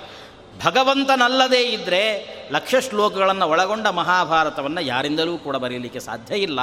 ಭಗವಂತನಲ್ಲದೇ 0.65 1.61
ಇದ್ದರೆ 1.61 2.29
ಲಕ್ಷ 2.53 2.75
ಶ್ಲೋಕಗಳನ್ನು 2.89 3.49
ಒಳಗೊಂಡ 3.49 3.87
ಮಹಾಭಾರತವನ್ನು 3.87 4.81
ಯಾರಿಂದಲೂ 4.81 5.39
ಕೂಡ 5.39 5.57
ಬರೆಯಲಿಕ್ಕೆ 5.57 6.01
ಸಾಧ್ಯ 6.01 6.35
ಇಲ್ಲ. 6.35 6.61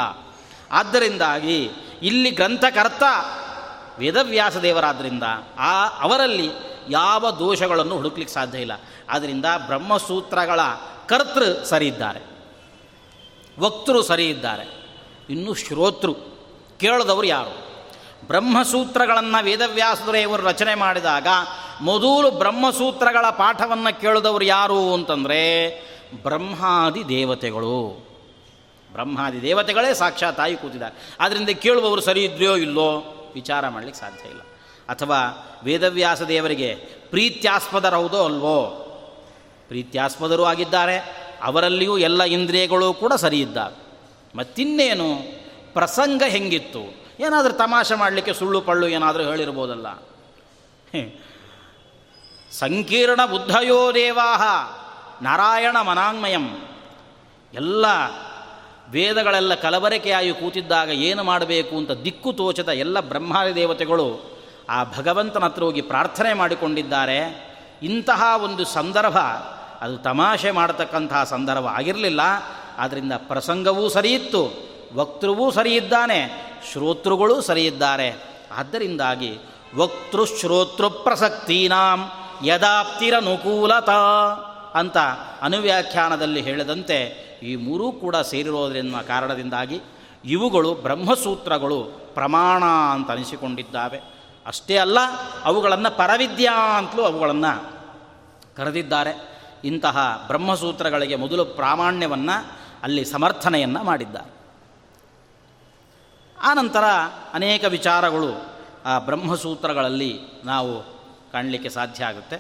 ಆದ್ದರಿಂದಾಗಿ 0.72 1.70
ಇಲ್ಲಿ 2.02 2.32
ಗ್ರಂಥಕರ್ತ 2.32 3.04
ವೇದವ್ಯಾಸ 4.00 4.58
ದೇವರಾದ್ದರಿಂದ 4.58 5.24
ಆ 5.60 5.86
ಅವರಲ್ಲಿ 5.88 6.71
ಯಾವ 6.90 7.32
ದೋಷಗಳನ್ನು 7.32 7.96
ಹುಡುಕ್ಲಿಕ್ಕೆ 7.96 8.34
ಸಾಧ್ಯ 8.34 8.60
ಇಲ್ಲ. 8.60 8.72
ಆದ್ದರಿಂದ 9.10 9.46
ಬ್ರಹ್ಮಸೂತ್ರಗಳ 9.66 10.60
ಕರ್ತೃ 11.08 11.64
ಸರಿ 11.64 11.88
ಇದ್ದಾರೆ 11.88 12.20
ವಕ್ತೃ 13.60 14.02
ಸರಿ 14.02 14.30
ಇದ್ದಾರೆ 14.30 14.88
ಇನ್ನು 15.30 15.54
ಶ್ರೋತೃ 15.54 16.14
ಕೇಳದವರು 16.80 17.28
ಯಾರು? 17.28 17.72
ಬ್ರಹ್ಮಸೂತ್ರಗಳನ್ನು 18.28 19.44
ವೇದವ್ಯಾಸದೇವರು 19.44 20.44
ರಚನೆ 20.44 20.76
ಮಾಡಿದಾಗ 20.76 21.28
ಮೊದಲು 21.82 22.32
ಬ್ರಹ್ಮಸೂತ್ರಗಳ 22.32 23.30
ಪಾಠವನ್ನು 23.30 24.02
ಕೇಳಿದವರು 24.02 24.46
ಯಾರು 24.46 24.94
ಅಂತಂದರೆ 24.94 25.70
ಬ್ರಹ್ಮಾದಿ 26.24 27.10
ದೇವತೆಗಳು. 27.10 28.08
ಬ್ರಹ್ಮಾದಿ 28.92 29.42
ದೇವತೆಗಳೇ 29.42 29.94
ಸಾಕ್ಷಾತ್ 29.94 30.38
ತಾಯಿ 30.38 30.56
ಕೂತಿದ್ದಾರೆ. 30.56 31.18
ಆದ್ದರಿಂದ 31.20 31.50
ಕೇಳುವವರು 31.50 32.02
ಸರಿ 32.02 32.26
ಇದ್ರೆಯೋ 32.26 32.56
ಇಲ್ಲೋ 32.56 32.98
ವಿಚಾರ 33.34 33.70
ಮಾಡಲಿಕ್ಕೆ 33.70 34.00
ಸಾಧ್ಯ 34.00 34.30
ಇಲ್ಲ. 34.30 34.42
ಅಥವಾ 34.92 35.48
ವೇದವ್ಯಾಸ 35.64 36.22
ದೇವರಿಗೆ 36.22 36.76
ಪ್ರೀತ್ಯಾಸ್ಪದರೌದೋ 37.10 38.26
ಅಲ್ವೋ? 38.26 38.88
ಪ್ರೀತ್ಯಾಸ್ಪದರೂ 39.68 40.44
ಆಗಿದ್ದಾರೆ. 40.44 40.98
ಅವರಲ್ಲಿಯೂ 41.42 41.98
ಎಲ್ಲ 41.98 42.24
ಇಂದ್ರಿಯಗಳು 42.24 42.94
ಕೂಡ 42.94 43.14
ಸರಿ 43.14 43.42
ಇದ್ದಾವೆ 43.42 43.82
ಮತ್ತಿನ್ನೇನು? 44.38 45.16
ಪ್ರಸಂಗ 45.74 46.24
ಹೆಂಗಿತ್ತು? 46.28 46.80
ಏನಾದರೂ 47.20 47.54
ತಮಾಷೆ 47.54 47.96
ಮಾಡಲಿಕ್ಕೆ 47.96 48.34
ಸುಳ್ಳು 48.34 48.62
ಪಳ್ಳು 48.62 48.88
ಏನಾದರೂ 48.88 49.24
ಹೇಳಿರ್ಬೋದಲ್ಲ. 49.24 49.88
ಸಂಕೀರ್ಣ 52.52 53.26
ಬುದ್ಧಯೋ 53.26 53.94
ದೇವಾಹ. 53.94 54.42
ನಾರಾಯಣ 55.24 55.82
ಮನಾಂಗಮಯಂ. 55.82 56.48
ಎಲ್ಲ 57.54 57.86
ವೇದಗಳೆಲ್ಲ 58.90 59.54
ಕಲಬರಕೆಯಾಗಿ 59.54 60.34
ಕೂತಿದ್ದಾಗ 60.34 60.90
ಏನು 60.90 61.24
ಮಾಡಬೇಕು 61.24 61.78
ಅಂತ 61.78 61.92
ದಿಕ್ಕು 61.92 62.34
ತೋಚದ 62.34 62.70
ಎಲ್ಲ 62.70 63.00
ಬ್ರಹ್ಮಾದಿ 63.00 63.56
ದೇವತೆಗಳು 63.56 64.31
ಆ 64.72 64.84
ಭಗವಂತನ 64.84 65.44
ಹತ್ರ 65.44 65.64
ಹೋಗಿ 65.64 65.82
ಪ್ರಾರ್ಥನೆ 65.82 66.34
ಮಾಡಿಕೊಂಡಿದ್ದಾರೆ. 66.34 67.20
ಇಂತಹ 67.84 68.24
ಒಂದು 68.44 68.66
ಸಂದರ್ಭ, 68.66 69.18
ಅದು 69.82 69.98
ತಮಾಷೆ 69.98 70.52
ಮಾಡತಕ್ಕಂತಹ 70.52 71.24
ಸಂದರ್ಭ 71.24 71.66
ಆಗಿರಲಿಲ್ಲ. 71.66 72.20
ಆದ್ದರಿಂದ 72.78 73.14
ಪ್ರಸಂಗವೂ 73.18 73.90
ಸರಿಯಿತ್ತು, 73.90 74.72
ವಕ್ತೃವೂ 74.94 75.52
ಸರಿಯಿದ್ದಾನೆ, 75.52 76.52
ಶ್ರೋತೃಗಳೂ 76.72 77.42
ಸರಿಯಿದ್ದಾರೆ. 77.42 78.10
ಆದ್ದರಿಂದಾಗಿ 78.52 79.38
ವಕ್ತೃ 79.76 80.26
ಶ್ರೋತೃ 80.26 80.90
ಪ್ರಸಕ್ತೀನಾಂ 80.90 82.10
ಯದಾಪ್ತಿರನುಕೂಲತ 82.46 83.90
ಅಂತ 84.78 84.98
ಅನುವ್ಯಾಖ್ಯಾನದಲ್ಲಿ 85.42 86.42
ಹೇಳಿದಂತೆ 86.42 87.32
ಈ 87.44 87.56
ಮೂರೂ 87.56 87.92
ಕೂಡ 87.92 88.16
ಸೇರಿರೋದ್ರಿಂದ 88.16 88.96
ಕಾರಣದಿಂದಾಗಿ 88.96 89.80
ಇವುಗಳು 90.26 90.74
ಬ್ರಹ್ಮಸೂತ್ರಗಳು 90.74 91.84
ಪ್ರಮಾಣ 92.14 92.64
ಅಂತ 92.92 93.12
ಅನಿಸಿಕೊಂಡಿದ್ದಾವೆ. 93.12 94.21
ಅಷ್ಟೇ 94.46 94.78
ಅಲ್ಲ, 94.78 95.00
ಅವುಗಳನ್ನು 95.44 95.98
ಪರವಿದ್ಯಾ 95.98 96.78
ಅಂತಲೂ 96.78 97.04
ಅವುಗಳನ್ನು 97.04 97.74
ಕರೆದಿದ್ದಾರೆ. 98.56 99.32
ಇಂತಹ 99.64 100.24
ಬ್ರಹ್ಮಸೂತ್ರಗಳಿಗೆ 100.28 101.16
ಮೊದಲು 101.16 101.46
ಪ್ರಾಮಾಣ್ಯವನ್ನು 101.46 102.36
ಅಲ್ಲಿ 102.84 103.06
ಸಮರ್ಥನೆಯನ್ನು 103.06 103.84
ಮಾಡಿದ್ದ 103.84 104.16
ಆನಂತರ 106.42 106.84
ಅನೇಕ 107.34 107.64
ವಿಚಾರಗಳು 107.66 108.30
ಆ 108.86 109.00
ಬ್ರಹ್ಮಸೂತ್ರಗಳಲ್ಲಿ 109.00 110.20
ನಾವು 110.46 110.84
ಕಾಣಲಿಕ್ಕೆ 111.32 111.70
ಸಾಧ್ಯ 111.70 112.06
ಆಗುತ್ತೆ. 112.06 112.38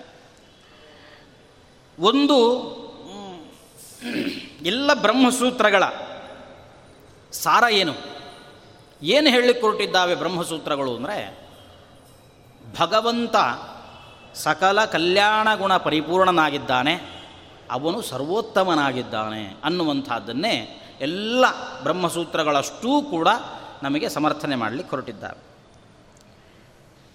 ಒಂದು 1.99 2.37
ಎಲ್ಲ 4.61 4.93
ಬ್ರಹ್ಮಸೂತ್ರಗಳ 4.93 5.83
ಸಾರ 7.31 7.63
ಏನು? 7.71 7.93
ಏನು 9.01 9.29
ಹೇಳಿಕೊಟ್ಟಿದ್ದಾವೆ 9.29 10.15
ಬ್ರಹ್ಮಸೂತ್ರಗಳು 10.15 10.95
ಅಂದರೆ 10.95 11.40
ಭಗವಂತ 12.79 13.35
ಸಕಲ 14.35 14.85
ಕಲ್ಯಾಣ 14.85 15.55
ಗುಣ 15.55 15.77
ಪರಿಪೂರ್ಣನಾಗಿದ್ದಾನೆ. 15.77 17.21
ಅವನು 17.71 18.01
ಸರ್ವೋತ್ತಮನಾಗಿದ್ದಾನೆ 18.01 19.55
ಅನ್ನುವಂಥದ್ದನ್ನೇ 19.63 20.77
ಎಲ್ಲ 21.01 21.45
ಬ್ರಹ್ಮಸೂತ್ರಗಳಷ್ಟೂ 21.83 23.01
ಕೂಡ 23.01 23.27
ನಮಗೆ 23.83 24.09
ಸಮರ್ಥನೆ 24.09 24.55
ಮಾಡಲಿಕ್ಕೆ 24.55 24.89
ಹೊರಟಿದ್ದಾರೆ. 24.89 25.51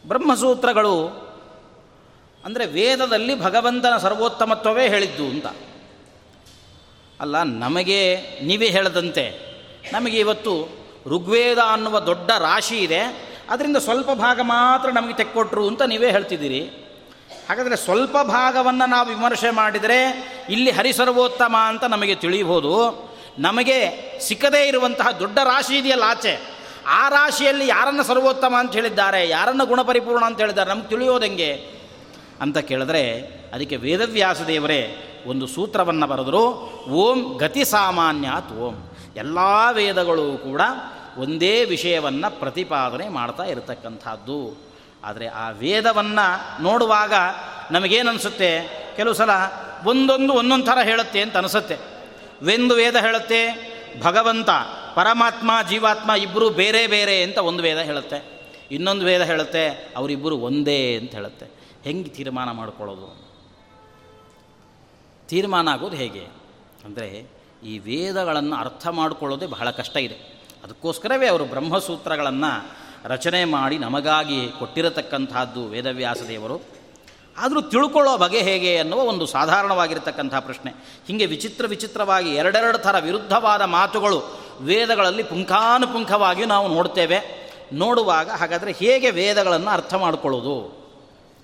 ಬ್ರಹ್ಮಸೂತ್ರಗಳು 0.09 1.27
ಅಂದರೆ 2.45 2.67
ವೇದದಲ್ಲಿ 2.67 3.41
ಭಗವಂತನ 3.41 3.97
ಸರ್ವೋತ್ತಮತ್ವವೇ 3.97 4.89
ಹೇಳಿದ್ದು 4.89 5.25
ಅಂತ. 5.25 5.47
ಅಲ್ಲ, 7.21 7.43
ನಮಗೆ 7.43 8.17
ನೀವೇ 8.43 8.69
ಹೇಳದಂತೆ 8.69 9.57
ನಮಗೆ 9.93 10.19
ಇವತ್ತು 10.19 10.69
ಋಗ್ವೇದ 11.07 11.59
ಅನ್ನುವ 11.59 12.01
ದೊಡ್ಡ 12.01 12.31
ರಾಶಿ 12.31 12.79
ಇದೆ. 12.79 13.27
ಅದರಿಂದ 13.51 13.77
ಸ್ವಲ್ಪ 13.77 14.11
ಭಾಗ 14.13 14.41
ಮಾತ್ರ 14.43 14.89
ನಮಗೆ 14.91 15.15
ತೆಕ್ಕೊಟ್ರು 15.15 15.69
ಅಂತ 15.69 15.83
ನೀವೇ 15.83 16.11
ಹೇಳ್ತಿದ್ದೀರಿ. 16.11 16.61
ಹಾಗಾದರೆ 17.49 17.77
ಸ್ವಲ್ಪ 17.77 18.17
ಭಾಗವನ್ನು 18.19 18.87
ನಾವು 18.89 19.09
ವಿಮರ್ಶೆ 19.09 19.51
ಮಾಡಿದರೆ 19.51 19.99
ಇಲ್ಲಿ 20.51 20.71
ಹರಿಸರ್ವೋತ್ತಮ 20.71 21.57
ಅಂತ 21.69 21.85
ನಮಗೆ 21.85 22.15
ತಿಳಿಯಬಹುದು 22.15 22.75
ನಮಗೆ 23.39 23.79
ಸಿಕ್ಕದೇ 24.21 24.69
ಇರುವಂತಹ 24.69 25.11
ದೊಡ್ಡ 25.11 25.39
ರಾಶಿ 25.39 25.79
ಇದೆಯಲ್ಲ 25.79 26.05
ಆಚೆ. 26.07 26.35
ಆ 26.87 27.09
ರಾಶಿಯಲ್ಲಿ 27.09 27.69
ಯಾರನ್ನು 27.69 28.03
ಸರ್ವೋತ್ತಮ 28.03 28.55
ಅಂತ 28.59 28.73
ಹೇಳಿದ್ದಾರೆ, 28.73 29.29
ಯಾರನ್ನು 29.29 29.67
ಗುಣಪರಿಪೂರ್ಣ 29.67 30.25
ಅಂತ 30.25 30.39
ಹೇಳಿದ್ದಾರೆ 30.39 30.71
ನಮ್ಗೆ 30.71 30.89
ತಿಳಿಯೋದೆಂಗೆ 30.89 31.51
ಅಂತ 32.41 32.59
ಕೇಳಿದ್ರೆ 32.59 33.03
ಅದಕ್ಕೆ 33.55 33.77
ವೇದವ್ಯಾಸ 33.77 34.41
ದೇವರೇ 34.43 34.81
ಒಂದು 35.27 35.47
ಸೂತ್ರವನ್ನು 35.47 36.07
ಬರೆದರು, 36.07 36.45
ಓಂ 36.89 37.37
ಗತಿ 37.37 37.65
ಸಾಮಾನ್ಯಾತ್ 37.65 38.53
ಓಂ. 38.53 38.75
ಎಲ್ಲ 39.17 39.39
ವೇದಗಳು 39.73 40.39
ಕೂಡ 40.39 40.61
ಒಂದೇ 41.17 41.65
ವಿಷಯವನ್ನು 41.65 42.39
ಪ್ರತಿಪಾದನೆ 42.39 43.09
ಮಾಡ್ತಾ 43.09 43.43
ಇರತಕ್ಕಂಥದ್ದು. 43.43 44.57
ಆದರೆ 45.05 45.27
ಆ 45.27 45.51
ವೇದವನ್ನು 45.51 46.63
ನೋಡುವಾಗ 46.63 47.13
ನಮಗೇನನ್ಸುತ್ತೆ? 47.71 48.69
ಕೆಲವು 48.97 49.15
ಸಲ 49.15 49.31
ಒಂದೊಂದು 49.85 50.33
ಒಂದೊಂದು 50.33 50.67
ಥರ 50.67 50.79
ಹೇಳುತ್ತೆ 50.83 51.21
ಅಂತ 51.21 51.37
ಅನಿಸುತ್ತೆ. 51.37 51.77
ವೆಂದು 52.43 52.75
ವೇದ 52.75 52.97
ಹೇಳುತ್ತೆ, 52.97 53.67
ಭಗವಂತ, 54.03 54.51
ಪರಮಾತ್ಮ, 54.95 55.51
ಜೀವಾತ್ಮ 55.69 56.11
ಇಬ್ಬರು 56.13 56.51
ಬೇರೆ 56.51 56.87
ಬೇರೆ 56.87 57.23
ಅಂತ 57.23 57.39
ಒಂದು 57.39 57.63
ವೇದ 57.63 57.79
ಹೇಳುತ್ತೆ. 57.79 58.49
ಇನ್ನೊಂದು 58.71 59.05
ವೇದ 59.05 59.23
ಹೇಳುತ್ತೆ 59.23 59.69
ಅವರಿಬ್ಬರು 59.97 60.39
ಒಂದೇ 60.39 60.97
ಅಂತ 60.97 61.11
ಹೇಳುತ್ತೆ. 61.11 61.47
ಹೆಂಗೆ 61.85 62.09
ತೀರ್ಮಾನ 62.09 62.51
ಮಾಡ್ಕೊಳ್ಳೋದು? 62.51 63.29
ತೀರ್ಮಾನ 65.29 65.69
ಆಗೋದು 65.69 65.97
ಹೇಗೆ? 65.97 66.27
ಅಂದರೆ 66.85 67.27
ಈ 67.65 67.79
ವೇದಗಳನ್ನು 67.79 68.57
ಅರ್ಥ 68.57 68.87
ಮಾಡಿಕೊಳ್ಳೋದೇ 68.87 69.47
ಬಹಳ 69.47 69.71
ಕಷ್ಟ 69.71 69.97
ಇದೆ. 69.97 70.36
ಅದಕ್ಕೋಸ್ಕರವೇ 70.67 71.27
ಅವರು 71.27 71.45
ಬ್ರಹ್ಮಸೂತ್ರಗಳನ್ನು 71.45 72.53
ರಚನೆ 73.05 73.45
ಮಾಡಿ 73.45 73.79
ನಮಗಾಗಿ 73.79 74.49
ಕೊಟ್ಟಿರತಕ್ಕಂಥದ್ದು 74.59 75.65
ವೇದವ್ಯಾಸ 75.65 76.23
ದೇವರು 76.29 76.57
ಆದರೂ 77.39 77.61
ತಿಳ್ಕೊಳ್ಳೋ 77.63 78.17
ಬಗೆ 78.17 78.41
ಹೇಗೆ 78.43 78.79
ಅನ್ನುವ 78.79 79.01
ಒಂದು 79.01 79.27
ಸಾಧಾರಣವಾಗಿರತಕ್ಕಂಥ 79.27 80.35
ಪ್ರಶ್ನೆ. 80.35 80.71
ಹೀಗೆ 81.07 81.27
ವಿಚಿತ್ರ 81.27 81.67
ವಿಚಿತ್ರವಾಗಿ 81.67 82.31
ಎರಡೆರಡು 82.31 82.79
ಥರ 82.79 82.99
ವಿರುದ್ಧವಾದ 82.99 83.63
ಮಾತುಗಳು 83.63 84.41
ವೇದಗಳಲ್ಲಿ 84.61 85.23
ಪುಂಖಾನುಪುಂಖವಾಗಿ 85.23 86.45
ನಾವು 86.45 86.69
ನೋಡ್ತೇವೆ. 86.69 87.19
ನೋಡುವಾಗ 87.73 88.31
ಹಾಗಾದರೆ 88.31 88.73
ಹೇಗೆ 88.73 89.11
ವೇದಗಳನ್ನು 89.11 89.71
ಅರ್ಥ 89.71 89.95
ಮಾಡಿಕೊಳ್ಳೋದು? 89.95 90.57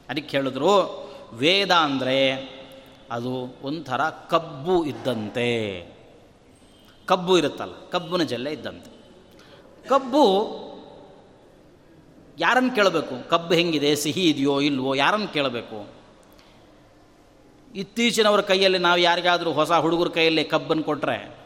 ಅದಕ್ಕೆ 0.08 0.36
ಹೇಳಿದ್ರು, 0.36 0.72
ವೇದ 1.32 1.70
ಅಂದರೆ 1.70 2.18
ಅದು 3.10 3.58
ಒಂಥರ 3.62 4.00
ಕಬ್ಬು 4.30 4.84
ಇದ್ದಂತೆ. 4.84 5.48
ಕಬ್ಬು 7.06 7.38
ಇರುತ್ತಲ್ಲ, 7.38 7.72
ಕಬ್ಬಿನ 7.90 8.22
ಜಲ್ಲೆ 8.22 8.52
ಇದ್ದಂತೆ. 8.52 8.91
ಕಬ್ಬು 9.89 10.24
ಯಾರನ್ನು 12.39 12.74
ಕೇಳಬೇಕು? 12.74 13.28
ಕಬ್ಬು 13.28 13.55
ಹೆಂಗಿದೆ? 13.55 13.95
ಸಿಹಿ 13.95 14.22
ಇದೆಯೋ 14.28 14.61
ಇಲ್ವೋ? 14.61 14.95
ಯಾರನ್ನು 14.95 15.28
ಕೇಳಬೇಕು? 15.28 16.03
ಇತ್ತೀಚಿನವ್ರ 17.74 18.41
ಕೈಯಲ್ಲಿ 18.41 18.78
ನಾವು 18.78 18.99
ಯಾರಿಗಾದರೂ 18.99 19.53
ಹೊಸ 19.53 19.72
ಹುಡುಗರ 19.72 20.09
ಕೈಯಲ್ಲಿ 20.09 20.45
ಕಬ್ಬನ್ನು 20.45 20.85
ಕೊಟ್ಟರೆ 20.85 21.37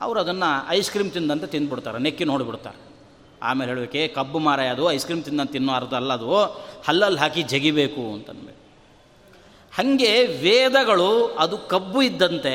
ಅವರು 0.00 0.20
ಅದನ್ನು 0.20 0.68
ಐಸ್ 0.68 0.90
ಕ್ರೀಮ್ 0.90 1.10
ತಿಂದಂತೆ 1.10 1.46
ತಿಂದ್ಬಿಡ್ತಾರೆ. 1.46 1.98
ನೆಕ್ಕಿ 1.98 2.24
ನೋಡಿಬಿಡ್ತಾರೆ. 2.24 2.90
ಆಮೇಲೆ 3.42 3.70
ಹೇಳಬೇಕೆ 3.70 4.08
ಕಬ್ಬು 4.08 4.38
ಮಾರ 4.38 4.60
ಅದು, 4.60 4.92
ಐಸ್ 4.92 5.04
ಕ್ರೀಮ್ 5.04 5.22
ತಿಂದಂತೆ 5.22 5.52
ತಿನ್ನೋ 5.52 5.72
ಅರ್ಧ 5.72 5.94
ಅಲ್ಲ 5.94 6.12
ಅದು, 6.12 6.42
ಹಲ್ಲಲ್ಲಿ 6.88 7.18
ಹಾಕಿ 7.18 7.42
ಜಗಿಬೇಕು 7.42 8.12
ಅಂತನ್ಬೇಕು 8.12 8.60
ಹಾಗೆ 9.72 10.26
ವೇದಗಳು, 10.26 11.26
ಅದು 11.26 11.58
ಕಬ್ಬು 11.58 12.02
ಇದ್ದಂತೆ, 12.02 12.54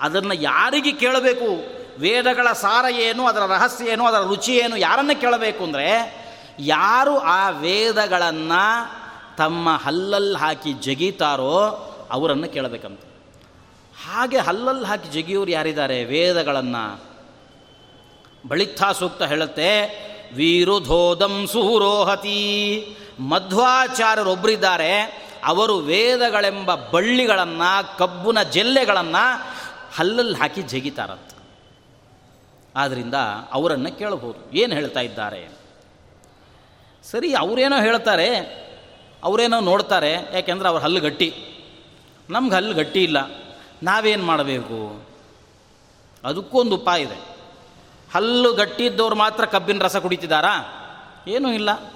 ಅದನ್ನು 0.00 0.34
ಯಾರಿಗೆ 0.34 0.92
ಕೇಳಬೇಕು? 0.92 1.79
ವೇದಗಳ 2.00 2.52
ಸಾರ 2.52 2.84
ಏನು, 2.94 3.26
ಅದರ 3.26 3.40
ರಹಸ್ಯ 3.40 3.92
ಏನು, 3.92 4.06
ಅದರ 4.06 4.26
ರುಚಿ 4.26 4.52
ಏನು, 4.56 4.76
ಯಾರನ್ನು 4.76 5.20
ಕೇಳಬೇಕು 5.20 5.64
ಅಂದರೆ 5.64 6.20
ಯಾರು 6.58 7.18
ಆ 7.18 7.50
ವೇದಗಳನ್ನು 7.50 8.62
ತಮ್ಮ 9.36 9.76
ಹಲ್ಲಲ್ಲಿ 9.76 10.38
ಹಾಕಿ 10.38 10.72
ಜಗೀತಾರೋ 10.72 11.86
ಅವರನ್ನು 12.10 12.48
ಕೇಳಬೇಕಂತ. 12.48 13.00
ಹಾಗೆ 14.06 14.38
ಹಲ್ಲಲ್ಲಿ 14.38 14.86
ಹಾಕಿ 14.86 15.08
ಜಗಿಯೋರು 15.08 15.50
ಯಾರಿದ್ದಾರೆ? 15.50 16.04
ವೇದಗಳನ್ನು. 16.04 17.10
ಬಳಿತ್ಥಾ 18.48 18.92
ಸೂಕ್ತ 18.92 19.22
ಹೇಳುತ್ತೆ, 19.22 19.70
ವೀರುಧೋದಂ 20.34 21.46
ಸುಹುರೋಹತಿ. 21.52 22.40
ಮಧ್ವಾಚಾರ್ಯರೊಬ್ಬರಿದ್ದಾರೆ 23.20 24.92
ಅವರು 25.44 25.76
ವೇದಗಳೆಂಬ 25.76 26.74
ಬಳ್ಳಿಗಳನ್ನು, 26.74 27.98
ಕಬ್ಬುನ 27.98 28.42
ಜಲ್ಲೆಗಳನ್ನು 28.42 29.54
ಹಲ್ಲಲ್ಲಿ 29.96 30.38
ಹಾಕಿ 30.38 30.62
ಜಗಿತಾರಂತ. 30.62 31.39
ಆದ್ದರಿಂದ 32.76 33.14
ಅವರನ್ನು 33.52 33.98
ಕೇಳಬಹುದು. 33.98 34.56
ಏನು 34.56 34.74
ಹೇಳ್ತಾ 34.74 35.00
ಇದ್ದಾರೆ? 35.00 35.48
ಸರಿ, 37.04 37.34
ಅವರೇನೋ 37.34 37.80
ಹೇಳ್ತಾರೆ, 37.80 38.36
ಅವರೇನೋ 39.24 39.60
ನೋಡ್ತಾರೆ, 39.60 40.12
ಯಾಕೆಂದ್ರೆ 40.12 40.68
ಅವ್ರ 40.68 40.82
ಹಲ್ಲು 40.82 41.00
ಗಟ್ಟಿ. 41.00 41.34
ನಮ್ಗೆ 42.30 42.54
ಹಲ್ಲು 42.54 42.74
ಗಟ್ಟಿ 42.74 43.02
ಇಲ್ಲ. 43.02 43.16
ನಾವೇನು 43.82 44.24
ಮಾಡಬೇಕು? 44.24 45.06
ಅದಕ್ಕೊಂದು 46.24 46.74
ಉಪಾಯ 46.76 47.02
ಇದೆ. 47.02 47.36
ಹಲ್ಲು 48.14 48.52
ಗಟ್ಟಿ 48.52 48.86
ಇದ್ದವ್ರು 48.86 49.14
ಮಾತ್ರ 49.14 49.44
ಕಬ್ಬಿನ 49.44 49.82
ರಸ 49.82 49.96
ಕುಡಿತಿದ್ದಾರಾ? 49.96 50.76
ಏನೂ 51.28 51.52
ಇಲ್ಲ. 51.52 51.92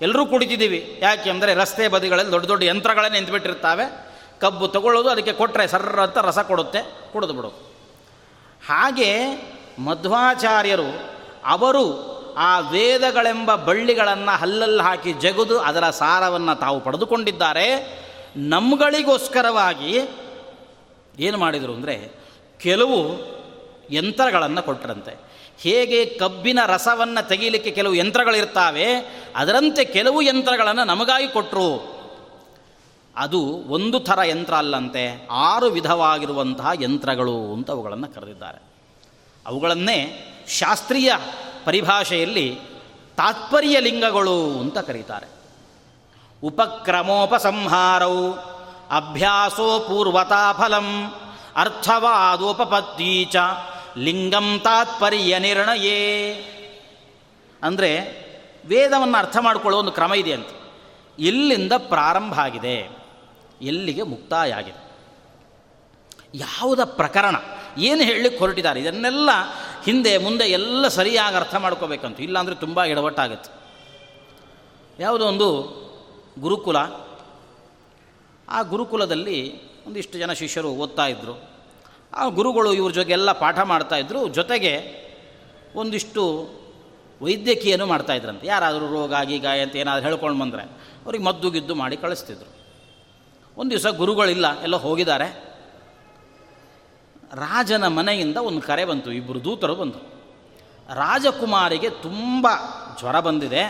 ಎಲ್ಲರೂ 0.00 0.26
ಕುಡಿತಿದ್ದೀವಿ. 0.26 0.98
ಯಾಕೆ 1.02 1.30
ಅಂದರೆ 1.30 1.54
ರಸ್ತೆ 1.54 1.88
ಬದಿಗಳಲ್ಲಿ 1.88 2.32
ದೊಡ್ಡ 2.32 2.46
ದೊಡ್ಡ 2.46 2.64
ಯಂತ್ರಗಳೇ 2.64 3.08
ನಿಂತುಬಿಟ್ಟಿರ್ತಾವೆ. 3.08 4.08
ಕಬ್ಬು 4.40 4.68
ತಗೊಳ್ಳೋದು 4.68 5.10
ಅದಕ್ಕೆ 5.10 5.32
ಕೊಟ್ಟರೆ 5.32 5.66
ಸರ್ರ 5.66 6.00
ಅಂತ 6.00 6.18
ರಸ 6.18 6.38
ಕೊಡುತ್ತೆ, 6.38 7.12
ಕುಡಿದು 7.12 7.48
ಹಾಗೆ 8.68 9.24
ಮಧ್ವಾಚಾರ್ಯರು 9.78 10.90
ಅವರು 11.44 11.84
ಆ 12.36 12.58
ವೇದಗಳೆಂಬ 12.58 13.54
ಬಳ್ಳಿಗಳನ್ನು 13.54 14.38
ಹಲ್ಲಲ್ಲಿ 14.38 14.82
ಹಾಕಿ 14.82 15.12
ಜಗುದು 15.12 15.58
ಅದರ 15.58 15.90
ಸಾರವನ್ನು 15.90 16.60
ತಾವು 16.60 16.80
ಪಡೆದುಕೊಂಡಿದ್ದಾರೆ. 16.80 17.66
ನಮ್ಗಳಿಗೋಸ್ಕರವಾಗಿ 18.36 19.92
ಏನು 21.18 21.38
ಮಾಡಿದರು 21.38 21.74
ಅಂದರೆ 21.74 21.96
ಕೆಲವು 22.60 22.98
ಯಂತ್ರಗಳನ್ನು 23.90 24.62
ಕೊಟ್ಟರಂತೆ 24.62 25.14
ಹೇಗೆ 25.60 26.04
ಕಬ್ಬಿನ 26.04 26.58
ರಸವನ್ನು 26.66 27.28
ತೆಗೀಲಿಕ್ಕೆ 27.28 27.70
ಕೆಲವು 27.70 27.94
ಯಂತ್ರಗಳಿರ್ತಾವೆ, 27.94 28.86
ಅದರಂತೆ 29.36 29.84
ಕೆಲವು 29.84 30.22
ಯಂತ್ರಗಳನ್ನು 30.22 30.84
ನಮಗಾಗಿ 30.84 31.28
ಕೊಟ್ಟರು 31.28 31.98
ಅದು 33.16 33.40
ಒಂದು 33.68 34.00
ಥರ 34.00 34.18
ಯಂತ್ರ 34.24 34.54
ಅಲ್ಲಂತೆ, 34.54 35.28
ಆರು 35.30 35.66
ವಿಧವಾಗಿರುವಂತಹ 35.66 36.70
ಯಂತ್ರಗಳು 36.80 37.52
ಅಂತ 37.54 37.70
ಅವುಗಳನ್ನು 37.70 38.14
ಕರೆದಿದ್ದಾರೆ. 38.14 38.67
ಅವುಗಳನ್ನೇ 39.48 39.98
ಶಾಸ್ತ್ರೀಯ 40.48 41.10
ಪರಿಭಾಷೆಯಲ್ಲಿ 41.64 42.46
ತಾತ್ಪರ್ಯ 43.16 43.80
ಲಿಂಗಗಳು 43.80 44.36
ಅಂತ 44.60 44.78
ಕರೀತಾರೆ. 44.78 45.28
ಉಪಕ್ರಮೋಪಸಂಹಾರವು 46.42 48.24
ಅಭ್ಯಾಸೋ 48.90 49.68
ಪೂರ್ವತಾ 49.78 50.52
ಫಲಂ 50.52 50.88
ಅರ್ಥವಾದೋಪಪತ್ತಿ 51.56 53.12
ಚ, 53.24 53.36
ಲಿಂಗಂ 53.96 54.60
ತಾತ್ಪರ್ಯ 54.64 55.38
ನಿರ್ಣಯೇ. 55.38 55.98
ಅಂದರೆ 57.62 57.90
ವೇದವನ್ನು 58.66 59.18
ಅರ್ಥ 59.18 59.36
ಮಾಡಿಕೊಳ್ಳೋ 59.40 59.78
ಒಂದು 59.78 59.92
ಕ್ರಮ 59.92 60.14
ಇದೆ 60.14 60.32
ಅಂತ. 60.32 60.50
ಎಲ್ಲಿಂದ 61.18 61.74
ಪ್ರಾರಂಭ 61.88 62.34
ಆಗಿದೆ, 62.38 62.76
ಎಲ್ಲಿಗೆ 63.62 64.02
ಮುಕ್ತಾಯ 64.02 64.50
ಆಗಿದೆ. 64.52 64.80
ಯಾವುದ 66.34 66.82
ಪ್ರಕರಣ? 66.84 67.36
ಏನು 67.78 68.02
ಹೇಳಲಿಕ್ಕೆ 68.02 68.38
ಹೊರಟಿದ್ದಾರೆ? 68.38 68.80
ಇದನ್ನೆಲ್ಲ 68.80 69.30
ಹಿಂದೆ, 69.84 70.18
ಮುಂದೆ 70.18 70.44
ಎಲ್ಲ 70.44 70.88
ಸರಿಯಾಗಿ 70.88 71.36
ಅರ್ಥ 71.36 71.54
ಮಾಡ್ಕೋಬೇಕಂತ. 71.54 72.20
ಇಲ್ಲಾಂದರೆ 72.20 72.54
ತುಂಬ 72.54 72.84
ಎಡವಟ್ಟಾಗತ್ತೆ. 72.84 73.58
ಯಾವುದೋ 75.02 75.26
ಒಂದು 75.26 75.48
ಗುರುಕುಲ, 76.40 76.76
ಆ 78.48 78.62
ಗುರುಕುಲದಲ್ಲಿ 78.62 79.68
ಒಂದಿಷ್ಟು 79.86 80.18
ಜನ 80.18 80.32
ಶಿಷ್ಯರು 80.32 80.68
ಓದ್ತಾ 80.68 81.06
ಇದ್ದರು 81.06 81.50
ಆ 82.14 82.28
ಗುರುಗಳು 82.28 82.72
ಇವ್ರ 82.72 82.92
ಜೊತೆ 82.92 83.12
ಎಲ್ಲ 83.12 83.32
ಪಾಠ 83.32 83.58
ಮಾಡ್ತಾಯಿದ್ರು 83.58 84.28
ಜೊತೆಗೆ 84.28 84.98
ಒಂದಿಷ್ಟು 85.74 86.48
ವೈದ್ಯಕೀಯನೂ 87.22 87.86
ಮಾಡ್ತಾಯಿದ್ರಂತೆ 87.86 88.46
ಯಾರಾದರೂ 88.46 88.86
ರೋಗ, 88.86 89.14
ಗೀಗ 89.24 89.46
ಅಂತ 89.46 89.76
ಏನಾದರೂ 89.76 90.04
ಹೇಳ್ಕೊಂಡು 90.04 90.40
ಬಂದರೆ, 90.40 90.62
ಅವ್ರಿಗೆ 91.04 91.24
ಮದ್ದು 91.24 91.50
ಗಿದ್ದು 91.50 91.74
ಮಾಡಿ 91.74 91.96
ಕಳಿಸ್ತಿದ್ರು. 91.96 92.58
ಒಂದು 93.56 93.70
ದಿವಸ 93.70 93.86
ಗುರುಗಳಿಲ್ಲ, 93.86 94.62
ಎಲ್ಲ 94.62 94.76
ಹೋಗಿದ್ದಾರೆ. 94.76 95.47
ರಾಜನ 97.32 97.86
ಮನೆಯಿಂದ 97.86 98.36
ಒಂದು 98.36 98.60
ಕರೆ 98.60 98.84
ಬಂತು 98.84 99.12
ಇಬ್ಬರು 99.12 99.44
ದೂತರು 99.44 99.74
ಬಂತು 99.74 100.00
ರಾಜಕುಮಾರಿಗೆ 100.94 101.90
ತುಂಬ 101.90 102.46
ಜ್ವರ 102.98 103.20
ಬಂದಿದೆ, 103.20 103.62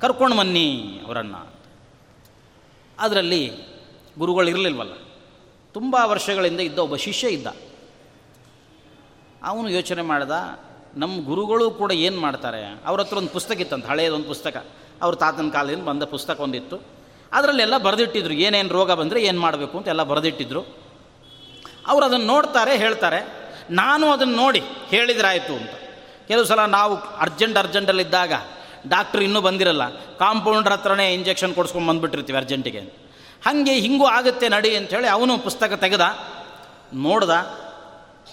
ಕರ್ಕೊಂಡು 0.00 0.36
ಬನ್ನಿ 0.36 1.00
ಅವರನ್ನು 1.06 1.54
ಅದರಲ್ಲಿ 2.98 3.50
ಗುರುಗಳು 4.18 4.48
ಇರಲಿಲ್ವಲ್ಲ, 4.48 4.94
ತುಂಬ 5.72 5.96
ವರ್ಷಗಳಿಂದ 6.04 6.60
ಇದ್ದ 6.60 6.78
ಒಬ್ಬ 6.78 6.96
ಶಿಷ್ಯ 6.96 7.28
ಇದ್ದ. 7.28 7.46
ಅವನು 9.42 9.68
ಯೋಚನೆ 9.68 10.02
ಮಾಡಿದ 10.02 10.30
ನಮ್ಮ 10.96 11.26
ಗುರುಗಳು 11.26 11.70
ಕೂಡ 11.70 11.90
ಏನು 11.92 12.20
ಮಾಡ್ತಾರೆ, 12.20 12.82
ಅವ್ರ 12.86 13.00
ಹತ್ರ 13.00 13.16
ಒಂದು 13.16 13.28
ಪುಸ್ತಕ 13.28 13.60
ಇತ್ತಂತ 13.60 13.86
ಹಳೆಯದೊಂದು 13.86 14.28
ಪುಸ್ತಕ. 14.28 14.66
ಅವ್ರ 15.02 15.14
ತಾತನ 15.14 15.50
ಕಾಲದಿಂದ 15.50 15.84
ಬಂದ 15.84 16.02
ಪುಸ್ತಕ 16.02 16.40
ಒಂದಿತ್ತು. 16.40 16.76
ಅದರಲ್ಲೆಲ್ಲ 17.32 17.78
ಬರೆದಿಟ್ಟಿದ್ರು, 17.78 18.34
ಏನೇನು 18.34 18.68
ರೋಗ 18.68 18.92
ಬಂದರೆ 18.92 19.22
ಏನು 19.22 19.40
ಮಾಡಬೇಕು 19.40 19.78
ಅಂತ 19.78 19.88
ಎಲ್ಲ 19.88 20.02
ಬರೆದಿಟ್ಟಿದ್ರು. 20.02 20.87
ಅವರು 21.88 22.04
ಅದನ್ನು 22.04 22.26
ನೋಡ್ತಾರೆ, 22.26 22.76
ಹೇಳ್ತಾರೆ. 22.76 23.20
ನಾನು 23.70 24.06
ಅದನ್ನು 24.10 24.36
ನೋಡಿ 24.36 24.62
ಹೇಳಿದ್ರಾಯಿತು 24.88 25.54
ಅಂತ. 25.54 25.74
ಕೆಲವು 26.28 26.44
ಸಲ 26.44 26.64
ನಾವು 26.64 26.94
ಅರ್ಜೆಂಟ್ 26.96 27.58
ಅರ್ಜೆಂಟಲ್ಲಿದ್ದಾಗ 27.58 28.32
ಡಾಕ್ಟ್ರ್ 28.88 29.22
ಇನ್ನೂ 29.22 29.40
ಬಂದಿರಲ್ಲ. 29.40 29.84
ಕಾಂಪೌಂಡ್ರ್ 30.16 30.72
ಹತ್ರನೇ 30.72 31.14
ಇಂಜೆಕ್ಷನ್ 31.14 31.54
ಕೊಡ್ಸ್ಕೊಂಡು 31.54 31.88
ಬಂದುಬಿಟ್ಟಿರ್ತೀವಿ 31.88 32.38
ಅರ್ಜೆಂಟಿಗೆ. 32.38 32.80
ಹಾಗೆ 33.44 33.74
ಹಿಂಗೂ 33.74 34.06
ಆಗುತ್ತೆ 34.06 34.48
ನಡಿ 34.48 34.76
ಅಂಥೇಳಿ 34.76 35.08
ಅವನು 35.08 35.38
ಪುಸ್ತಕ 35.38 35.72
ತೆಗೆದ, 35.72 36.06
ನೋಡ್ದ, 36.94 37.30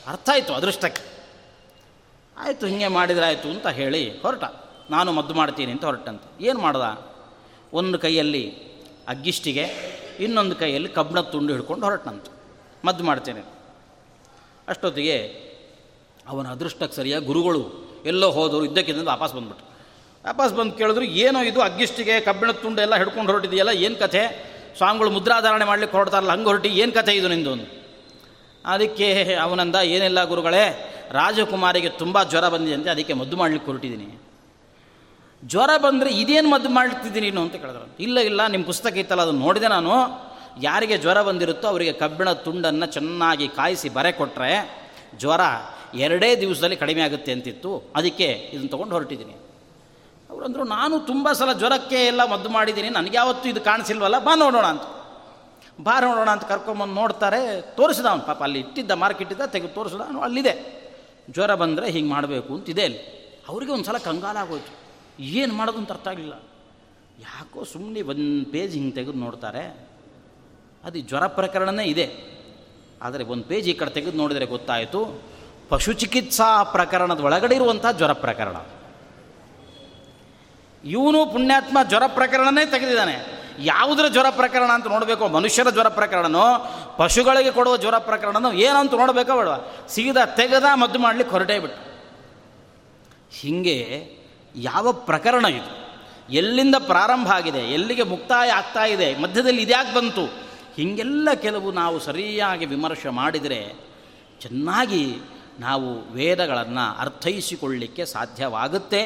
ಅರ್ಥ 0.07 0.29
ಆಯಿತು 0.29 0.53
ಅದೃಷ್ಟಕ್ಕೆ. 0.53 1.03
ಆಯಿತು, 2.37 2.65
ಹಿಂಗೆ 2.65 2.87
ಮಾಡಿದ್ರಾಯಿತು 2.87 3.47
ಅಂತ 3.47 3.67
ಹೇಳಿ 3.67 4.21
ಹೊರಟ. 4.21 4.43
ನಾನು 4.89 5.11
ಮದ್ದು 5.11 5.33
ಮಾಡ್ತೀನಿ 5.33 5.71
ಅಂತ 5.71 5.85
ಹೊರಟಂತ. 5.85 6.23
ಏನು 6.41 6.59
ಮಾಡ್ದ? 6.59 6.85
ಒಂದು 7.73 7.99
ಕೈಯಲ್ಲಿ 7.99 8.43
ಅಗ್ಗಿಷ್ಟಿಗೆ, 9.07 9.65
ಇನ್ನೊಂದು 10.19 10.55
ಕೈಯಲ್ಲಿ 10.55 10.89
ಕಬ್ಬಿಣದ 10.89 11.23
ತುಂಡು 11.23 11.53
ಹಿಡ್ಕೊಂಡು 11.53 11.85
ಹೊರಟನಂತ. 11.85 12.25
ಮದ್ದು 12.85 13.03
ಮಾಡ್ತೇನೆ. 13.03 13.41
ಅಷ್ಟೊತ್ತಿಗೆ 14.67 15.17
ಅವನ 16.27 16.47
ಅದೃಷ್ಟಕ್ಕೆ 16.47 16.95
ಸರಿಯಾಗಿ 16.95 17.25
ಗುರುಗಳು 17.25 17.63
ಎಲ್ಲೋ 18.05 18.31
ಹೋದರು 18.31 18.65
ಇದ್ದಕ್ಕಿಂತ 18.65 19.07
ವಾಪಸ್ 19.07 19.33
ಬಂದ್ಬಿಟ್ರು. 19.33 19.65
ವಾಪಸ್ 20.25 20.53
ಬಂದು 20.53 20.71
ಕೇಳಿದ್ರು, 20.71 21.03
ಏನೋ 21.03 21.39
ಇದು 21.41 21.61
ಅಗ್ಗಿಷ್ಟಿಗೆ 21.61 22.19
ಕಬ್ಬಿಣದ 22.19 22.53
ತುಂಡು 22.53 22.81
ಎಲ್ಲ 22.81 22.95
ಹಿಡ್ಕೊಂಡು 22.95 23.31
ಹೊರಟಿದೆಯಲ್ಲ, 23.31 23.69
ಏನು 23.69 23.95
ಕಥೆ? 23.95 24.21
ಸ್ವಾಮಿಗಳು 24.77 25.09
ಮುದ್ರಾಧಾರಣೆ 25.09 25.65
ಮಾಡ್ಲಿಕ್ಕೆ 25.65 25.97
ಹೊರಡ್ತಾರಲ್ಲ, 25.97 26.31
ಹಂಗೆ 26.31 26.45
ಹೊರಟಿ, 26.45 26.69
ಏನು 26.69 26.91
ಕಥೆ 26.91 27.13
ಇದು 27.13 27.27
ನಿಂದು? 27.27 27.85
ಅದಕ್ಕೆ 28.65 29.35
ಅವನಂದ, 29.35 29.75
ಏನಿಲ್ಲ 29.75 30.23
ಗುರುಗಳೇ, 30.23 30.91
ರಾಜಕುಮಾರಿಗೆ 31.11 31.89
ತುಂಬ 31.89 32.23
ಜ್ವರ 32.23 32.49
ಬಂದಿದೆ 32.49 32.73
ಅಂತ 32.73 32.87
ಅದಕ್ಕೆ 32.87 33.13
ಮದ್ದು 33.13 33.37
ಮಾಡ್ಲಿಕ್ಕೆ 33.37 33.71
ಹೊರಟಿದ್ದೀನಿ. 33.71 34.21
ಜ್ವರ 35.45 35.69
ಬಂದರೆ 35.77 36.09
ಇದೇನು 36.09 36.49
ಮದ್ದು 36.49 36.69
ಮಾಡ್ತಿದ್ದೀನಿ 36.69 37.29
ನೀನು? 37.29 37.41
ಅಂತ 37.41 37.55
ಕೇಳಿದ್ರು. 37.55 37.97
ಇಲ್ಲ 37.99 38.19
ಇಲ್ಲ 38.19 38.47
ನಿಮ್ಮ 38.47 38.65
ಪುಸ್ತಕ 38.65 38.97
ಇತ್ತಲ್ಲ 38.97 39.21
ಅದನ್ನು 39.21 39.39
ನೋಡಿದೆ 39.39 39.67
ನಾನು. 39.67 39.91
ಯಾರಿಗೆ 40.61 40.97
ಜ್ವರ 40.97 41.21
ಬಂದಿರುತ್ತೋ 41.21 41.67
ಅವರಿಗೆ 41.67 41.93
ಕಬ್ಬಿಣ 41.93 42.31
ತುಂಡನ್ನು 42.31 42.85
ಚೆನ್ನಾಗಿ 42.85 43.47
ಕಾಯಿಸಿ 43.47 43.89
ಬರೆ 43.89 44.11
ಕೊಟ್ಟರೆ 44.11 44.85
ಜ್ವರ 45.17 45.41
ಎರಡೇ 45.93 46.35
ದಿವಸದಲ್ಲಿ 46.35 46.75
ಕಡಿಮೆ 46.75 47.01
ಆಗುತ್ತೆ 47.01 47.31
ಅಂತಿತ್ತು. 47.31 47.83
ಅದಕ್ಕೆ 47.95 48.25
ಇದನ್ನು 48.25 48.69
ತೊಗೊಂಡು 48.69 48.93
ಹೊರಟಿದ್ದೀನಿ. 48.93 49.33
ಅವರಂದರು, 50.29 50.63
ನಾನು 50.63 50.99
ತುಂಬ 50.99 51.31
ಸಲ 51.31 51.53
ಜ್ವರಕ್ಕೆ 51.53 51.95
ಎಲ್ಲ 51.95 52.25
ಮದ್ದು 52.25 52.49
ಮಾಡಿದ್ದೀನಿ. 52.49 52.89
ನನಗೆ 52.89 53.17
ಯಾವತ್ತೂ 53.17 53.49
ಇದು 53.49 53.61
ಕಾಣಿಸಿಲ್ವಲ್ಲ? 53.61 54.19
ಬಾ 54.19 54.35
ನೋಡೋಣ 54.35 54.65
ಅಂತ. 54.65 54.81
ಬಾ 55.81 55.99
ನೋಡೋಣ 55.99 56.29
ಅಂತ 56.29 56.43
ಕರ್ಕೊಂಬಂದು 56.43 56.93
ನೋಡ್ತಾರೆ. 56.93 57.61
ತೋರಿಸಿದ 57.61 58.05
ಅವನು 58.05 58.21
ಪಾಪ, 58.21 58.43
ಅಲ್ಲಿ 58.43 58.59
ಇಟ್ಟಿದ್ದ 58.59 58.91
ಮಾರ್ಕೆಟಿದ್ದ 58.91 59.41
ತೆಗೆದು 59.41 59.73
ತೋರಿಸಿದ 59.73 60.01
ಅವನು, 60.01 60.21
ಅಲ್ಲಿದೆ. 60.21 60.85
ಜ್ವರ 61.29 61.55
ಬಂದರೆ 61.55 61.89
ಹಿಂಗೆ 61.89 62.09
ಮಾಡಬೇಕು 62.09 62.53
ಅಂತಿದೆ 62.53 62.83
ಅಲ್ಲಿ. 62.83 62.97
ಅವರಿಗೆ 63.47 63.71
ಒಂದು 63.71 63.85
ಸಲ 63.85 63.97
ಕಂಗಾಲಾಗೋಯ್ತು 63.97 64.79
ಏನು 65.19 65.53
ಮಾಡೋದು 65.53 65.77
ಅಂತ 65.77 65.91
ಅರ್ಥ 65.91 66.07
ಆಗಲಿಲ್ಲ. 66.07 66.33
ಯಾಕೋ 67.19 67.63
ಸುಮ್ಮನೆ 67.63 68.01
ಒಂದು 68.01 68.51
ಪೇಜ್ 68.51 68.73
ಹಿಂಗೆ 68.73 68.91
ತೆಗೆದು 68.91 69.17
ನೋಡ್ತಾರೆ. 69.17 69.94
ಅದು 70.85 70.99
ಜ್ವರ 70.99 71.27
ಪ್ರಕರಣನೇ 71.27 71.83
ಇದೆ. 71.83 72.35
ಆದರೆ 73.01 73.23
ಒಂದು 73.23 73.43
ಪೇಜ್ 73.43 73.69
ಈ 73.69 73.73
ಕಡೆ 73.73 73.89
ತೆಗೆದು 73.89 74.17
ನೋಡಿದರೆ 74.17 74.45
ಗೊತ್ತಾಯಿತು, 74.45 75.21
ಪಶು 75.69 75.93
ಚಿಕಿತ್ಸಾ 75.93 76.63
ಪ್ರಕರಣದ 76.63 77.19
ಒಳಗಡೆ 77.19 77.55
ಇರುವಂಥ 77.55 77.85
ಜ್ವರ 77.97 78.11
ಪ್ರಕರಣ. 78.11 78.55
ಇವನು 80.87 81.25
ಪುಣ್ಯಾತ್ಮ 81.25 81.77
ಜ್ವರ 81.87 82.03
ಪ್ರಕರಣನೇ 82.07 82.65
ತೆಗೆದಿದ್ದಾನೆ. 82.65 83.45
ಯಾವುದರ 83.59 84.07
ಜ್ವರ 84.07 84.25
ಪ್ರಕರಣ 84.29 84.71
ಅಂತ 84.73 84.87
ನೋಡಬೇಕು? 84.87 85.27
ಮನುಷ್ಯರ 85.27 85.69
ಜ್ವರ 85.69 85.87
ಪ್ರಕರಣನೋ? 85.87 86.43
ಪಶುಗಳಿಗೆ 86.97 87.51
ಕೊಡುವ 87.51 87.77
ಜ್ವರ 87.77 87.97
ಪ್ರಕರಣನೋ? 87.97 88.51
ಏನಂತ 88.51 88.93
ನೋಡಬೇಕೋ 88.93 89.37
ಬೇಡವಾ 89.37 89.87
ಸೀದಾ 89.87 90.25
ತೆಗೆದ 90.25 90.63
ಮದ್ದು 90.73 90.99
ಮಾಡಲಿಕ್ಕೆ 90.99 91.31
ಹೊರಟೇ 91.31 91.59
ಬಿಟ್ಟು 91.59 92.01
ಹೀಗೆ 93.31 94.09
ಯಾವ 94.55 94.91
ಪ್ರಕರಣ 94.91 95.45
ಇದು? 95.45 95.85
ಎಲ್ಲಿಂದ 96.33 96.75
ಪ್ರಾರಂಭ 96.79 97.27
ಆಗಿದೆ? 97.27 97.59
ಎಲ್ಲಿಗೆ 97.59 98.03
ಮುಕ್ತಾಯ 98.03 98.49
ಆಗ್ತಾ 98.49 98.85
ಇದೆ? 98.85 99.17
ಮಧ್ಯದಲ್ಲಿ 99.17 99.61
ಇದ್ಯಾಕೆ 99.61 99.95
ಬಂತು? 99.95 100.45
ಹೀಗೆಲ್ಲ 100.75 101.33
ಕೆಲವು 101.33 101.71
ನಾವು 101.71 101.99
ಸರಿಯಾಗಿ 101.99 102.65
ವಿಮರ್ಶೆ 102.65 103.09
ಮಾಡಿದರೆ 103.09 103.73
ಚೆನ್ನಾಗಿ 104.39 105.17
ನಾವು 105.59 106.13
ವೇದಗಳನ್ನು 106.13 106.99
ಅರ್ಥೈಸಿಕೊಳ್ಳಿಕ್ಕೆ 106.99 108.05
ಸಾಧ್ಯವಾಗುತ್ತೆ 108.05 109.03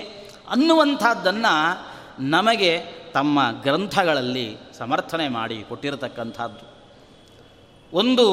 ಅನ್ನುವಂಥದ್ದನ್ನು 0.50 1.86
ನಮಗೆ 2.20 3.00
ತಮ್ಮ 3.14 3.40
ಗ್ರಂಥಗಳಲ್ಲಿ 3.62 4.58
ಸಮರ್ಥನೆ 4.78 5.28
ಮಾಡಿ 5.28 5.64
ಕೊಟ್ಟಿರತಕ್ಕಂಥದ್ದು. 5.64 6.70
ಒಂದು 7.94 8.26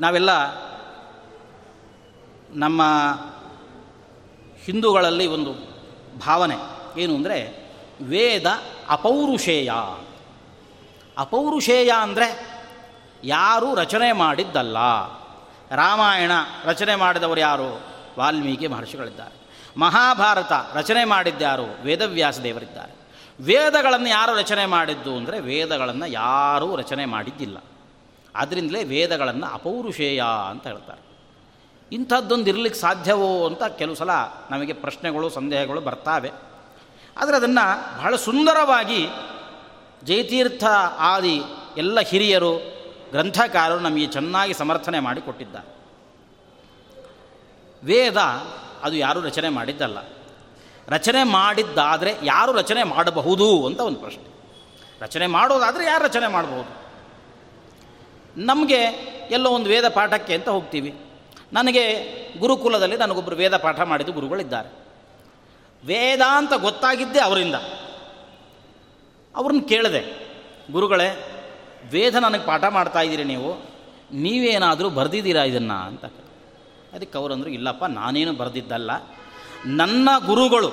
ನಾವೆಲ್ಲ 0.00 0.30
ನಮ್ಮ 2.54 2.82
ಹಿಂದೂಗಳಲ್ಲಿ 4.64 5.26
ಒಂದು 5.26 5.52
ಭಾವನೆ 6.18 6.56
ಏನು 7.00 7.14
ಅಂದರೆ 7.14 7.68
ವೇದ 8.02 8.46
ಅಪೌರುಷೇಯ. 8.90 9.72
ಅಪೌರುಷೇಯ 11.18 11.92
ಅಂದರೆ 12.00 12.60
ಯಾರು 13.24 13.74
ರಚನೆ 13.74 14.12
ಮಾಡಿದ್ದಲ್ಲ. 14.12 14.76
ರಾಮಾಯಣ 15.74 16.32
ರಚನೆ 16.64 16.96
ಮಾಡಿದವರು 16.96 17.40
ಯಾರು? 17.40 17.80
ವಾಲ್ಮೀಕಿ 18.18 18.66
ಮಹರ್ಷಿಗಳಿದ್ದಾರೆ. 18.66 19.40
ಮಹಾಭಾರತ 19.76 20.52
ರಚನೆ 20.74 21.04
ಮಾಡಿದ್ದ್ಯಾರು 21.04 21.82
ವೇದವ್ಯಾಸ 21.82 22.38
ದೇವರಿದ್ದಾರೆ. 22.38 23.00
ವೇದಗಳನ್ನು 23.42 24.08
ಯಾರು 24.08 24.34
ರಚನೆ 24.34 24.66
ಮಾಡಿದ್ದು 24.66 25.16
ಅಂದರೆ 25.16 25.40
ವೇದಗಳನ್ನು 25.40 26.06
ಯಾರೂ 26.06 26.76
ರಚನೆ 26.76 27.04
ಮಾಡಿದ್ದಿಲ್ಲ. 27.04 27.56
ಅದರಿಂದಲೇ 28.34 28.84
ವೇದಗಳನ್ನು 28.84 29.46
ಅಪೌರುಷೇಯ 29.46 30.24
ಅಂತ 30.50 30.66
ಹೇಳ್ತಾರೆ. 30.66 31.00
ಇಂಥದ್ದೊಂದು 31.92 32.46
ಇರಲಿಕ್ಕೆ 32.46 32.80
ಸಾಧ್ಯವೋ 32.80 33.46
ಅಂತ 33.46 33.62
ಕೆಲವು 33.62 33.94
ಸಲ 33.94 34.10
ನಮಗೆ 34.50 34.72
ಪ್ರಶ್ನೆಗಳು, 34.72 35.28
ಸಂದೇಹಗಳು 35.28 35.80
ಬರ್ತಾವೆ. 35.80 36.49
ಆದರೆ 37.20 37.36
ಅದನ್ನು 37.36 37.98
ಬಹಳ 37.98 38.16
ಸುಂದರವಾಗಿ 38.16 39.08
ಜಯತೀರ್ಥ 40.04 40.64
ಆದಿ 40.98 41.42
ಎಲ್ಲ 41.76 42.00
ಹಿರಿಯರು, 42.00 42.56
ಗ್ರಂಥಕಾರರು 43.10 43.80
ನಮಗೆ 43.80 44.06
ಚೆನ್ನಾಗಿ 44.06 44.54
ಸಮರ್ಥನೆ 44.54 45.00
ಮಾಡಿ 45.00 45.20
ಕೊಟ್ಟಿದ್ದಾರೆ. 45.20 45.80
ವೇದ 47.84 48.16
ಅದು 48.82 48.96
ಯಾರೂ 48.96 49.20
ರಚನೆ 49.20 49.48
ಮಾಡಿದ್ದಲ್ಲ. 49.48 49.98
ರಚನೆ 50.88 51.22
ಮಾಡಿದ್ದಾದರೆ 51.22 52.14
ಯಾರು 52.22 52.52
ರಚನೆ 52.52 52.82
ಮಾಡಬಹುದು 52.82 53.66
ಅಂತ 53.66 53.80
ಒಂದು 53.80 53.98
ಪ್ರಶ್ನೆ. 53.98 54.24
ರಚನೆ 55.00 55.26
ಮಾಡೋದಾದರೆ 55.26 55.84
ಯಾರು 55.84 56.04
ರಚನೆ 56.04 56.26
ಮಾಡಬಹುದು? 56.26 56.80
ನಮಗೆ 58.36 58.82
ಎಲ್ಲೋ 59.30 59.50
ಒಂದು 59.50 59.70
ವೇದ 59.70 59.88
ಪಾಠಕ್ಕೆ 59.88 60.34
ಅಂತ 60.34 60.48
ಹೋಗ್ತೀವಿ. 60.48 61.00
ನನಗೆ 61.52 62.04
ಗುರುಕುಲದಲ್ಲಿ 62.38 62.96
ನನಗೊಬ್ಬರು 62.96 63.36
ವೇದ 63.36 63.56
ಪಾಠ 63.56 63.80
ಮಾಡಿದ 63.80 64.08
ಗುರುಗಳಿದ್ದಾರೆ. 64.08 64.79
ವೇದ 65.84 66.20
ಅಂತ 66.20 66.52
ಗೊತ್ತಾಗಿದ್ದೇ 66.54 67.18
ಅವರಿಂದ. 67.18 67.54
ಅವ್ರನ್ನ 69.36 69.60
ಕೇಳಿದೆ, 69.68 70.30
ಗುರುಗಳೇ, 70.72 71.36
ವೇದ 71.90 72.14
ನನಗೆ 72.14 72.44
ಪಾಠ 72.44 72.64
ಮಾಡ್ತಾ 72.64 73.00
ಇದ್ದೀರಿ 73.00 73.24
ನೀವು, 73.24 73.54
ನೀವೇನಾದರೂ 74.12 74.90
ಬರೆದಿದ್ದೀರಾ 74.90 75.42
ಇದನ್ನು? 75.42 75.86
ಅಂತ 75.86 76.04
ಅದಕ್ಕೆ 76.92 77.18
ಅವರಂದರು, 77.18 77.50
ಇಲ್ಲಪ್ಪ, 77.50 77.84
ನಾನೇನು 77.84 78.32
ಬರೆದಿದ್ದಲ್ಲ. 78.32 78.90
ನನ್ನ 79.66 80.08
ಗುರುಗಳು 80.26 80.70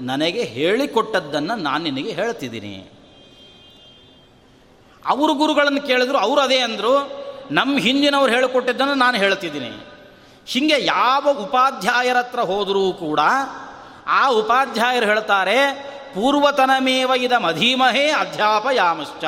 ನನಗೆ 0.00 0.42
ಹೇಳಿಕೊಟ್ಟದ್ದನ್ನು 0.42 1.56
ನಾನು 1.56 1.84
ನಿನಗೆ 1.84 2.12
ಹೇಳ್ತಿದ್ದೀನಿ. 2.12 2.90
ಅವರು 5.06 5.34
ಗುರುಗಳನ್ನು 5.34 5.82
ಕೇಳಿದ್ರು, 5.82 6.18
ಅವರು 6.18 6.40
ಅದೇ 6.40 6.58
ಅಂದರು 6.58 7.26
ನಮ್ಮ 7.50 7.78
ಹಿಂದಿನವ್ರು 7.78 8.32
ಹೇಳಿಕೊಟ್ಟಿದ್ದನ್ನು 8.32 8.94
ನಾನು 8.94 9.18
ಹೇಳ್ತಿದ್ದೀನಿ. 9.18 9.70
ಹೀಗೆ 10.46 10.84
ಯಾವ 10.84 11.28
ಉಪಾಧ್ಯಾಯರ 11.42 12.40
ಹೋದರೂ 12.40 12.92
ಕೂಡ 12.92 13.20
ಆ 14.06 14.28
ಉಪಾಧ್ಯಾಯರು 14.28 15.06
ಹೇಳ್ತಾರೆ, 15.06 15.56
ಪೂರ್ವತನಮೇವ 16.14 17.10
ಇದ 17.16 17.32
ಮಧೀಮಹೇ 17.32 18.08
ಅಧ್ಯಾಪಯಾಮಶ್ಚ. 18.08 19.24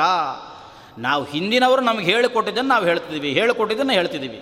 ನಾವು 0.97 1.23
ಹಿಂದಿನವರು 1.23 1.81
ನಮಗೆ 1.81 2.05
ಹೇಳಿಕೊಟ್ಟಿದ್ದನ್ನು 2.05 2.69
ನಾವು 2.69 2.85
ಹೇಳ್ತಿದ್ದೀವಿ, 2.85 3.33
ಹೇಳಿಕೊಟ್ಟಿದ್ದನ್ನು 3.33 3.93
ಹೇಳ್ತಿದ್ದೀವಿ. 3.93 4.37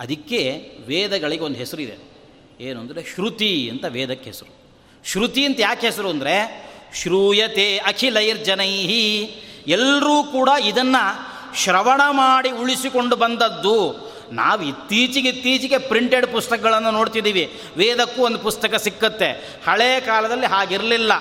ಅದಕ್ಕೆ 0.00 0.62
ವೇದಗಳಿಗೆ 0.86 1.44
ಒಂದು 1.44 1.58
ಹೆಸರಿದೆ 1.58 2.08
ಏನು 2.60 2.80
ಅಂದರೆ 2.80 3.04
ಶ್ರುತಿ 3.14 3.70
ಅಂತ 3.70 3.84
ವೇದಕ್ಕೆ 3.88 4.24
ಹೆಸರು. 4.24 4.58
ಶ್ರುತಿ 5.04 5.44
ಅಂತ 5.44 5.60
ಯಾಕೆ 5.60 5.86
ಹೆಸರು 5.86 6.08
ಅಂದರೆ, 6.08 6.68
ಶ್ರೂಯತೆ 6.94 7.78
ಅಖಿಲೈರ್ಜನೈಹಿ. 7.78 9.24
ಎಲ್ಲರೂ 9.66 10.22
ಕೂಡ 10.22 10.48
ಇದನ್ನು 10.64 11.28
ಶ್ರವಣ 11.56 12.00
ಮಾಡಿ 12.10 12.50
ಉಳಿಸಿಕೊಂಡು 12.50 13.16
ಬಂದದ್ದು. 13.16 14.07
ನಾವು 14.32 14.62
ಇತ್ತೀಚೆಗೆ 14.62 15.28
ಇತ್ತೀಚೆಗೆ 15.28 15.78
ಪ್ರಿಂಟೆಡ್ 15.78 16.26
ಪುಸ್ತಕಗಳನ್ನು 16.26 16.90
ನೋಡ್ತಿದ್ದೀವಿ. 16.90 17.60
ವೇದಕ್ಕೂ 17.76 18.22
ಒಂದು 18.22 18.38
ಪುಸ್ತಕ 18.38 18.74
ಸಿಕ್ಕತ್ತೆ. 18.74 19.60
ಹಳೆಯ 19.66 20.00
ಕಾಲದಲ್ಲಿ 20.00 20.46
ಹಾಗಿರಲಿಲ್ಲ. 20.46 21.12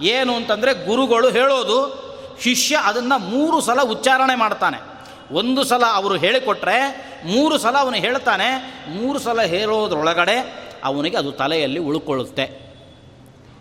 ಏನು 0.00 0.36
ಅಂತಂದರೆ 0.36 0.86
ಗುರುಗಳು 0.86 1.30
ಹೇಳೋದು, 1.30 2.08
ಶಿಷ್ಯ 2.42 2.76
ಅದನ್ನು 2.76 3.18
ಮೂರು 3.18 3.60
ಸಲ 3.60 3.82
ಉಚ್ಚಾರಣೆ 3.82 4.34
ಮಾಡ್ತಾನೆ. 4.34 4.98
ಒಂದು 5.34 5.64
ಸಲ 5.64 5.82
ಅವರು 5.84 6.16
ಹೇಳಿಕೊಟ್ರೆ, 6.16 7.08
ಮೂರು 7.26 7.58
ಸಲ 7.58 7.76
ಅವನು 7.78 7.96
ಹೇಳ್ತಾನೆ, 7.96 8.74
ಮೂರು 8.88 9.18
ಸಲ 9.18 9.42
ಹೇಳೋದ್ರೊಳಗಡೆ 9.42 10.68
ಅವನಿಗೆ 10.84 11.16
ಅದು 11.16 11.32
ತಲೆಯಲ್ಲಿ 11.32 11.78
ಉಳ್ಕೊಳ್ಳುತ್ತೆ. 11.78 12.68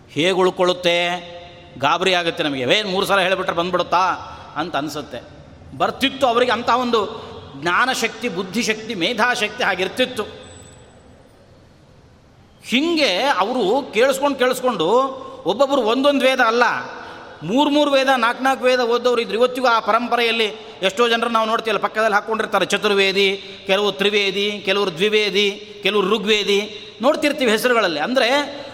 ಹೇಗೆ 0.09 0.31
ಉಳ್ಕೊಳ್ಳುತ್ತೆ? 0.31 1.38
ಗಾಬರಿ 1.79 2.13
ಆಗುತ್ತೆ 2.13 2.43
ನಮಗೆ. 2.43 2.65
ವೇ 2.65 2.83
ಮೂರು 2.83 3.05
ಸಲ 3.05 3.19
ಹೇಳಿಬಿಟ್ರೆ 3.19 3.55
ಬಂದ್ಬಿಡುತ್ತಾ 3.55 4.11
ಅಂತ 4.55 4.75
ಅನಿಸುತ್ತೆ. 4.75 5.38
ಬರ್ತಿತ್ತು 5.77 6.27
ಅವರಿಗೆ 6.27 6.51
ಅಂಥ 6.51 6.69
ಒಂದು 6.69 7.27
ಜ್ಞಾನಶಕ್ತಿ, 7.62 8.30
ಬುದ್ಧಿಶಕ್ತಿ, 8.30 8.93
ಮೇಧಾಶಕ್ತಿ 8.95 9.64
ಆಗಿರ್ತಿತ್ತು 9.64 10.24
ಹೀಗೆ 12.64 13.12
ಅವರು 13.43 13.66
ಕೇಳಿಸ್ಕೊಂಡು 13.93 14.38
ಕೇಳಿಸ್ಕೊಂಡು 14.38 14.88
ಒಬ್ಬೊಬ್ಬರು 15.45 15.82
ಒಂದೊಂದು 15.82 16.26
ವೇದ 16.26 16.39
ಅಲ್ಲ, 16.39 16.64
ಮೂರು 17.43 17.70
ಮೂರು 17.70 17.89
ವೇದ 17.91 18.10
ನಾಲ್ಕು 18.18 18.41
ನಾಲ್ಕು 18.43 18.64
ವೇದ 18.64 18.80
ಓದೋರು 18.80 19.22
ಇದ್ರು. 19.22 19.38
ಇವತ್ತಿಗೂ 19.38 19.68
ಆ 19.68 19.80
ಪರಂಪರೆಯಲ್ಲಿ 19.80 20.47
ಎಷ್ಟೋ 20.82 21.03
ಜನರು 21.08 21.30
ನಾವು 21.30 21.47
ನೋಡ್ತೀವಲ್ಲ, 21.47 21.82
ಪಕ್ಕದಲ್ಲಿ 21.82 22.16
ಹಾಕ್ಕೊಂಡಿರ್ತಾರೆ, 22.16 22.66
ಚತುರ್ವೇದಿ, 22.66 23.28
ಕೆಲವು 23.68 23.89
ತ್ರಿವೇದಿ, 23.91 24.45
ಕೆಲವರು 24.66 24.91
ದ್ವಿವೇದಿ, 24.91 25.49
ಕೆಲವರು 25.84 26.08
ಋಗ್ವೇದಿ. 26.16 26.60
ನೋಡ್ತಿರ್ತೀವಿ 27.01 27.51
ಹೆಸರುಗಳಲ್ಲಿ. 27.51 27.99
ಅಂದರೆ 27.99 28.30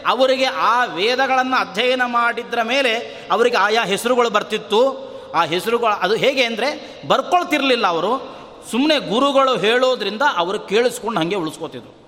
ಅವರಿಗೆ 0.08 0.46
ಆ 0.46 0.86
ವೇದಗಳನ್ನು 0.86 1.58
ಅಧ್ಯಯನ 1.62 2.02
ಮಾಡಿದ್ರ 2.06 2.60
ಮೇಲೆ 2.64 2.94
ಅವರಿಗೆ 3.32 3.58
ಆಯಾ 3.58 3.84
ಹೆಸರುಗಳು 3.84 4.30
ಬರ್ತಿತ್ತು. 4.30 4.82
ಆ 5.36 5.44
ಹೆಸರುಗಳು 5.46 5.96
ಅದು 6.06 6.16
ಹೇಗೆ 6.16 6.44
ಅಂದರೆ 6.44 6.70
ಬರ್ಕೊಳ್ತಿರ್ಲಿಲ್ಲ 7.08 7.86
ಅವರು. 7.88 8.14
ಸುಮ್ಮನೆ 8.72 9.00
ಗುರುಗಳು 9.00 9.58
ಹೇಳೋದ್ರಿಂದ 9.58 10.22
ಅವರು 10.36 10.60
ಕೇಳಿಸ್ಕೊಂಡು 10.60 11.20
ಹಾಗೆ 11.20 11.36
ಉಳಿಸ್ಕೋತಿದ್ರು. 11.36 12.04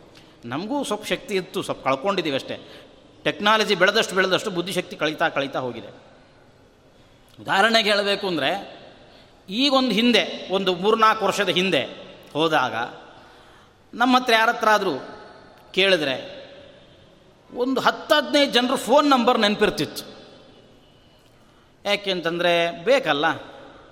ನಮಗೂ 0.45 0.83
ಸ್ವಲ್ಪ 0.83 1.05
ಶಕ್ತಿ 1.05 1.35
ಇತ್ತು, 1.35 1.61
ಸ್ವಲ್ಪ 1.61 1.83
ಕಳ್ಕೊಂಡಿದ್ದೀವಿ 1.83 2.35
ಅಷ್ಟೇ. 2.35 2.81
ಟೆಕ್ನಾಲಜಿ 3.23 3.75
ಬೆಳೆದಷ್ಟು 3.75 4.15
ಬೆಳೆದಷ್ಟು 4.15 4.49
ಬುದ್ಧಿಶಕ್ತಿ 4.49 4.95
ಕಳೀತಾ 4.95 5.29
ಕಳೀತಾ 5.29 5.59
ಹೋಗಿದೆ. 5.59 5.87
ಉದಾಹರಣೆಗೆ 7.41 7.89
ಹೇಳಬೇಕು 7.89 8.27
ಅಂದರೆ, 8.27 8.79
ಈಗೊಂದು 9.49 9.91
ಹಿಂದೆ, 9.91 10.47
ಒಂದು 10.51 10.75
ಮೂರ್ನಾಲ್ಕು 10.75 11.25
ವರ್ಷದ 11.25 11.49
ಹಿಂದೆ 11.49 11.83
ಹೋದಾಗ, 12.33 12.75
ನಮ್ಮ 13.93 14.17
ಹತ್ರ 14.17 14.33
ಯಾರ 14.33 14.49
ಹತ್ರ 14.49 14.69
ಆದರೂ 14.69 14.93
ಕೇಳಿದ್ರೆ, 15.73 16.45
ಒಂದು 17.53 17.81
ಹತ್ತು 17.81 18.15
ಹದಿನೈದು 18.15 18.51
ಜನರು 18.51 18.77
ಫೋನ್ 18.77 19.09
ನಂಬರ್ 19.09 19.39
ನೆನಪಿರ್ತಿತ್ತು. 19.39 20.03
ಯಾಕೆ 21.85 22.11
ಅಂತಂದರೆ, 22.11 22.83
ಬೇಕಲ್ಲ? 22.83 23.25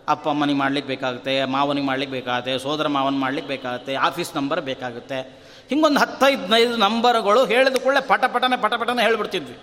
ಅಪ್ಪ 0.07 0.29
ಅಮ್ಮನಿಗೆ 0.29 0.59
ಮಾಡ್ಲಿಕ್ಕೆ 0.59 0.87
ಬೇಕಾಗುತ್ತೆ, 0.87 1.45
ಮಾವನಿಗೆ 1.45 1.87
ಮಾಡ್ಲಿಕ್ಕೆ 1.87 2.17
ಬೇಕಾಗುತ್ತೆ, 2.17 2.59
ಸೋದರ 2.59 2.87
ಮಾವನ 2.87 3.15
ಮಾಡ್ಲಿಕ್ಕೆ 3.15 3.47
ಬೇಕಾಗುತ್ತೆ, 3.47 3.95
ಆಫೀಸ್ 3.95 4.35
ನಂಬರ್ 4.35 4.61
ಬೇಕಾಗುತ್ತೆ. 4.61 5.21
ಹಿಂಗೊಂದು 5.69 5.99
ಹತ್ತೈದನೈದು 5.99 6.77
ನಂಬರ್ಗಳು 6.77 7.45
ಹೇಳಿದ 7.45 7.75
ಕೂಡಲೇ 7.83 8.07
ಪಟ 8.07 8.25
ಪಟನೆ 8.25 8.61
ಪಟ 8.61 8.89
ಹೇಳಿಬಿಡ್ತಿದ್ವಿ. 8.99 9.57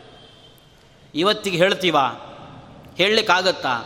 ಇವತ್ತಿಗೆ 1.15 1.57
ಹೇಳ್ತೀವಾ? 1.57 2.09
ಹೇಳಲಿಕ್ಕಾಗತ್ತಾ? 2.97 3.85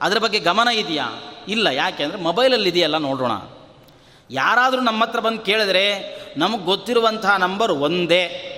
ಅದರ 0.00 0.18
ಬಗ್ಗೆ 0.18 0.38
ಗಮನ 0.38 0.68
ಇದೆಯಾ? 0.68 1.08
ಇಲ್ಲ, 1.48 1.66
ಯಾಕೆ 1.66 2.02
ಅಂದರೆ 2.02 2.20
ಮೊಬೈಲಲ್ಲಿ 2.20 2.68
ಇದೆಯಲ್ಲ 2.68 2.96
ನೋಡೋಣ 2.96 3.30
ಯಾರಾದರೂ 4.30 4.80
ನಮ್ಮ 4.80 5.04
ಹತ್ರ 5.04 5.20
ಬಂದು 5.20 5.40
ಕೇಳಿದ್ರೆ 5.40 6.16
ನಮಗೆ 6.36 6.64
ಗೊತ್ತಿರುವಂತಹ 6.64 7.36
ನಂಬರ್ 7.36 7.72
ಒಂದೇ. 7.72 8.48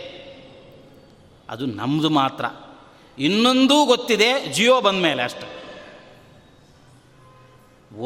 ಅದು 1.50 1.66
ನಮ್ಮದು 1.66 2.10
ಮಾತ್ರ. 2.10 2.44
ಇನ್ನೊಂದೂ 3.18 3.84
ಗೊತ್ತಿದೆ, 3.84 4.52
ಜಿಯೋ 4.52 4.80
ಬಂದ 4.80 5.02
ಮೇಲೆ 5.02 5.22
ಅಷ್ಟೆ. 5.22 5.63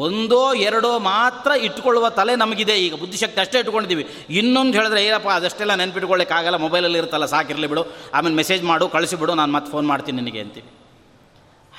ಒಂದೋ 0.01 0.53
ಎರಡೋ 0.69 0.91
ಮಾತ್ರ 1.11 1.51
ಇಟ್ಕೊಳ್ಳುವ 1.67 2.05
ತಲೆ 2.17 2.33
ನಮಗಿದೆ. 2.41 2.75
ಈಗ 2.85 2.95
ಬುದ್ಧಿಶಕ್ತಿ 3.01 3.39
ಅಷ್ಟೇ 3.43 3.59
ಇಟ್ಕೊಂಡಿದ್ದೀವಿ 3.59 4.03
ಇನ್ನೊಂದು 4.39 4.73
ಹೇಳಿದ್ರೆ 4.77 4.99
ಏನಪ್ಪ 5.05 5.29
ಅದಷ್ಟೆಲ್ಲ 5.39 5.75
ನೆನ್ಪಿಟ್ಕೊಳ್ಳಿಕ್ಕಾಗಲ್ಲ 5.81 6.57
ಮೊಬೈಲಲ್ಲಿ 6.65 6.99
ಇರುತ್ತಲ್ಲ, 7.01 7.27
ಸಾಕಿರಲಿ 7.33 7.69
ಬಿಡು. 7.71 7.83
ಆಮೇಲೆ 8.15 8.35
ಮೆಸೇಜ್ 8.41 8.63
ಮಾಡು 8.71 8.87
ಕಳಿಸಿಬಿಡು 8.95 9.33
ನಾನು 9.41 9.51
ಮತ್ತೆ 9.57 9.71
ಫೋನ್ 9.71 9.87
ಮಾಡ್ತೀನಿ 9.91 10.17
ನಿನಗೆ, 10.21 10.41
ಅಂತೀವಿ. 10.45 10.69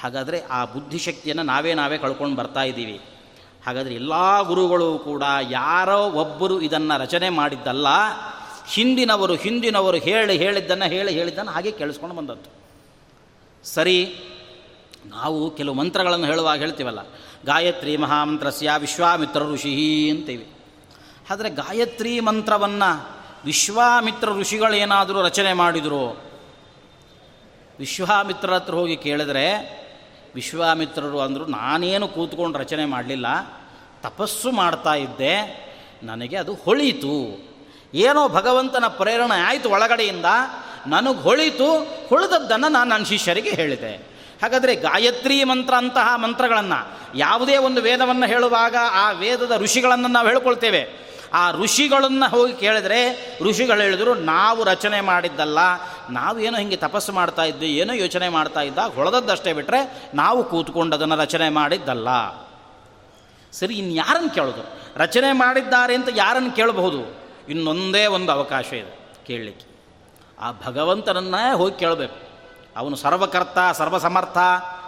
ಹಾಗಾದರೆ 0.00 0.40
ಆ 0.56 0.61
ಬುದ್ಧಿಶಕ್ತಿಯನ್ನು 0.74 1.44
ನಾವೇ 1.52 1.72
ನಾವೇ 1.80 1.98
ಕಳ್ಕೊಂಡು 2.04 2.36
ಬರ್ತಾ 2.36 2.62
ಇದ್ದೀವಿ. 2.62 2.98
ಹಾಗಾದರೆ 3.66 3.94
ಎಲ್ಲ 3.94 4.14
ಗುರುಗಳು 4.50 4.90
ಕೂಡ 4.98 5.24
ಯಾರೋ 5.50 6.00
ಒಬ್ಬರು 6.22 6.61
ಇದನ್ನು 6.66 6.94
ರಚನೆ 7.02 7.28
ಮಾಡಿದ್ದಲ್ಲ, 7.40 7.88
ಹಿಂದಿನವರು 8.74 9.34
ಹಿಂದಿನವರು 9.34 9.98
ಹೇಳಿ 10.08 10.34
ಹೇಳಿದ್ದನ್ನು 10.38 10.86
ಹೇಳಿ 10.94 11.12
ಹೇಳಿದ್ದನ್ನು 11.18 11.52
ಹಾಗೆ 11.52 11.70
ಕೇಳಿಸ್ಕೊಂಡು 11.80 12.16
ಬಂದದ್ದು. 12.16 12.50
ಸರಿ, 13.64 13.98
ನಾವು 15.16 15.38
ಕೆಲವು 15.58 15.74
ಮಂತ್ರಗಳನ್ನು 15.74 16.26
ಹೇಳುವಾಗ 16.26 16.58
ಹೇಳ್ತೀವಲ್ಲ 16.58 17.00
ಗಾಯತ್ರಿ 17.47 17.97
ಮಹಾಮಂತ್ರಸ್ಯ 17.97 18.70
ವಿಶ್ವಾಮಿತ್ರ 18.78 19.43
ಋಷಿ 19.43 20.11
ಅಂತೀವಿ. 20.11 20.53
ಆದರೆ 21.30 21.51
ಗಾಯತ್ರಿ 21.51 22.20
ಮಂತ್ರವನ್ನು 22.20 23.20
ವಿಶ್ವಾಮಿತ್ರ 23.45 24.28
ಋಷಿಗಳೇನಾದರೂ 24.28 25.22
ರಚನೆ 25.22 25.53
ಮಾಡಿದರು, 25.53 26.22
ವಿಶ್ವಾಮಿತ್ರ 27.78 28.53
ಹತ್ರ 28.53 28.74
ಹೋಗಿ 28.74 28.97
ಕೇಳಿದ್ರೆ, 28.97 29.47
ವಿಶ್ವಾಮಿತ್ರರು 30.34 31.20
ಅಂದರು, 31.20 31.47
ನಾನೇನು 31.47 32.09
ಕೂತ್ಕೊಂಡು 32.09 32.59
ರಚನೆ 32.59 32.84
ಮಾಡಲಿಲ್ಲ, 32.84 33.26
ತಪಸ್ಸು 34.03 34.53
ಮಾಡ್ತಾ 34.53 34.95
ಇದ್ದೆ, 34.95 35.36
ನನಗೆ 36.03 36.36
ಅದು 36.36 36.55
ಹೊಳೀತು. 36.55 37.51
ಏನೋ 37.95 38.28
ಭಗವಂತನ 38.28 38.84
ಪ್ರೇರಣೆ 38.88 39.41
ಆಯಿತು 39.41 39.70
ಒಳಗಡೆಯಿಂದ, 39.70 40.24
ನನಗೆ 40.86 41.22
ಹೊಳಿತು, 41.22 41.72
ಹೊಳೆದದ್ದನ್ನು 42.09 42.68
ನಾನು 42.68 42.91
ನನ್ನ 42.91 43.05
ಶಿಷ್ಯರಿಗೆ 43.05 43.51
ಹೇಳಿದೆ. 43.51 44.09
ಹಾಗಾದರೆ 44.43 44.74
ಗಾಯತ್ರಿ 44.76 45.45
ಮಂತ್ರ 45.45 45.74
ಅಂತಹ 45.74 46.16
ಮಂತ್ರಗಳನ್ನು 46.16 47.01
ಯಾವುದೇ 47.18 47.57
ಒಂದು 47.57 47.82
ವೇದವನ್ನು 47.82 48.26
ಹೇಳುವಾಗ 48.26 48.76
ಆ 48.93 49.11
ವೇದದ 49.11 49.53
ಋಷಿಗಳನ್ನು 49.57 50.09
ನಾವು 50.09 50.28
ಹೇಳ್ಕೊಳ್ತೇವೆ. 50.28 51.11
ಆ 51.32 51.53
ಋಷಿಗಳನ್ನು 51.53 52.30
ಹೋಗಿ 52.30 52.53
ಕೇಳಿದ್ರೆ 52.53 53.28
ಋಷಿಗಳು 53.43 53.80
ಹೇಳಿದರು, 53.80 54.14
ನಾವು 54.14 54.64
ರಚನೆ 54.64 55.01
ಮಾಡಿದ್ದಲ್ಲ, 55.01 55.59
ನಾವು 56.11 56.41
ಏನೋ 56.41 56.59
ಹಿಂಗೆ 56.59 56.76
ತಪಸ್ಸು 56.76 57.12
ಮಾಡ್ತಾ 57.12 57.43
ಇದ್ವಿ, 57.43 57.78
ಏನೋ 57.78 57.93
ಯೋಚನೆ 57.93 58.28
ಮಾಡ್ತಾ 58.28 58.61
ಇದ್ದ 58.61 58.78
ಹೊಳೆದದ್ದಷ್ಟೇ 58.78 59.53
ಬಿಟ್ಟರೆ 59.53 60.11
ನಾವು 60.14 60.45
ಕೂತ್ಕೊಂಡು 60.45 60.97
ಅದನ್ನು 60.97 61.16
ರಚನೆ 61.16 61.49
ಮಾಡಿದ್ದಲ್ಲ. 61.49 62.09
ಸರಿ 63.53 63.74
ಇನ್ನು 63.74 63.95
ಯಾರನ್ನು 63.95 64.30
ಕೇಳೋದು? 64.30 64.80
ರಚನೆ 64.97 65.32
ಮಾಡಿದ್ದಾರೆ 65.32 65.95
ಅಂತ 65.95 66.09
ಯಾರನ್ನು 66.16 66.53
ಕೇಳಬಹುದು? 66.53 67.20
ಇನ್ನೊಂದೇ 67.49 68.07
ಒಂದು 68.07 68.32
ಅವಕಾಶ 68.32 68.72
ಇದೆ 68.72 69.12
ಕೇಳಲಿಕ್ಕೆ. 69.26 69.66
ಆ 70.41 70.53
ಭಗವಂತನನ್ನೇ 70.66 71.53
ಹೋಗಿ 71.53 71.78
ಕೇಳಬೇಕು. 71.78 72.30
ಅವನು 72.76 72.96
ಸರ್ವಕರ್ತ, 72.96 73.58
ಸರ್ವಸಮರ್ಥ, 73.72 74.38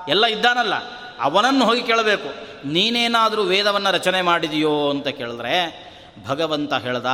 ಎಲ್ಲ 0.08 0.26
ಇದ್ದಾನಲ್ಲ, 0.26 0.74
ಅವನನ್ನು 1.20 1.64
ಹೋಗಿ 1.64 1.82
ಕೇಳಬೇಕು. 1.82 2.28
ನೀನೇನಾದರೂ 2.68 3.42
ವೇದವನ್ನು 3.42 3.92
ರಚನೆ 3.92 4.22
ಮಾಡಿದೆಯೋ 4.22 4.90
ಅಂತ 4.90 5.08
ಕೇಳಿದ್ರೆ, 5.08 5.54
ಭಗವಂತ 6.26 6.74
ಹೇಳ್ದ, 6.74 7.06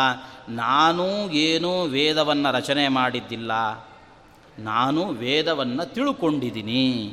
ನಾನು 0.49 1.31
ಏನೂ 1.31 1.83
ವೇದವನ್ನು 1.83 2.55
ರಚನೆ 2.55 2.89
ಮಾಡಿದ್ದಿಲ್ಲ. 2.89 3.53
ನಾನು 4.59 5.09
ವೇದವನ್ನು 5.09 5.95
ತಿಳ್ಕೊಂಡಿದ್ದೀನಿ. 5.95 7.13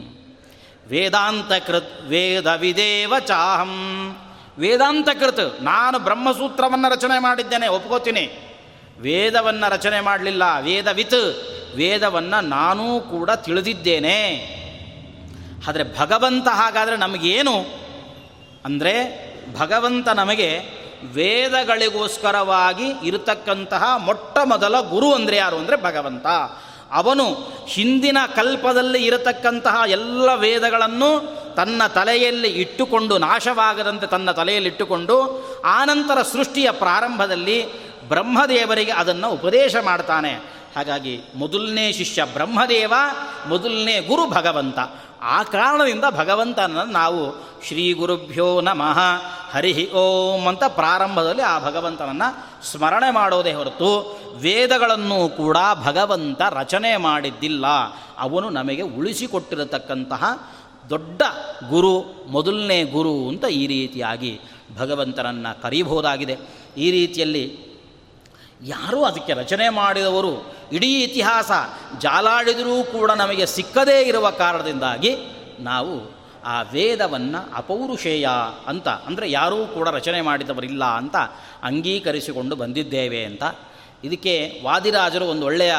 ವೇದಾಂತ 0.87 1.51
ಕೃತ್ 1.67 2.01
ವೇದವಿದೇವ 2.07 3.13
ಚಾಹಂ. 3.19 4.15
ವೇದಾಂತ 4.57 5.09
ಕೃತ್, 5.09 5.63
ನಾನು 5.63 5.99
ಬ್ರಹ್ಮಸೂತ್ರವನ್ನು 5.99 6.91
ರಚನೆ 6.91 7.19
ಮಾಡಿದ್ದೇನೆ, 7.19 7.67
ಒಪ್ಕೋತೀನಿ. 7.67 8.44
ವೇದವನ್ನು 8.99 9.71
ರಚನೆ 9.71 10.01
ಮಾಡಲಿಲ್ಲ. 10.01 10.43
ವೇದವಿತ್. 10.61 11.43
ವೇದವನ್ನು 11.75 12.41
ನಾನೂ 12.41 12.99
ಕೂಡ 12.99 13.31
ತಿಳಿದಿದ್ದೇನೆ. 13.31 14.19
ಆದರೆ 15.67 15.99
ಭಗವಂತ 15.99 16.47
ಹಾಗಾದರೆ 16.47 16.97
ನಮಗೇನು? 16.97 17.85
ಅಂದರೆ 18.65 19.25
ಭಗವಂತ 19.59 20.09
ನಮಗೆ 20.09 20.59
ವೇದಗಳಿಗೋಸ್ಕರವಾಗಿ 21.13 23.07
ಇರತಕ್ಕಂತಹ 23.07 23.97
ಮೊಟ್ಟ 23.97 24.37
ಮೊದಲ 24.43 24.79
ಗುರು 24.79 25.13
ಅಂದರೆ 25.13 25.35
ಯಾರು 25.35 25.57
ಅಂದರೆ 25.57 25.75
ಭಗವಂತ. 25.75 26.25
ಅವನು 26.91 27.29
ಹಿಂದಿನ 27.67 28.17
ಕಲ್ಪದಲ್ಲಿ 28.35 29.05
ಇರತಕ್ಕಂತಹ 29.05 29.81
ಎಲ್ಲ 29.87 30.33
ವೇದಗಳನ್ನು 30.35 31.35
ತನ್ನ 31.55 31.81
ತಲೆಯಲ್ಲಿ 31.87 32.47
ಇಟ್ಟುಕೊಂಡು 32.47 33.17
ನಾಶವಾಗದಂತೆ 33.17 34.07
ತನ್ನ 34.07 34.31
ತಲೆಯಲ್ಲಿ 34.31 34.69
ಇಟ್ಟುಕೊಂಡು 34.69 35.45
ಆನಂತರ 35.61 36.21
ಸೃಷ್ಟಿಯ 36.21 36.71
ಪ್ರಾರಂಭದಲ್ಲಿ 36.71 37.65
ಬ್ರಹ್ಮದೇವರಿಗೆ 38.07 38.91
ಅದನ್ನು 38.91 39.31
ಉಪದೇಶ 39.31 39.75
ಮಾಡ್ತಾನೆ. 39.85 40.31
ಹಾಗಾಗಿ 40.75 41.21
ಮೊದಲನೇ 41.35 41.91
ಶಿಷ್ಯ 41.91 42.23
ಬ್ರಹ್ಮದೇವ, 42.23 42.93
ಮೊದಲನೇ 43.47 43.99
ಗುರು 43.99 44.29
ಭಗವಂತ. 44.29 44.79
ಆ 45.21 45.43
ಕಾರಣದಿಂದ 45.43 46.03
ಭಗವಂತನನ್ನು 46.09 46.91
ನಾವು 46.91 47.45
ಶ್ರೀ 47.67 47.93
ಗುರುಭ್ಯೋ 47.93 48.61
ನಮಃ, 48.61 48.99
ಹರಿ 49.51 49.91
ಓಂ 49.91 50.47
ಅಂತ 50.47 50.63
ಪ್ರಾರಂಭದಲ್ಲಿ 50.63 51.41
ಆ 51.41 51.59
ಭಗವಂತನನ್ನು 51.59 52.65
ಸ್ಮರಣೆ 52.65 53.11
ಮಾಡೋದೇ 53.11 53.53
ಹೊರತು 53.53 54.19
ವೇದಗಳನ್ನು 54.35 55.37
ಕೂಡ 55.37 55.57
ಭಗವಂತ 55.83 56.41
ರಚನೆ 56.49 56.97
ಮಾಡಿದ್ದಿಲ್ಲ. 56.97 57.65
ಅವನು 58.17 58.49
ನಮಗೆ 58.49 58.81
ಉಳಿಸಿಕೊಟ್ಟಿರತಕ್ಕಂತಹ 58.81 60.51
ದೊಡ್ಡ 60.89 61.21
ಗುರು, 61.69 62.25
ಮೊದಲನೇ 62.27 62.83
ಗುರು 62.83 63.29
ಅಂತ 63.29 63.45
ಈ 63.45 63.67
ರೀತಿಯಾಗಿ 63.67 64.39
ಭಗವಂತನನ್ನು 64.77 65.61
ಕರೀಬಹುದಾಗಿದೆ. 65.61 66.37
ಈ 66.77 66.91
ರೀತಿಯಲ್ಲಿ 66.91 67.74
ಯಾರೂ 68.61 69.03
ಅದಕ್ಕೆ 69.03 69.33
ರಚನೆ 69.33 69.69
ಮಾಡಿದವರು 69.69 70.33
ಇಡೀ 70.71 71.03
ಇತಿಹಾಸ 71.03 71.51
ಜಾಲಾಡಿದರೂ 71.99 72.83
ಕೂಡ 72.83 73.11
ನಮಗೆ 73.11 73.45
ಸಿಕ್ಕದೇ 73.45 74.01
ಇರುವ 74.01 74.29
ಕಾರಣದಿಂದಾಗಿ 74.29 75.11
ನಾವು 75.59 76.15
ಆ 76.43 76.61
ವೇದವನ್ನು 76.61 77.55
ಅಪೌರುಷೇಯ 77.55 78.27
ಅಂತ, 78.67 78.87
ಅಂದರೆ 78.87 79.31
ಯಾರೂ 79.31 79.65
ಕೂಡ 79.65 79.89
ರಚನೆ 79.89 80.21
ಮಾಡಿದವರಿಲ್ಲ 80.21 80.83
ಅಂತ 80.83 81.15
ಅಂಗೀಕರಿಸಿಕೊಂಡು 81.63 82.55
ಬಂದಿದ್ದೇವೆ 82.55 83.25
ಅಂತ. 83.25 83.43
ಇದಕ್ಕೆ 84.03 84.61
ವಾದಿರಾಜರು 84.63 85.25
ಒಂದು 85.25 85.45
ಒಳ್ಳೆಯ 85.45 85.75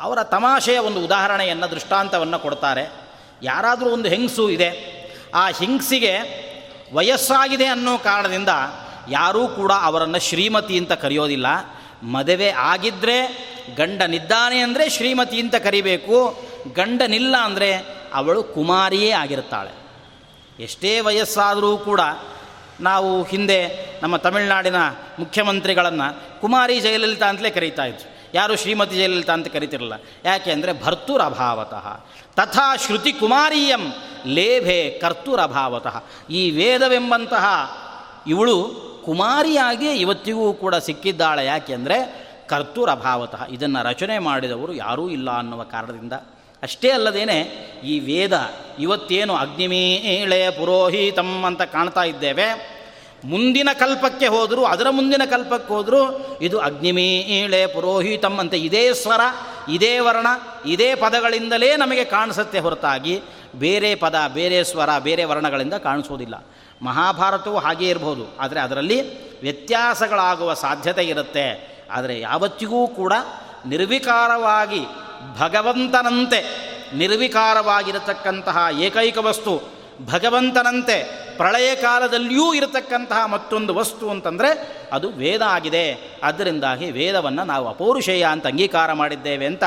ಅವರ 0.00 0.22
ತಮಾಷೆಯ 0.22 0.78
ಒಂದು 0.78 1.04
ಉದಾಹರಣೆಯನ್ನು, 1.04 1.70
ದೃಷ್ಟಾಂತವನ್ನು 1.70 2.38
ಕೊಡ್ತಾರೆ. 2.38 2.84
ಯಾರಾದರೂ 3.42 3.90
ಒಂದು 3.90 4.08
ಹೆಂಗಸು 4.08 4.50
ಇದೆ, 4.50 4.70
ಆ 5.34 5.48
ಹಿಂಗ್ಸಿಗೆ 5.50 6.14
ವಯಸ್ಸಾಗಿದೆ 6.94 7.66
ಅನ್ನೋ 7.66 7.98
ಕಾರಣದಿಂದ 7.98 8.48
ಯಾರೂ 9.08 9.48
ಕೂಡ 9.48 9.72
ಅವರನ್ನು 9.80 10.18
ಶ್ರೀಮತಿ 10.18 10.78
ಅಂತ 10.78 10.92
ಕರೆಯೋದಿಲ್ಲ. 10.92 11.46
ಮದುವೆ 12.06 12.50
ಆಗಿದ್ದರೆ 12.50 13.52
ಗಂಡನಿದ್ದಾನೆ 13.76 14.58
ಅಂದರೆ 14.58 14.88
ಶ್ರೀಮತಿ 14.88 15.40
ಅಂತ 15.40 15.54
ಕರಿಬೇಕು. 15.54 16.44
ಗಂಡನಿಲ್ಲ 16.74 17.36
ಅಂದರೆ 17.36 18.02
ಅವಳು 18.14 18.42
ಕುಮಾರಿಯೇ 18.42 19.10
ಆಗಿರುತ್ತಾಳೆ. 19.10 19.70
ಎಷ್ಟೇ 20.62 21.00
ವಯಸ್ಸಾದರೂ 21.00 21.78
ಕೂಡ 21.78 22.00
ನಾವು 22.80 23.22
ಹಿಂದೆ 23.22 23.92
ನಮ್ಮ 24.02 24.16
ತಮಿಳುನಾಡಿನ 24.16 24.76
ಮುಖ್ಯಮಂತ್ರಿಗಳನ್ನು 25.18 26.40
ಕುಮಾರಿ 26.40 26.80
ಜಯಲಲಿತಾ 26.80 27.26
ಅಂತಲೇ 27.26 27.50
ಕರೀತಾ 27.50 27.84
ಇದ್ರು 27.84 28.12
ಯಾರು 28.34 28.56
ಶ್ರೀಮತಿ 28.56 28.96
ಜಯಲಲಿತಾ 28.96 29.32
ಅಂತ 29.32 29.48
ಕರಿತಿರಲ್ಲ. 29.48 29.92
ಯಾಕೆ 30.24 30.52
ಅಂದರೆ 30.52 30.82
ಭರ್ತುರಭಾವತಃ. 30.82 32.00
ತಥಾ 32.36 32.76
ಶ್ರುತಿ 32.76 33.12
ಕುಮಾರಿಯಂ 33.12 33.92
ಲೇಭೆ 34.26 34.90
ಕರ್ತುರಭಾವತಃ. 34.90 36.04
ಈ 36.30 36.50
ವೇದವೆಂಬಂತಹ 36.50 37.46
ಇವಳು 38.26 38.91
ಕುಮಾರಿಯಾಗಿಯೇ 39.04 39.94
ಇವತ್ತಿಗೂ 39.94 40.52
ಕೂಡ 40.52 40.74
ಸಿಕ್ಕಿದ್ದಾಳೆ 40.74 41.46
ಯಾಕೆ 41.46 41.74
ಅಂದರೆ 41.74 42.22
ಕರ್ತುರಭಾವತಃ 42.46 43.46
ಇದನ್ನು 43.50 43.84
ರಚನೆ 43.84 44.18
ಮಾಡಿದವರು 44.18 44.72
ಯಾರೂ 44.72 45.08
ಇಲ್ಲ 45.08 45.30
ಅನ್ನುವ 45.30 45.62
ಕಾರಣದಿಂದ. 45.62 46.12
ಅಷ್ಟೇ 46.62 46.90
ಅಲ್ಲದೇನೆ 46.90 47.40
ಈ 47.84 47.98
ವೇದ 47.98 48.50
ಇವತ್ತೇನು 48.78 49.34
ಅಗ್ನಿಮೀಳೆ 49.34 50.50
ಪುರೋಹಿತಂ 50.50 51.42
ಅಂತ 51.42 51.62
ಕಾಣ್ತಾ 51.62 52.02
ಇದ್ದೇವೆ. 52.02 52.82
ಮುಂದಿನ 53.24 53.68
ಕಲ್ಪಕ್ಕೆ 53.78 54.26
ಹೋದರೂ, 54.26 54.64
ಅದರ 54.64 54.86
ಮುಂದಿನ 54.90 55.22
ಕಲ್ಪಕ್ಕೆ 55.30 55.74
ಹೋದರೂ, 55.74 56.36
ಇದು 56.42 56.58
ಅಗ್ನಿಮೀಳೆ 56.58 57.66
ಪುರೋಹಿತಂ 57.66 58.38
ಅಂತ 58.38 58.54
ಇದೇ 58.54 58.92
ಸ್ವರ, 58.92 59.20
ಇದೇ 59.68 59.98
ವರ್ಣ, 59.98 60.26
ಇದೇ 60.66 60.94
ಪದಗಳಿಂದಲೇ 60.94 61.76
ನಮಗೆ 61.76 62.04
ಕಾಣಿಸುತ್ತೆ 62.04 62.58
ಹೊರತಾಗಿ. 62.58 63.20
ಬೇರೆ 63.54 63.94
ಪದ, 63.94 64.30
ಬೇರೆ 64.34 64.64
ಸ್ವರ, 64.64 64.88
ಬೇರೆ 64.98 65.24
ವರ್ಣಗಳಿಂದ 65.24 65.74
ಕಾಣಿಸೋದಿಲ್ಲ. 65.74 66.46
ಮಹಾಭಾರತವು 66.82 67.58
ಹಾಗೇ 67.58 67.88
ಇರಬಹುದು 67.88 68.36
ಆದರೆ 68.40 68.60
ಅದರಲ್ಲಿ 68.60 69.32
ವ್ಯತ್ಯಾಸಗಳಾಗುವ 69.40 70.54
ಸಾಧ್ಯತೆ 70.54 71.04
ಇರುತ್ತೆ. 71.04 71.72
ಆದರೆ 71.90 72.20
ಯಾವತ್ತಿಗೂ 72.20 72.86
ಕೂಡ 72.86 73.12
ನಿರ್ವಿಕಾರವಾಗಿ 73.66 74.80
ಭಗವಂತನಂತೆ, 75.38 76.72
ನಿರ್ವಿಕಾರವಾಗಿರತಕ್ಕಂತಹ 76.94 78.58
ಏಕೈಕ 78.80 79.18
ವಸ್ತು 79.18 79.82
ಭಗವಂತನಂತೆ 80.06 81.22
ಪ್ರಳಯ 81.36 81.74
ಕಾಲದಲ್ಲಿಯೂ 81.74 82.54
ಇರತಕ್ಕಂತಹ 82.54 83.26
ಮತ್ತೊಂದು 83.26 83.74
ವಸ್ತು 83.74 84.10
ಅಂತಂದರೆ 84.10 84.76
ಅದು 84.92 85.10
ವೇದ 85.10 85.42
ಆಗಿದೆ. 85.42 86.18
ಅದರಿಂದಾಗಿ 86.22 86.90
ವೇದವನ್ನು 86.90 87.44
ನಾವು 87.44 87.68
ಅಪೌರುಷೇಯ 87.68 88.26
ಅಂತ 88.30 88.46
ಅಂಗೀಕಾರ 88.46 88.92
ಮಾಡಿದ್ದೇವೆ 88.92 89.46
ಅಂತ. 89.46 89.64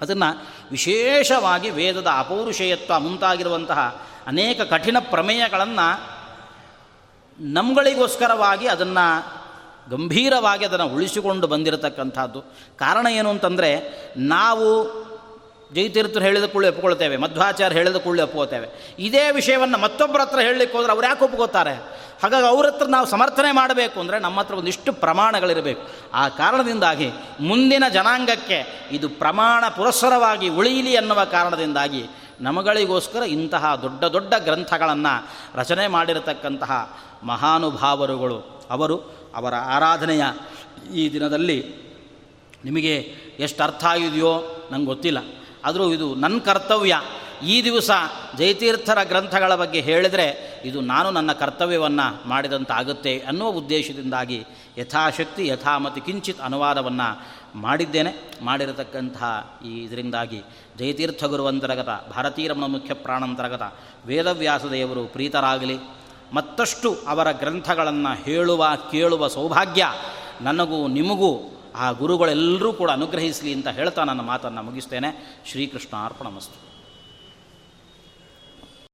ಅದನ್ನು 0.00 0.46
ವಿಶೇಷವಾಗಿ 0.70 1.70
ವೇದದ 1.70 2.06
ಅಪೌರುಷೇಯತ್ವ 2.18 2.98
ಮುಂತಾಗಿರುವಂತಹ 2.98 4.06
ಅನೇಕ 4.26 4.60
ಕಠಿಣ 4.60 4.96
ಪ್ರಮೇಯಗಳನ್ನು 5.00 6.15
ನಮ್ಗಳಿಗೋಸ್ಕರವಾಗಿ 7.40 8.66
ಅದನ್ನು 8.66 9.36
ಗಂಭೀರವಾಗಿ 9.90 10.64
ಅದನ್ನು 10.64 10.88
ಉಳಿಸಿಕೊಂಡು 10.88 11.46
ಬಂದಿರತಕ್ಕಂಥದ್ದು. 11.46 12.40
ಕಾರಣ 12.78 13.06
ಏನು 13.06 13.30
ಅಂತಂದರೆ, 13.30 13.70
ನಾವು 14.16 15.06
ಜೈತೀರ್ಥರು 15.74 16.24
ಹೇಳಿದ 16.24 16.44
ಕೂಡಲೇ 16.44 16.68
ಒಪ್ಪಿಕೊಳ್ತೇವೆ 16.68 17.16
ಮಧ್ವಾಚಾರ್ಯ 17.16 17.76
ಹೇಳಿದ 17.76 17.96
ಕೂಡಲೇ 17.96 18.22
ಒಪ್ಕೋತೇವೆ 18.22 18.94
ಇದೇ 18.98 19.30
ವಿಷಯವನ್ನು 19.30 19.78
ಮತ್ತೊಬ್ಬರ 19.78 20.20
ಹತ್ರ 20.20 20.38
ಹೇಳಲಿಕ್ಕೆ 20.38 20.76
ಹೋದ್ರೆ 20.76 20.92
ಅವ್ರು 20.92 21.06
ಯಾಕೆ 21.06 21.24
ಒಪ್ಕೋತಾರೆ? 21.24 21.74
ಹಾಗಾಗಿ 22.22 22.46
ಅವ್ರ 22.46 22.66
ಹತ್ರ 22.66 22.86
ನಾವು 22.86 23.06
ಸಮರ್ಥನೆ 23.06 23.52
ಮಾಡಬೇಕು 23.52 24.00
ಅಂದರೆ 24.00 24.18
ನಮ್ಮ 24.18 24.40
ಹತ್ರ 24.40 24.54
ಒಂದಿಷ್ಟು 24.54 24.92
ಪ್ರಮಾಣಗಳಿರಬೇಕು. 24.92 25.88
ಆ 26.14 26.28
ಕಾರಣದಿಂದಾಗಿ 26.28 27.10
ಮುಂದಿನ 27.40 27.84
ಜನಾಂಗಕ್ಕೆ 27.92 28.88
ಇದು 28.90 29.08
ಪ್ರಮಾಣ 29.08 29.68
ಪುರಸ್ಸರವಾಗಿ 29.68 30.48
ಉಳಿಯಲಿ 30.48 30.96
ಅನ್ನುವ 30.96 31.24
ಕಾರಣದಿಂದಾಗಿ 31.24 32.06
ನಮಗಳಿಗೋಸ್ಕರ 32.40 33.22
ಇಂತಹ 33.22 33.74
ದೊಡ್ಡ 33.74 34.04
ದೊಡ್ಡ 34.04 34.34
ಗ್ರಂಥಗಳನ್ನು 34.38 35.28
ರಚನೆ 35.54 35.86
ಮಾಡಿರತಕ್ಕಂತಹ 35.86 37.00
ಮಹಾನುಭಾವರುಗಳು. 37.22 38.66
ಅವರು 38.70 38.96
ಅವರ 39.34 39.54
ಆರಾಧನೆಯ 39.54 40.22
ಈ 40.94 41.12
ದಿನದಲ್ಲಿ 41.12 41.86
ನಿಮಗೆ 42.64 42.96
ಎಷ್ಟು 43.38 43.62
ಅರ್ಥ 43.62 43.84
ಆಗಿದೆಯೋ 43.84 44.66
ನಂಗೆ 44.72 44.86
ಗೊತ್ತಿಲ್ಲ. 44.86 45.18
ಆದರೂ 45.64 45.92
ಇದು 45.92 46.14
ನನ್ನ 46.14 46.38
ಕರ್ತವ್ಯ. 46.38 47.00
ಈ 47.46 47.64
ದಿವಸ 47.64 47.90
ಜಯತೀರ್ಥರ 48.38 48.98
ಗ್ರಂಥಗಳ 49.02 49.54
ಬಗ್ಗೆ 49.54 49.80
ಹೇಳಿದರೆ 49.80 50.60
ಇದು 50.64 50.80
ನಾನು 50.80 51.10
ನನ್ನ 51.10 51.32
ಕರ್ತವ್ಯವನ್ನು 51.32 52.28
ಮಾಡಿದಂತಾಗುತ್ತೆ 52.28 53.18
ಅನ್ನುವ 53.18 53.48
ಉದ್ದೇಶದಿಂದಾಗಿ 53.48 54.44
ಯಥಾಶಕ್ತಿ 54.78 55.46
ಯಥಾಮತಿ 55.46 56.00
ಕಿಂಚಿತ್ 56.00 56.40
ಅನುವಾದವನ್ನು 56.40 57.26
ಮಾಡಿದ್ದೇನೆ 57.58 58.30
ಮಾಡಿರತಕ್ಕಂತಹ 58.44 59.58
ಈ 59.64 59.82
ಇದರಿಂದಾಗಿ 59.82 60.42
ಜಯತೀರ್ಥ 60.78 61.24
ಗುರುವಂತರ್ಗತ 61.24 61.86
ಭಾರತೀರಮಣ 61.86 62.64
ಮುಖ್ಯ 62.64 62.94
ಪ್ರಾಣಂತರ್ಗತ, 62.94 63.62
ವೇದವ್ಯಾಸದೇವರು 64.06 65.04
ಪ್ರೀತರಾಗಲಿ. 65.04 65.78
ಮತ್ತಷ್ಟು 66.32 66.96
ಅವರ 67.06 67.32
ಗ್ರಂಥಗಳನ್ನು 67.32 68.24
ಹೇಳುವ, 68.24 68.68
ಕೇಳುವ 68.90 69.28
ಸೌಭಾಗ್ಯ 69.28 69.86
ನನಗೂ 70.40 70.86
ನಿಮಗೂ 70.86 71.62
ಆ 71.76 71.90
ಗುರುಗಳೆಲ್ಲರೂ 71.90 72.72
ಕೂಡ 72.72 72.90
ಅನುಗ್ರಹಿಸಲಿ 72.90 73.52
ಅಂತ 73.52 73.68
ಹೇಳ್ತಾ 73.68 74.04
ನನ್ನ 74.04 74.20
ಮಾತನ್ನು 74.20 74.62
ಮುಗಿಸ್ತೇನೆ. 74.62 75.40
ಶ್ರೀಕೃಷ್ಣ 75.46 76.04
ಅರ್ಪಣ 76.04 76.26
ಮಸ್ತು. 76.26 76.65